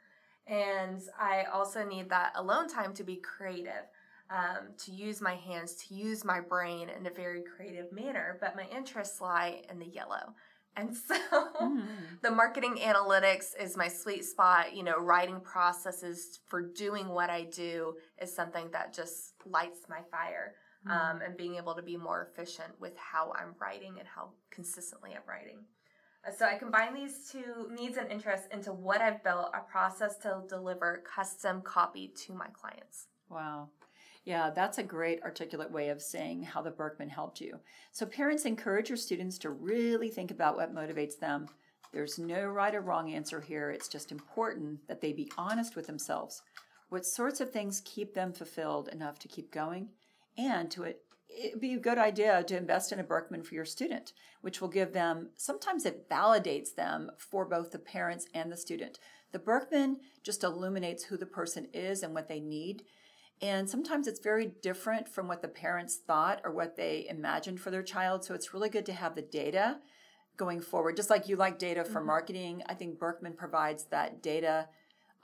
And 0.47 1.01
I 1.19 1.43
also 1.53 1.87
need 1.87 2.09
that 2.09 2.33
alone 2.35 2.67
time 2.67 2.93
to 2.95 3.03
be 3.03 3.17
creative, 3.17 3.85
um, 4.31 4.69
to 4.85 4.91
use 4.91 5.21
my 5.21 5.35
hands, 5.35 5.75
to 5.87 5.93
use 5.93 6.25
my 6.25 6.39
brain 6.39 6.89
in 6.89 7.05
a 7.05 7.11
very 7.11 7.43
creative 7.43 7.91
manner. 7.91 8.37
But 8.41 8.55
my 8.55 8.65
interests 8.75 9.21
lie 9.21 9.61
in 9.69 9.77
the 9.77 9.87
yellow. 9.87 10.33
And 10.75 10.95
so 10.95 11.15
mm. 11.61 11.83
the 12.21 12.31
marketing 12.31 12.77
analytics 12.81 13.47
is 13.59 13.75
my 13.75 13.87
sweet 13.87 14.25
spot. 14.25 14.75
You 14.75 14.83
know, 14.83 14.97
writing 14.97 15.41
processes 15.41 16.39
for 16.45 16.61
doing 16.61 17.09
what 17.09 17.29
I 17.29 17.43
do 17.43 17.95
is 18.21 18.33
something 18.33 18.69
that 18.71 18.93
just 18.93 19.33
lights 19.45 19.81
my 19.89 20.01
fire. 20.11 20.55
Mm. 20.87 20.91
Um, 20.91 21.21
and 21.21 21.35
being 21.35 21.55
able 21.55 21.75
to 21.75 21.81
be 21.81 21.97
more 21.97 22.29
efficient 22.31 22.69
with 22.79 22.93
how 22.95 23.33
I'm 23.35 23.53
writing 23.59 23.95
and 23.99 24.07
how 24.07 24.29
consistently 24.49 25.11
I'm 25.13 25.27
writing. 25.27 25.65
So 26.37 26.45
I 26.45 26.55
combine 26.55 26.93
these 26.93 27.29
two 27.31 27.69
needs 27.71 27.97
and 27.97 28.11
interests 28.11 28.47
into 28.51 28.71
what 28.71 29.01
I've 29.01 29.23
built 29.23 29.51
a 29.53 29.59
process 29.69 30.17
to 30.19 30.43
deliver 30.47 31.03
custom 31.05 31.61
copy 31.61 32.13
to 32.25 32.33
my 32.33 32.47
clients. 32.53 33.07
Wow. 33.29 33.69
Yeah, 34.29 34.51
that's 34.51 34.77
a 34.77 34.83
great 34.83 35.23
articulate 35.23 35.71
way 35.71 35.89
of 35.89 36.03
saying 36.03 36.43
how 36.43 36.61
the 36.61 36.69
Birkman 36.69 37.09
helped 37.09 37.41
you. 37.41 37.57
So, 37.91 38.05
parents 38.05 38.45
encourage 38.45 38.87
your 38.87 38.95
students 38.95 39.39
to 39.39 39.49
really 39.49 40.09
think 40.09 40.29
about 40.29 40.55
what 40.55 40.71
motivates 40.71 41.17
them. 41.17 41.47
There's 41.91 42.19
no 42.19 42.45
right 42.45 42.75
or 42.75 42.81
wrong 42.81 43.11
answer 43.11 43.41
here. 43.41 43.71
It's 43.71 43.87
just 43.87 44.11
important 44.11 44.87
that 44.87 45.01
they 45.01 45.13
be 45.13 45.31
honest 45.35 45.75
with 45.75 45.87
themselves. 45.87 46.43
What 46.89 47.07
sorts 47.07 47.41
of 47.41 47.49
things 47.49 47.81
keep 47.83 48.13
them 48.13 48.31
fulfilled 48.31 48.89
enough 48.89 49.17
to 49.17 49.27
keep 49.27 49.51
going? 49.51 49.89
And 50.37 50.69
to 50.69 50.83
it, 50.83 51.01
it'd 51.27 51.59
be 51.59 51.73
a 51.73 51.79
good 51.79 51.97
idea 51.97 52.43
to 52.43 52.55
invest 52.55 52.91
in 52.91 52.99
a 52.99 53.03
Birkman 53.03 53.41
for 53.41 53.55
your 53.55 53.65
student, 53.65 54.13
which 54.41 54.61
will 54.61 54.67
give 54.67 54.93
them, 54.93 55.29
sometimes 55.37 55.87
it 55.87 56.07
validates 56.07 56.75
them 56.75 57.09
for 57.17 57.45
both 57.45 57.71
the 57.71 57.79
parents 57.79 58.27
and 58.35 58.51
the 58.51 58.57
student. 58.57 58.99
The 59.31 59.39
Birkman 59.39 60.01
just 60.21 60.43
illuminates 60.43 61.05
who 61.05 61.17
the 61.17 61.25
person 61.25 61.67
is 61.73 62.03
and 62.03 62.13
what 62.13 62.27
they 62.27 62.39
need 62.39 62.83
and 63.41 63.69
sometimes 63.69 64.07
it's 64.07 64.19
very 64.19 64.51
different 64.61 65.07
from 65.07 65.27
what 65.27 65.41
the 65.41 65.47
parents 65.47 65.95
thought 65.95 66.41
or 66.43 66.51
what 66.51 66.75
they 66.75 67.07
imagined 67.09 67.61
for 67.61 67.71
their 67.71 67.83
child. 67.83 68.25
So 68.25 68.33
it's 68.33 68.53
really 68.53 68.69
good 68.69 68.85
to 68.87 68.93
have 68.93 69.15
the 69.15 69.21
data 69.21 69.77
going 70.35 70.59
forward. 70.59 70.97
Just 70.97 71.09
like 71.09 71.29
you 71.29 71.35
like 71.35 71.57
data 71.57 71.83
for 71.83 71.99
mm-hmm. 71.99 72.07
marketing, 72.07 72.63
I 72.67 72.73
think 72.73 72.99
Birkman 72.99 73.37
provides 73.37 73.85
that 73.85 74.21
data 74.21 74.67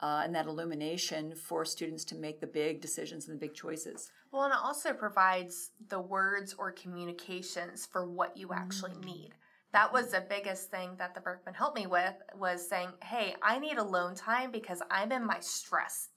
uh, 0.00 0.22
and 0.24 0.34
that 0.34 0.46
illumination 0.46 1.34
for 1.34 1.64
students 1.64 2.04
to 2.04 2.14
make 2.14 2.40
the 2.40 2.46
big 2.46 2.80
decisions 2.80 3.28
and 3.28 3.36
the 3.36 3.40
big 3.40 3.54
choices. 3.54 4.10
Well, 4.30 4.44
and 4.44 4.52
it 4.52 4.60
also 4.62 4.92
provides 4.92 5.70
the 5.88 6.00
words 6.00 6.54
or 6.58 6.72
communications 6.72 7.86
for 7.86 8.08
what 8.08 8.36
you 8.36 8.52
actually 8.52 8.92
mm-hmm. 8.92 9.06
need. 9.06 9.30
That 9.72 9.92
was 9.92 10.10
the 10.10 10.24
biggest 10.26 10.70
thing 10.70 10.90
that 10.98 11.14
the 11.14 11.20
Birkman 11.20 11.54
helped 11.54 11.76
me 11.76 11.86
with 11.86 12.14
was 12.34 12.66
saying, 12.66 12.88
"Hey, 13.02 13.34
I 13.42 13.58
need 13.58 13.76
alone 13.76 14.14
time 14.14 14.50
because 14.50 14.80
I'm 14.90 15.12
in 15.12 15.26
my 15.26 15.40
stress 15.40 16.08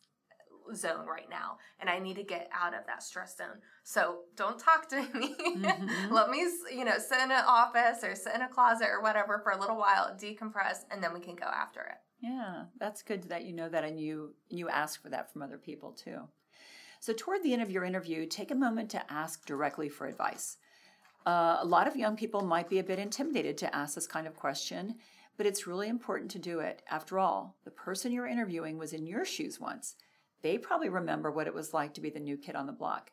zone 0.76 1.06
right 1.06 1.30
now 1.30 1.58
and 1.80 1.90
I 1.90 2.00
need 2.00 2.16
to 2.16 2.24
get 2.24 2.50
out 2.54 2.74
of 2.74 2.86
that 2.88 3.04
stress 3.04 3.38
zone. 3.38 3.60
So 3.84 4.20
don't 4.36 4.60
talk 4.60 4.90
to 4.90 5.02
me. 5.18 5.36
Mm-hmm. 5.40 6.12
Let 6.14 6.30
me, 6.30 6.46
you 6.72 6.86
know, 6.86 6.98
sit 6.98 7.20
in 7.20 7.32
an 7.32 7.44
office 7.48 8.04
or 8.04 8.16
sit 8.16 8.36
in 8.36 8.42
a 8.42 8.48
closet 8.48 8.88
or 8.92 9.02
whatever 9.02 9.40
for 9.44 9.52
a 9.52 9.60
little 9.60 9.78
while, 9.78 10.16
decompress, 10.20 10.80
and 10.92 11.04
then 11.04 11.14
we 11.14 11.20
can 11.20 11.36
go 11.36 11.46
after 11.46 11.82
it. 11.82 11.98
Yeah, 12.22 12.66
that's 12.80 13.02
good 13.02 13.24
that 13.30 13.46
you 13.46 13.54
know 13.54 13.70
that 13.70 13.86
and 13.86 14.00
you 14.00 14.34
you 14.50 14.68
ask 14.68 15.02
for 15.02 15.10
that 15.10 15.32
from 15.32 15.42
other 15.42 15.58
people 15.58 15.94
too. 15.94 16.20
So 17.00 17.14
toward 17.14 17.44
the 17.44 17.54
end 17.54 17.62
of 17.62 17.72
your 17.72 17.86
interview, 17.86 18.26
take 18.26 18.52
a 18.52 18.56
moment 18.56 18.90
to 18.92 19.12
ask 19.12 19.46
directly 19.46 19.88
for 19.88 20.06
advice. 20.06 20.58
Uh, 21.26 21.58
a 21.60 21.66
lot 21.66 21.88
of 21.88 21.96
young 21.96 22.18
people 22.18 22.42
might 22.42 22.70
be 22.70 22.80
a 22.80 22.84
bit 22.84 23.00
intimidated 23.00 23.58
to 23.60 23.74
ask 23.74 23.96
this 23.96 24.08
kind 24.08 24.28
of 24.28 24.36
question, 24.36 24.96
but 25.38 25.46
it's 25.46 25.68
really 25.68 25.88
important 25.88 26.30
to 26.32 26.40
do 26.40 26.60
it. 26.60 26.82
After 26.90 27.18
all, 27.18 27.56
the 27.64 27.72
person 27.72 28.12
you're 28.12 28.28
interviewing 28.28 28.78
was 28.78 28.92
in 28.92 29.06
your 29.06 29.24
shoes 29.24 29.60
once 29.60 29.96
they 30.42 30.58
probably 30.58 30.90
remember 30.90 31.32
what 31.32 31.48
it 31.48 31.54
was 31.54 31.74
like 31.74 31.94
to 31.94 32.02
be 32.02 32.10
the 32.10 32.20
new 32.20 32.38
kid 32.38 32.56
on 32.56 32.66
the 32.66 32.72
block. 32.72 33.12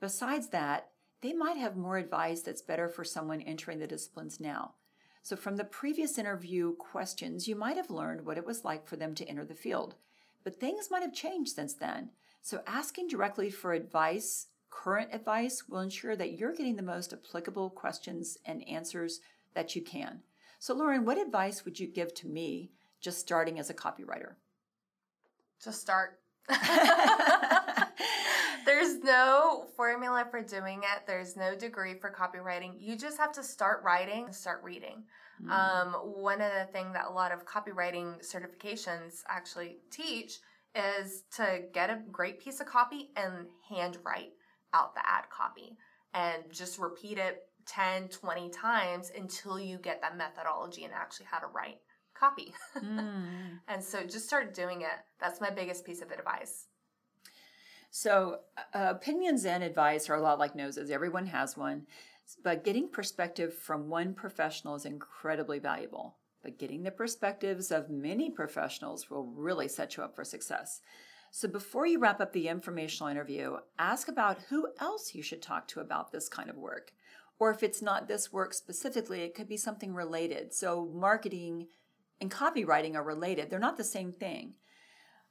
Besides 0.00 0.48
that, 0.48 0.90
they 1.22 1.32
might 1.32 1.56
have 1.56 1.76
more 1.76 1.96
advice 1.96 2.42
that's 2.42 2.62
better 2.62 2.88
for 2.88 3.04
someone 3.04 3.40
entering 3.40 3.78
the 3.78 3.86
disciplines 3.86 4.38
now. 4.38 4.74
So, 5.22 5.34
from 5.34 5.56
the 5.56 5.64
previous 5.64 6.18
interview 6.18 6.76
questions, 6.76 7.48
you 7.48 7.56
might 7.56 7.76
have 7.76 7.90
learned 7.90 8.24
what 8.24 8.38
it 8.38 8.46
was 8.46 8.64
like 8.64 8.86
for 8.86 8.96
them 8.96 9.14
to 9.16 9.24
enter 9.24 9.44
the 9.44 9.54
field. 9.54 9.96
But 10.44 10.60
things 10.60 10.88
might 10.90 11.02
have 11.02 11.12
changed 11.12 11.54
since 11.54 11.74
then. 11.74 12.10
So, 12.42 12.62
asking 12.66 13.08
directly 13.08 13.50
for 13.50 13.72
advice, 13.72 14.46
current 14.70 15.10
advice, 15.12 15.64
will 15.68 15.80
ensure 15.80 16.14
that 16.14 16.38
you're 16.38 16.54
getting 16.54 16.76
the 16.76 16.82
most 16.82 17.12
applicable 17.12 17.70
questions 17.70 18.38
and 18.44 18.66
answers 18.68 19.20
that 19.54 19.74
you 19.74 19.82
can. 19.82 20.20
So, 20.60 20.74
Lauren, 20.74 21.04
what 21.04 21.18
advice 21.18 21.64
would 21.64 21.80
you 21.80 21.88
give 21.88 22.14
to 22.14 22.28
me 22.28 22.70
just 23.00 23.18
starting 23.18 23.58
as 23.58 23.68
a 23.68 23.74
copywriter? 23.74 24.34
To 25.62 25.72
start. 25.72 26.20
There's 28.66 28.98
no 29.02 29.66
formula 29.76 30.26
for 30.30 30.42
doing 30.42 30.80
it. 30.80 31.06
There's 31.06 31.36
no 31.36 31.54
degree 31.54 31.94
for 31.94 32.10
copywriting. 32.10 32.74
You 32.78 32.96
just 32.96 33.18
have 33.18 33.32
to 33.32 33.42
start 33.42 33.82
writing, 33.84 34.32
start 34.32 34.62
reading. 34.62 35.04
Mm. 35.42 35.50
Um, 35.50 35.92
one 35.92 36.40
of 36.40 36.50
the 36.52 36.66
things 36.72 36.94
that 36.94 37.06
a 37.08 37.12
lot 37.12 37.32
of 37.32 37.46
copywriting 37.46 38.24
certifications 38.24 39.22
actually 39.28 39.76
teach 39.90 40.38
is 40.74 41.22
to 41.36 41.62
get 41.72 41.90
a 41.90 42.00
great 42.10 42.40
piece 42.40 42.60
of 42.60 42.66
copy 42.66 43.10
and 43.16 43.46
handwrite 43.68 44.32
out 44.74 44.94
the 44.94 45.00
ad 45.08 45.24
copy 45.30 45.76
and 46.12 46.42
just 46.50 46.78
repeat 46.78 47.18
it 47.18 47.42
10, 47.66 48.08
20 48.08 48.50
times 48.50 49.10
until 49.16 49.58
you 49.58 49.78
get 49.78 50.00
that 50.00 50.16
methodology 50.16 50.84
and 50.84 50.92
actually 50.92 51.26
how 51.30 51.38
to 51.38 51.46
write 51.46 51.78
copy. 52.18 52.54
Mm. 52.76 53.58
and 53.68 53.82
so 53.82 54.04
just 54.04 54.26
start 54.26 54.54
doing 54.54 54.82
it. 54.82 54.98
That's 55.20 55.40
my 55.40 55.50
biggest 55.50 55.84
piece 55.84 56.02
of 56.02 56.10
advice. 56.10 56.66
So, 57.90 58.40
uh, 58.74 58.88
opinions 58.90 59.46
and 59.46 59.62
advice 59.62 60.10
are 60.10 60.16
a 60.16 60.20
lot 60.20 60.38
like 60.38 60.54
noses. 60.54 60.90
Everyone 60.90 61.26
has 61.26 61.56
one. 61.56 61.86
But 62.42 62.64
getting 62.64 62.88
perspective 62.88 63.54
from 63.54 63.88
one 63.88 64.12
professional 64.12 64.74
is 64.74 64.84
incredibly 64.84 65.60
valuable. 65.60 66.16
But 66.42 66.58
getting 66.58 66.82
the 66.82 66.90
perspectives 66.90 67.70
of 67.70 67.88
many 67.88 68.30
professionals 68.30 69.08
will 69.10 69.26
really 69.26 69.68
set 69.68 69.96
you 69.96 70.02
up 70.02 70.14
for 70.14 70.24
success. 70.24 70.80
So, 71.30 71.48
before 71.48 71.86
you 71.86 71.98
wrap 71.98 72.20
up 72.20 72.32
the 72.32 72.48
informational 72.48 73.08
interview, 73.08 73.56
ask 73.78 74.08
about 74.08 74.42
who 74.48 74.68
else 74.80 75.14
you 75.14 75.22
should 75.22 75.42
talk 75.42 75.68
to 75.68 75.80
about 75.80 76.12
this 76.12 76.28
kind 76.28 76.50
of 76.50 76.56
work. 76.56 76.92
Or 77.38 77.50
if 77.50 77.62
it's 77.62 77.82
not 77.82 78.08
this 78.08 78.32
work 78.32 78.54
specifically, 78.54 79.22
it 79.22 79.34
could 79.34 79.48
be 79.48 79.56
something 79.56 79.92
related. 79.92 80.54
So, 80.54 80.90
marketing 80.94 81.68
and 82.20 82.30
copywriting 82.30 82.94
are 82.94 83.02
related, 83.02 83.50
they're 83.50 83.58
not 83.58 83.76
the 83.76 83.84
same 83.84 84.12
thing. 84.12 84.54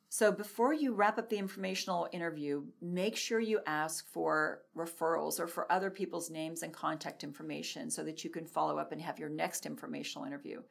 So 0.09 0.31
before 0.31 0.73
you 0.73 0.93
wrap 0.93 1.17
up 1.17 1.29
the 1.29 1.37
informational 1.37 2.07
interview, 2.13 2.63
make 2.81 3.17
sure 3.17 3.39
you 3.39 3.59
ask 3.65 4.07
for 4.07 4.61
referrals 4.77 5.39
or 5.39 5.47
for 5.47 5.69
other 5.71 5.89
people's 5.89 6.29
names 6.29 6.63
and 6.63 6.71
contact 6.71 7.23
information 7.23 7.89
so 7.89 8.03
that 8.03 8.23
you 8.23 8.29
can 8.29 8.45
follow 8.45 8.77
up 8.77 8.91
and 8.91 9.01
have 9.01 9.19
your 9.19 9.29
next 9.29 9.65
informational 9.65 10.25
interview. 10.25 10.61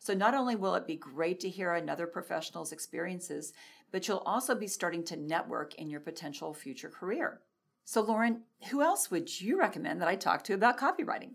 So 0.00 0.12
not 0.12 0.34
only 0.34 0.56
will 0.56 0.74
it 0.74 0.86
be 0.86 0.96
great 0.96 1.40
to 1.40 1.48
hear 1.48 1.74
another 1.74 2.06
professional's 2.06 2.72
experiences, 2.72 3.52
but 3.92 4.08
you'll 4.08 4.18
also 4.18 4.54
be 4.54 4.66
starting 4.66 5.04
to 5.04 5.16
network 5.16 5.74
in 5.76 5.88
your 5.88 6.00
potential 6.00 6.52
future 6.52 6.88
career. 6.88 7.40
So 7.84 8.02
Lauren, 8.02 8.42
who 8.70 8.82
else 8.82 9.10
would 9.10 9.40
you 9.40 9.58
recommend 9.58 10.00
that 10.00 10.08
I 10.08 10.16
talk 10.16 10.44
to 10.44 10.54
about 10.54 10.78
copywriting? 10.78 11.32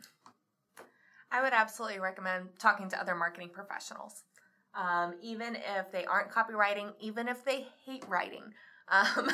I 1.35 1.41
would 1.41 1.51
absolutely 1.51 1.99
recommend 1.99 2.47
talking 2.59 2.89
to 2.89 2.99
other 2.99 3.13
marketing 3.13 3.49
professionals. 3.49 4.23
Um, 4.73 5.15
even 5.21 5.55
if 5.55 5.91
they 5.91 6.05
aren't 6.05 6.31
copywriting, 6.31 6.93
even 7.01 7.27
if 7.27 7.43
they 7.43 7.67
hate 7.85 8.05
writing, 8.07 8.43
um, 8.87 9.29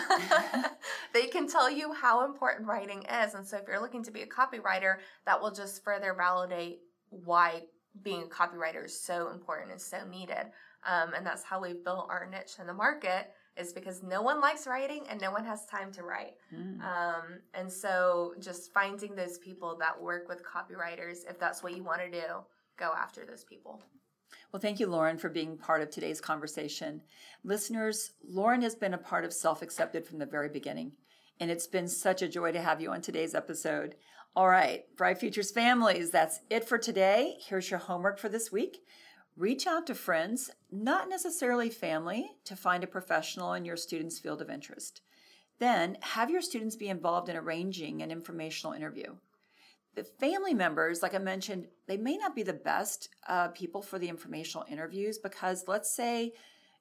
they 1.14 1.28
can 1.28 1.48
tell 1.48 1.70
you 1.70 1.94
how 1.94 2.26
important 2.26 2.68
writing 2.68 3.04
is. 3.04 3.36
And 3.36 3.46
so, 3.46 3.58
if 3.58 3.68
you're 3.68 3.82
looking 3.82 4.04
to 4.04 4.12
be 4.12 4.24
a 4.24 4.28
copywriter, 4.28 4.96
that 5.26 5.40
will 5.40 5.52
just 5.52 5.84
further 5.84 6.16
validate 6.18 6.80
why 7.10 7.64
being 8.02 8.24
a 8.24 8.26
copywriter 8.26 8.86
is 8.86 9.00
so 9.00 9.30
important 9.30 9.72
and 9.72 9.82
so 9.82 9.98
needed. 10.10 10.48
Um, 10.88 11.14
and 11.16 11.24
that's 11.24 11.44
how 11.44 11.62
we've 11.62 11.84
built 11.84 12.08
our 12.10 12.28
niche 12.28 12.56
in 12.60 12.66
the 12.66 12.74
market 12.74 13.32
is 13.62 13.72
because 13.72 14.04
no 14.04 14.22
one 14.22 14.42
likes 14.42 14.68
writing 14.68 15.06
and 15.10 15.22
no 15.22 15.32
one 15.32 15.46
has 15.46 15.66
time 15.66 15.92
to 15.94 16.04
write. 16.04 16.34
Mm. 16.54 16.82
Um, 16.82 17.24
and 17.54 17.72
so 17.72 18.34
just 18.40 18.74
finding 18.74 19.16
those 19.16 19.38
people 19.38 19.78
that 19.80 20.02
work 20.02 20.28
with 20.28 20.42
copywriters, 20.44 21.30
if 21.30 21.40
that's 21.40 21.64
what 21.64 21.76
you 21.76 21.84
want 21.84 22.02
to 22.02 22.12
do, 22.12 22.28
go 22.78 22.92
after 22.98 23.26
those 23.26 23.44
people. 23.44 23.82
Well, 24.52 24.62
thank 24.62 24.80
you, 24.80 24.88
Lauren, 24.88 25.18
for 25.18 25.30
being 25.30 25.58
part 25.58 25.82
of 25.82 25.90
today's 25.90 26.20
conversation. 26.20 27.02
Listeners, 27.44 28.12
Lauren 28.28 28.62
has 28.62 28.76
been 28.76 28.94
a 28.94 28.98
part 28.98 29.24
of 29.24 29.34
Self 29.34 29.62
Accepted 29.62 30.06
from 30.06 30.20
the 30.20 30.26
very 30.26 30.50
beginning, 30.50 30.94
and 31.40 31.50
it's 31.50 31.68
been 31.68 31.88
such 31.88 32.22
a 32.22 32.28
joy 32.28 32.52
to 32.52 32.62
have 32.62 32.82
you 32.82 32.92
on 32.92 33.02
today's 33.02 33.36
episode. 33.36 33.96
All 34.36 34.48
right, 34.48 34.84
Bright 34.96 35.20
Futures 35.20 35.52
families, 35.52 36.12
that's 36.12 36.40
it 36.50 36.68
for 36.68 36.78
today. 36.78 37.38
Here's 37.46 37.70
your 37.70 37.80
homework 37.80 38.20
for 38.20 38.30
this 38.30 38.52
week. 38.52 38.80
Reach 39.38 39.66
out 39.66 39.88
to 39.88 39.96
friends, 39.96 40.52
not 40.72 41.10
necessarily 41.10 41.70
family, 41.70 42.32
to 42.46 42.56
find 42.56 42.84
a 42.84 42.88
professional 42.88 43.54
in 43.54 43.66
your 43.66 43.78
student's 43.78 44.20
field 44.20 44.42
of 44.42 44.50
interest. 44.50 45.02
Then 45.60 45.98
have 46.02 46.30
your 46.30 46.42
students 46.42 46.76
be 46.76 46.90
involved 46.90 47.30
in 47.30 47.38
arranging 47.38 48.02
an 48.02 48.12
informational 48.12 48.74
interview. 48.74 49.16
The 49.96 50.04
family 50.04 50.54
members, 50.54 51.02
like 51.02 51.14
I 51.14 51.20
mentioned, 51.20 51.68
they 51.88 51.98
may 51.98 52.18
not 52.18 52.36
be 52.36 52.44
the 52.44 52.54
best 52.54 53.10
uh, 53.28 53.50
people 53.50 53.82
for 53.82 54.00
the 54.00 54.10
informational 54.10 54.66
interviews 54.70 55.18
because 55.18 55.66
let's 55.68 55.94
say 55.94 56.34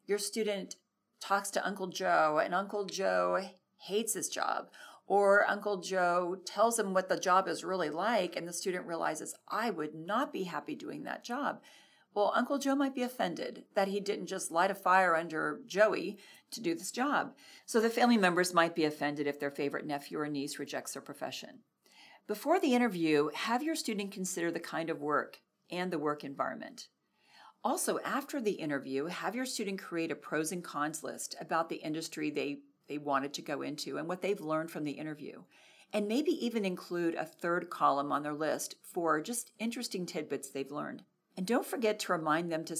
your 0.06 0.18
student 0.18 0.76
talks 1.20 1.50
to 1.50 1.66
Uncle 1.66 1.88
Joe 1.88 2.40
and 2.42 2.54
Uncle 2.54 2.84
Joe 2.84 3.40
hates 3.76 4.14
his 4.14 4.28
job, 4.28 4.70
or 5.06 5.48
Uncle 5.48 5.78
Joe 5.78 6.36
tells 6.44 6.78
him 6.78 6.94
what 6.94 7.08
the 7.08 7.18
job 7.18 7.48
is 7.48 7.64
really 7.64 7.90
like, 7.90 8.36
and 8.36 8.46
the 8.46 8.52
student 8.52 8.86
realizes, 8.86 9.34
I 9.48 9.70
would 9.70 9.94
not 9.94 10.32
be 10.32 10.44
happy 10.44 10.74
doing 10.74 11.02
that 11.04 11.24
job. 11.24 11.60
Well, 12.14 12.32
Uncle 12.34 12.58
Joe 12.58 12.74
might 12.74 12.94
be 12.94 13.02
offended 13.02 13.64
that 13.74 13.88
he 13.88 14.00
didn't 14.00 14.26
just 14.26 14.50
light 14.50 14.70
a 14.70 14.74
fire 14.74 15.14
under 15.14 15.60
Joey 15.66 16.18
to 16.50 16.60
do 16.60 16.74
this 16.74 16.90
job. 16.90 17.34
So 17.66 17.80
the 17.80 17.88
family 17.88 18.18
members 18.18 18.52
might 18.52 18.74
be 18.74 18.84
offended 18.84 19.26
if 19.28 19.38
their 19.38 19.50
favorite 19.50 19.86
nephew 19.86 20.18
or 20.18 20.28
niece 20.28 20.58
rejects 20.58 20.94
their 20.94 21.02
profession. 21.02 21.60
Before 22.26 22.58
the 22.58 22.74
interview, 22.74 23.30
have 23.34 23.62
your 23.62 23.76
student 23.76 24.10
consider 24.10 24.50
the 24.50 24.60
kind 24.60 24.90
of 24.90 25.00
work 25.00 25.40
and 25.70 25.92
the 25.92 25.98
work 25.98 26.24
environment. 26.24 26.88
Also, 27.62 27.98
after 28.04 28.40
the 28.40 28.52
interview, 28.52 29.06
have 29.06 29.34
your 29.34 29.46
student 29.46 29.80
create 29.80 30.10
a 30.10 30.16
pros 30.16 30.50
and 30.50 30.64
cons 30.64 31.04
list 31.04 31.36
about 31.40 31.68
the 31.68 31.76
industry 31.76 32.30
they, 32.30 32.60
they 32.88 32.98
wanted 32.98 33.34
to 33.34 33.42
go 33.42 33.62
into 33.62 33.98
and 33.98 34.08
what 34.08 34.22
they've 34.22 34.40
learned 34.40 34.70
from 34.70 34.84
the 34.84 34.92
interview. 34.92 35.42
And 35.92 36.08
maybe 36.08 36.32
even 36.44 36.64
include 36.64 37.14
a 37.14 37.24
third 37.24 37.68
column 37.68 38.12
on 38.12 38.22
their 38.22 38.34
list 38.34 38.76
for 38.82 39.20
just 39.20 39.52
interesting 39.58 40.06
tidbits 40.06 40.50
they've 40.50 40.70
learned. 40.70 41.02
And 41.40 41.46
don't 41.46 41.64
forget 41.64 41.98
to 42.00 42.12
remind 42.12 42.52
them 42.52 42.66
to 42.66 42.76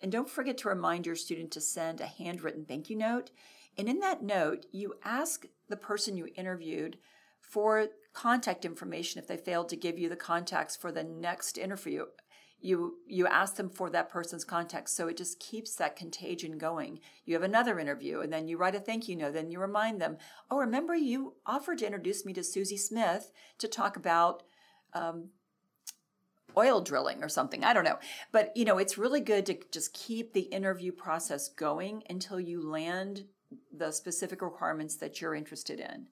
and 0.00 0.12
don't 0.12 0.30
forget 0.30 0.56
to 0.58 0.68
remind 0.68 1.04
your 1.04 1.16
student 1.16 1.50
to 1.50 1.60
send 1.60 2.00
a 2.00 2.06
handwritten 2.06 2.64
thank 2.64 2.88
you 2.88 2.94
note. 2.94 3.32
And 3.76 3.88
in 3.88 3.98
that 3.98 4.22
note, 4.22 4.66
you 4.70 4.94
ask 5.04 5.46
the 5.68 5.76
person 5.76 6.16
you 6.16 6.28
interviewed 6.36 6.98
for 7.40 7.88
contact 8.12 8.64
information 8.64 9.20
if 9.20 9.26
they 9.26 9.36
failed 9.36 9.68
to 9.70 9.76
give 9.76 9.98
you 9.98 10.08
the 10.08 10.14
contacts 10.14 10.76
for 10.76 10.92
the 10.92 11.02
next 11.02 11.58
interview 11.58 12.04
you 12.60 12.98
you 13.08 13.26
ask 13.26 13.56
them 13.56 13.68
for 13.68 13.90
that 13.90 14.08
person's 14.08 14.44
contact 14.44 14.88
so 14.88 15.08
it 15.08 15.16
just 15.16 15.40
keeps 15.40 15.74
that 15.74 15.96
contagion 15.96 16.56
going 16.56 17.00
you 17.24 17.34
have 17.34 17.42
another 17.42 17.80
interview 17.80 18.20
and 18.20 18.32
then 18.32 18.46
you 18.46 18.56
write 18.56 18.76
a 18.76 18.80
thank 18.80 19.08
you 19.08 19.16
note 19.16 19.34
then 19.34 19.50
you 19.50 19.60
remind 19.60 20.00
them 20.00 20.16
oh 20.50 20.56
remember 20.56 20.94
you 20.94 21.34
offered 21.44 21.78
to 21.78 21.84
introduce 21.84 22.24
me 22.24 22.32
to 22.32 22.44
susie 22.44 22.76
smith 22.76 23.32
to 23.58 23.68
talk 23.68 23.96
about 23.96 24.44
um, 24.94 25.30
oil 26.56 26.80
drilling 26.80 27.22
or 27.22 27.28
something 27.28 27.64
i 27.64 27.72
don't 27.72 27.84
know 27.84 27.98
but 28.32 28.56
you 28.56 28.64
know 28.64 28.78
it's 28.78 28.98
really 28.98 29.20
good 29.20 29.46
to 29.46 29.58
just 29.70 29.92
keep 29.92 30.32
the 30.32 30.42
interview 30.42 30.92
process 30.92 31.48
going 31.48 32.02
until 32.08 32.40
you 32.40 32.60
land 32.60 33.24
the 33.76 33.92
specific 33.92 34.42
requirements 34.42 34.96
that 34.96 35.20
you're 35.20 35.34
interested 35.34 35.80
in 35.80 36.08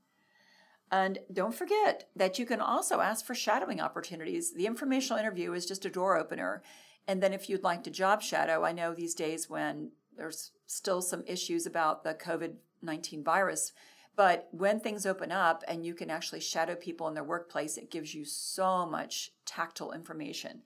and 0.92 1.20
don't 1.32 1.54
forget 1.54 2.10
that 2.14 2.38
you 2.38 2.44
can 2.44 2.60
also 2.60 3.00
ask 3.00 3.24
for 3.24 3.34
shadowing 3.34 3.80
opportunities. 3.80 4.52
The 4.52 4.66
informational 4.66 5.18
interview 5.18 5.54
is 5.54 5.64
just 5.64 5.86
a 5.86 5.90
door 5.90 6.18
opener. 6.18 6.62
And 7.08 7.22
then 7.22 7.32
if 7.32 7.48
you'd 7.48 7.64
like 7.64 7.82
to 7.84 7.90
job 7.90 8.20
shadow, 8.20 8.62
I 8.62 8.72
know 8.72 8.94
these 8.94 9.14
days 9.14 9.48
when 9.48 9.92
there's 10.14 10.52
still 10.66 11.00
some 11.00 11.24
issues 11.26 11.64
about 11.64 12.04
the 12.04 12.12
COVID 12.12 12.56
19 12.82 13.24
virus, 13.24 13.72
but 14.16 14.48
when 14.50 14.80
things 14.80 15.06
open 15.06 15.30
up 15.32 15.64
and 15.66 15.86
you 15.86 15.94
can 15.94 16.10
actually 16.10 16.40
shadow 16.40 16.74
people 16.74 17.08
in 17.08 17.14
their 17.14 17.24
workplace, 17.24 17.78
it 17.78 17.90
gives 17.90 18.14
you 18.14 18.24
so 18.24 18.86
much 18.86 19.32
tactile 19.46 19.92
information. 19.92 20.62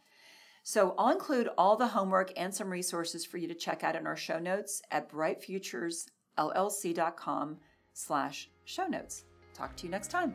So 0.62 0.94
I'll 0.98 1.12
include 1.12 1.48
all 1.56 1.76
the 1.76 1.86
homework 1.86 2.32
and 2.36 2.52
some 2.52 2.68
resources 2.68 3.24
for 3.24 3.38
you 3.38 3.46
to 3.46 3.54
check 3.54 3.84
out 3.84 3.94
in 3.94 4.04
our 4.04 4.16
show 4.16 4.40
notes 4.40 4.82
at 4.90 5.08
brightfuturesllc.com 5.08 7.56
slash 7.92 8.50
show 8.64 8.86
notes. 8.86 9.22
Talk 9.54 9.76
to 9.76 9.84
you 9.84 9.90
next 9.90 10.10
time. 10.10 10.34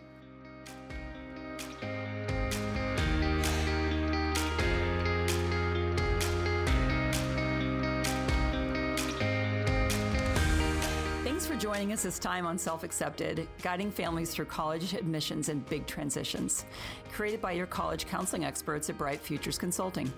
Joining 11.62 11.94
us 11.94 12.02
this 12.02 12.18
time 12.18 12.48
on 12.48 12.58
Self 12.58 12.84
Accepted, 12.84 13.48
guiding 13.62 13.92
families 13.92 14.32
through 14.32 14.46
college 14.46 14.96
admissions 14.96 15.50
and 15.50 15.64
big 15.70 15.86
transitions. 15.86 16.66
Created 17.12 17.40
by 17.40 17.52
your 17.52 17.68
college 17.68 18.08
counseling 18.08 18.44
experts 18.44 18.90
at 18.90 18.98
Bright 18.98 19.22
Futures 19.22 19.60
Consulting. 19.60 20.12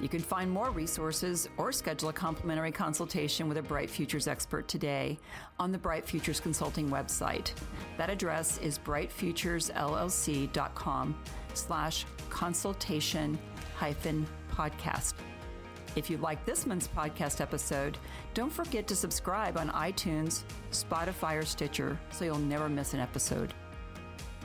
You 0.00 0.08
can 0.08 0.18
find 0.18 0.50
more 0.50 0.72
resources 0.72 1.48
or 1.56 1.70
schedule 1.70 2.08
a 2.08 2.12
complimentary 2.12 2.72
consultation 2.72 3.48
with 3.48 3.58
a 3.58 3.62
Bright 3.62 3.88
Futures 3.88 4.26
expert 4.26 4.66
today 4.66 5.20
on 5.60 5.70
the 5.70 5.78
Bright 5.78 6.04
Futures 6.04 6.40
Consulting 6.40 6.90
website. 6.90 7.52
That 7.96 8.10
address 8.10 8.58
is 8.58 8.76
brightfuturesllc.com 8.80 11.16
slash 11.54 12.06
consultation 12.28 13.38
hyphen 13.76 14.26
podcast. 14.50 15.14
If 15.94 16.08
you 16.08 16.16
like 16.18 16.44
this 16.46 16.64
month's 16.64 16.88
podcast 16.88 17.40
episode, 17.42 17.98
don't 18.32 18.52
forget 18.52 18.86
to 18.86 18.96
subscribe 18.96 19.58
on 19.58 19.68
iTunes, 19.70 20.42
Spotify, 20.70 21.38
or 21.38 21.44
Stitcher 21.44 21.98
so 22.10 22.24
you'll 22.24 22.38
never 22.38 22.68
miss 22.68 22.94
an 22.94 23.00
episode. 23.00 23.52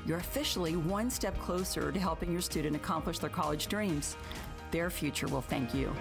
You're 0.06 0.18
officially 0.18 0.76
one 0.76 1.10
step 1.10 1.40
closer 1.40 1.92
to 1.92 2.00
helping 2.00 2.32
your 2.32 2.42
student 2.42 2.76
accomplish 2.76 3.20
their 3.20 3.30
college 3.30 3.68
dreams. 3.68 4.18
Their 4.72 4.90
future 4.90 5.28
will 5.28 5.42
thank 5.42 5.74
you. 5.74 5.94